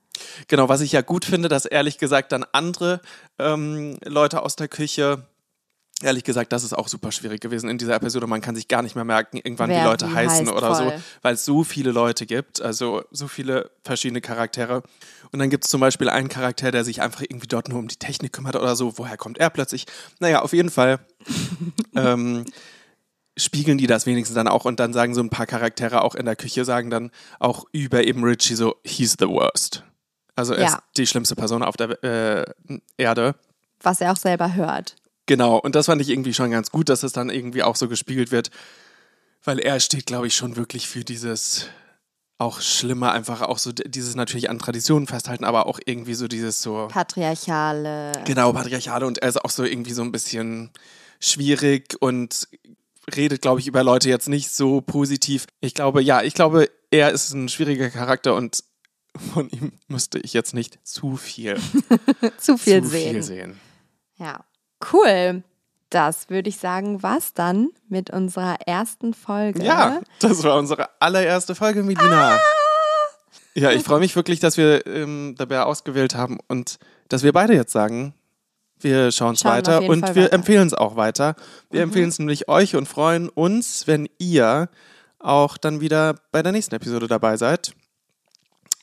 Genau, 0.48 0.68
was 0.68 0.80
ich 0.80 0.92
ja 0.92 1.02
gut 1.02 1.24
finde, 1.24 1.48
dass 1.48 1.64
ehrlich 1.64 1.98
gesagt 1.98 2.32
dann 2.32 2.44
andere 2.52 3.00
ähm, 3.38 3.96
Leute 4.04 4.42
aus 4.42 4.56
der 4.56 4.68
Küche 4.68 5.24
Ehrlich 6.02 6.24
gesagt, 6.24 6.50
das 6.52 6.64
ist 6.64 6.72
auch 6.72 6.88
super 6.88 7.12
schwierig 7.12 7.42
gewesen 7.42 7.68
in 7.68 7.76
dieser 7.76 7.94
Episode. 7.94 8.26
Man 8.26 8.40
kann 8.40 8.54
sich 8.54 8.68
gar 8.68 8.80
nicht 8.80 8.94
mehr 8.94 9.04
merken, 9.04 9.36
irgendwann 9.36 9.68
Wer 9.68 9.82
wie 9.82 9.84
Leute 9.84 10.10
heißen 10.10 10.46
heißt, 10.46 10.56
oder 10.56 10.74
voll. 10.74 10.92
so, 10.96 11.02
weil 11.20 11.34
es 11.34 11.44
so 11.44 11.62
viele 11.62 11.90
Leute 11.90 12.24
gibt, 12.24 12.62
also 12.62 13.04
so 13.10 13.28
viele 13.28 13.70
verschiedene 13.84 14.22
Charaktere. 14.22 14.82
Und 15.30 15.40
dann 15.40 15.50
gibt 15.50 15.64
es 15.64 15.70
zum 15.70 15.82
Beispiel 15.82 16.08
einen 16.08 16.30
Charakter, 16.30 16.70
der 16.70 16.84
sich 16.84 17.02
einfach 17.02 17.20
irgendwie 17.20 17.48
dort 17.48 17.68
nur 17.68 17.78
um 17.78 17.86
die 17.86 17.96
Technik 17.96 18.32
kümmert 18.32 18.56
oder 18.56 18.76
so. 18.76 18.96
Woher 18.96 19.18
kommt 19.18 19.36
er 19.36 19.50
plötzlich? 19.50 19.84
Naja, 20.20 20.40
auf 20.40 20.54
jeden 20.54 20.70
Fall 20.70 21.00
ähm, 21.94 22.46
spiegeln 23.36 23.76
die 23.76 23.86
das 23.86 24.06
wenigstens 24.06 24.36
dann 24.36 24.48
auch 24.48 24.64
und 24.64 24.80
dann 24.80 24.94
sagen 24.94 25.14
so 25.14 25.20
ein 25.20 25.30
paar 25.30 25.46
Charaktere 25.46 26.02
auch 26.02 26.14
in 26.14 26.24
der 26.24 26.36
Küche, 26.36 26.64
sagen 26.64 26.88
dann 26.88 27.10
auch 27.38 27.64
über 27.72 28.04
eben 28.04 28.24
Richie 28.24 28.54
so, 28.54 28.76
he's 28.84 29.16
the 29.18 29.28
worst. 29.28 29.84
Also 30.40 30.54
er 30.54 30.62
Ja. 30.62 30.66
ist 30.68 30.78
die 30.96 31.06
schlimmste 31.06 31.36
Person 31.36 31.62
auf 31.62 31.76
der 31.76 32.02
äh, 32.02 32.44
Erde. 32.96 33.34
Was 33.82 34.00
er 34.00 34.10
auch 34.12 34.16
selber 34.16 34.54
hört. 34.54 34.96
Genau, 35.26 35.56
und 35.58 35.74
das 35.76 35.86
fand 35.86 36.02
ich 36.02 36.08
irgendwie 36.10 36.34
schon 36.34 36.50
ganz 36.50 36.70
gut, 36.72 36.88
dass 36.88 37.02
es 37.04 37.12
dann 37.12 37.30
irgendwie 37.30 37.62
auch 37.62 37.76
so 37.76 37.86
gespiegelt 37.88 38.32
wird, 38.32 38.50
weil 39.44 39.60
er 39.60 39.78
steht, 39.78 40.06
glaube 40.06 40.26
ich, 40.26 40.34
schon 40.34 40.56
wirklich 40.56 40.88
für 40.88 41.04
dieses 41.04 41.66
auch 42.38 42.60
Schlimme, 42.62 43.12
einfach 43.12 43.42
auch 43.42 43.58
so 43.58 43.70
dieses 43.70 44.14
natürlich 44.16 44.48
an 44.50 44.58
Traditionen 44.58 45.06
festhalten, 45.06 45.44
aber 45.44 45.66
auch 45.66 45.78
irgendwie 45.84 46.14
so 46.14 46.26
dieses 46.26 46.62
so, 46.62 46.88
Patriarchale. 46.90 48.12
genau, 48.24 48.52
Patriarchale 48.52 49.06
und 49.06 49.18
er 49.18 49.28
ist 49.28 49.44
auch 49.44 49.50
so 49.50 49.62
irgendwie 49.64 49.92
so 49.92 50.02
ein 50.02 50.10
bisschen 50.10 50.70
schwierig 51.20 51.96
und 52.00 52.48
redet, 53.14 53.42
glaube 53.42 53.60
ich, 53.60 53.66
über 53.66 53.82
Leute 53.84 54.08
jetzt 54.08 54.28
nicht 54.28 54.50
so 54.50 54.80
positiv. 54.80 55.46
Ich 55.60 55.74
glaube, 55.74 56.02
ja, 56.02 56.22
ich 56.22 56.34
glaube, 56.34 56.70
er 56.90 57.10
ist 57.10 57.32
ein 57.32 57.48
schwieriger 57.48 57.90
Charakter 57.90 58.34
und 58.34 58.64
von 59.16 59.48
ihm 59.50 59.72
müsste 59.88 60.18
ich 60.18 60.32
jetzt 60.32 60.54
nicht 60.54 60.78
zu 60.86 61.16
viel, 61.16 61.56
zu 62.38 62.56
viel 62.56 62.82
zu 62.82 62.88
sehen. 62.88 63.12
viel 63.12 63.22
sehen. 63.22 63.60
Ja. 64.16 64.44
Cool. 64.92 65.42
Das 65.90 66.30
würde 66.30 66.48
ich 66.48 66.58
sagen, 66.58 67.02
war's 67.02 67.34
dann 67.34 67.70
mit 67.88 68.10
unserer 68.10 68.56
ersten 68.64 69.12
Folge. 69.12 69.64
Ja, 69.64 70.00
das 70.20 70.44
war 70.44 70.56
unsere 70.56 70.88
allererste 71.00 71.56
Folge, 71.56 71.82
Melina. 71.82 72.38
Ja, 73.54 73.72
ich 73.72 73.82
freue 73.82 73.98
mich 73.98 74.14
wirklich, 74.14 74.38
dass 74.38 74.56
wir 74.56 74.86
ähm, 74.86 75.34
dabei 75.36 75.62
ausgewählt 75.62 76.14
haben 76.14 76.38
und 76.46 76.78
dass 77.08 77.24
wir 77.24 77.32
beide 77.32 77.54
jetzt 77.54 77.72
sagen, 77.72 78.14
wir 78.78 79.10
schauen 79.10 79.34
es 79.34 79.44
weiter 79.44 79.82
und 79.82 80.06
Fall 80.06 80.14
wir. 80.14 80.22
Mhm. 80.24 80.30
empfehlen 80.30 80.66
es 80.68 80.74
auch 80.74 80.96
weiter. 80.96 81.34
Wir 81.70 81.82
empfehlen 81.82 82.08
es 82.08 82.18
nämlich 82.18 82.48
euch 82.48 82.76
und 82.76 82.86
freuen 82.86 83.28
uns, 83.28 83.86
wenn 83.86 84.08
ihr 84.18 84.68
auch 85.18 85.56
dann 85.58 85.80
wieder 85.80 86.14
bei 86.30 86.42
der 86.42 86.52
nächsten 86.52 86.74
Episode 86.76 87.08
dabei 87.08 87.36
seid. 87.36 87.74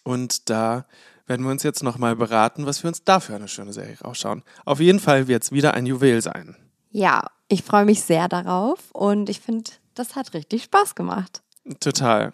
Und 0.08 0.50
da 0.50 0.86
werden 1.26 1.46
wir 1.46 1.52
uns 1.52 1.64
jetzt 1.64 1.84
nochmal 1.84 2.16
beraten, 2.16 2.66
was 2.66 2.82
wir 2.82 2.88
uns 2.88 3.04
da 3.04 3.20
für 3.20 3.36
eine 3.36 3.50
schöne 3.50 3.74
Serie 3.74 3.98
rausschauen. 4.02 4.42
Auf 4.64 4.80
jeden 4.80 5.02
Fall 5.02 5.28
wird 5.28 5.44
es 5.44 5.52
wieder 5.52 5.74
ein 5.74 5.86
Juwel 5.86 6.22
sein. 6.22 6.56
Ja, 6.92 7.28
ich 7.50 7.64
freue 7.64 7.84
mich 7.84 8.02
sehr 8.04 8.30
darauf 8.30 8.80
und 8.94 9.30
ich 9.30 9.42
finde, 9.42 9.70
das 9.96 10.16
hat 10.16 10.34
richtig 10.34 10.64
Spaß 10.64 10.96
gemacht. 10.96 11.42
Total. 11.82 12.32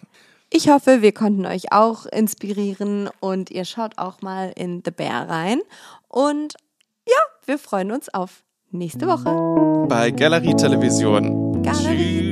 Ich 0.50 0.68
hoffe, 0.68 1.02
wir 1.02 1.10
konnten 1.10 1.46
euch 1.46 1.72
auch 1.72 2.06
inspirieren 2.06 3.10
und 3.18 3.50
ihr 3.50 3.64
schaut 3.64 3.98
auch 3.98 4.22
mal 4.22 4.52
in 4.54 4.82
The 4.84 4.92
Bear 4.92 5.28
rein. 5.28 5.60
Und 6.06 6.54
ja, 7.08 7.22
wir 7.44 7.58
freuen 7.58 7.90
uns 7.90 8.08
auf 8.14 8.44
nächste 8.70 9.08
Woche. 9.08 9.88
Bei 9.88 10.12
Galerie 10.12 10.54
Television. 10.54 11.60
Galerie. 11.60 12.23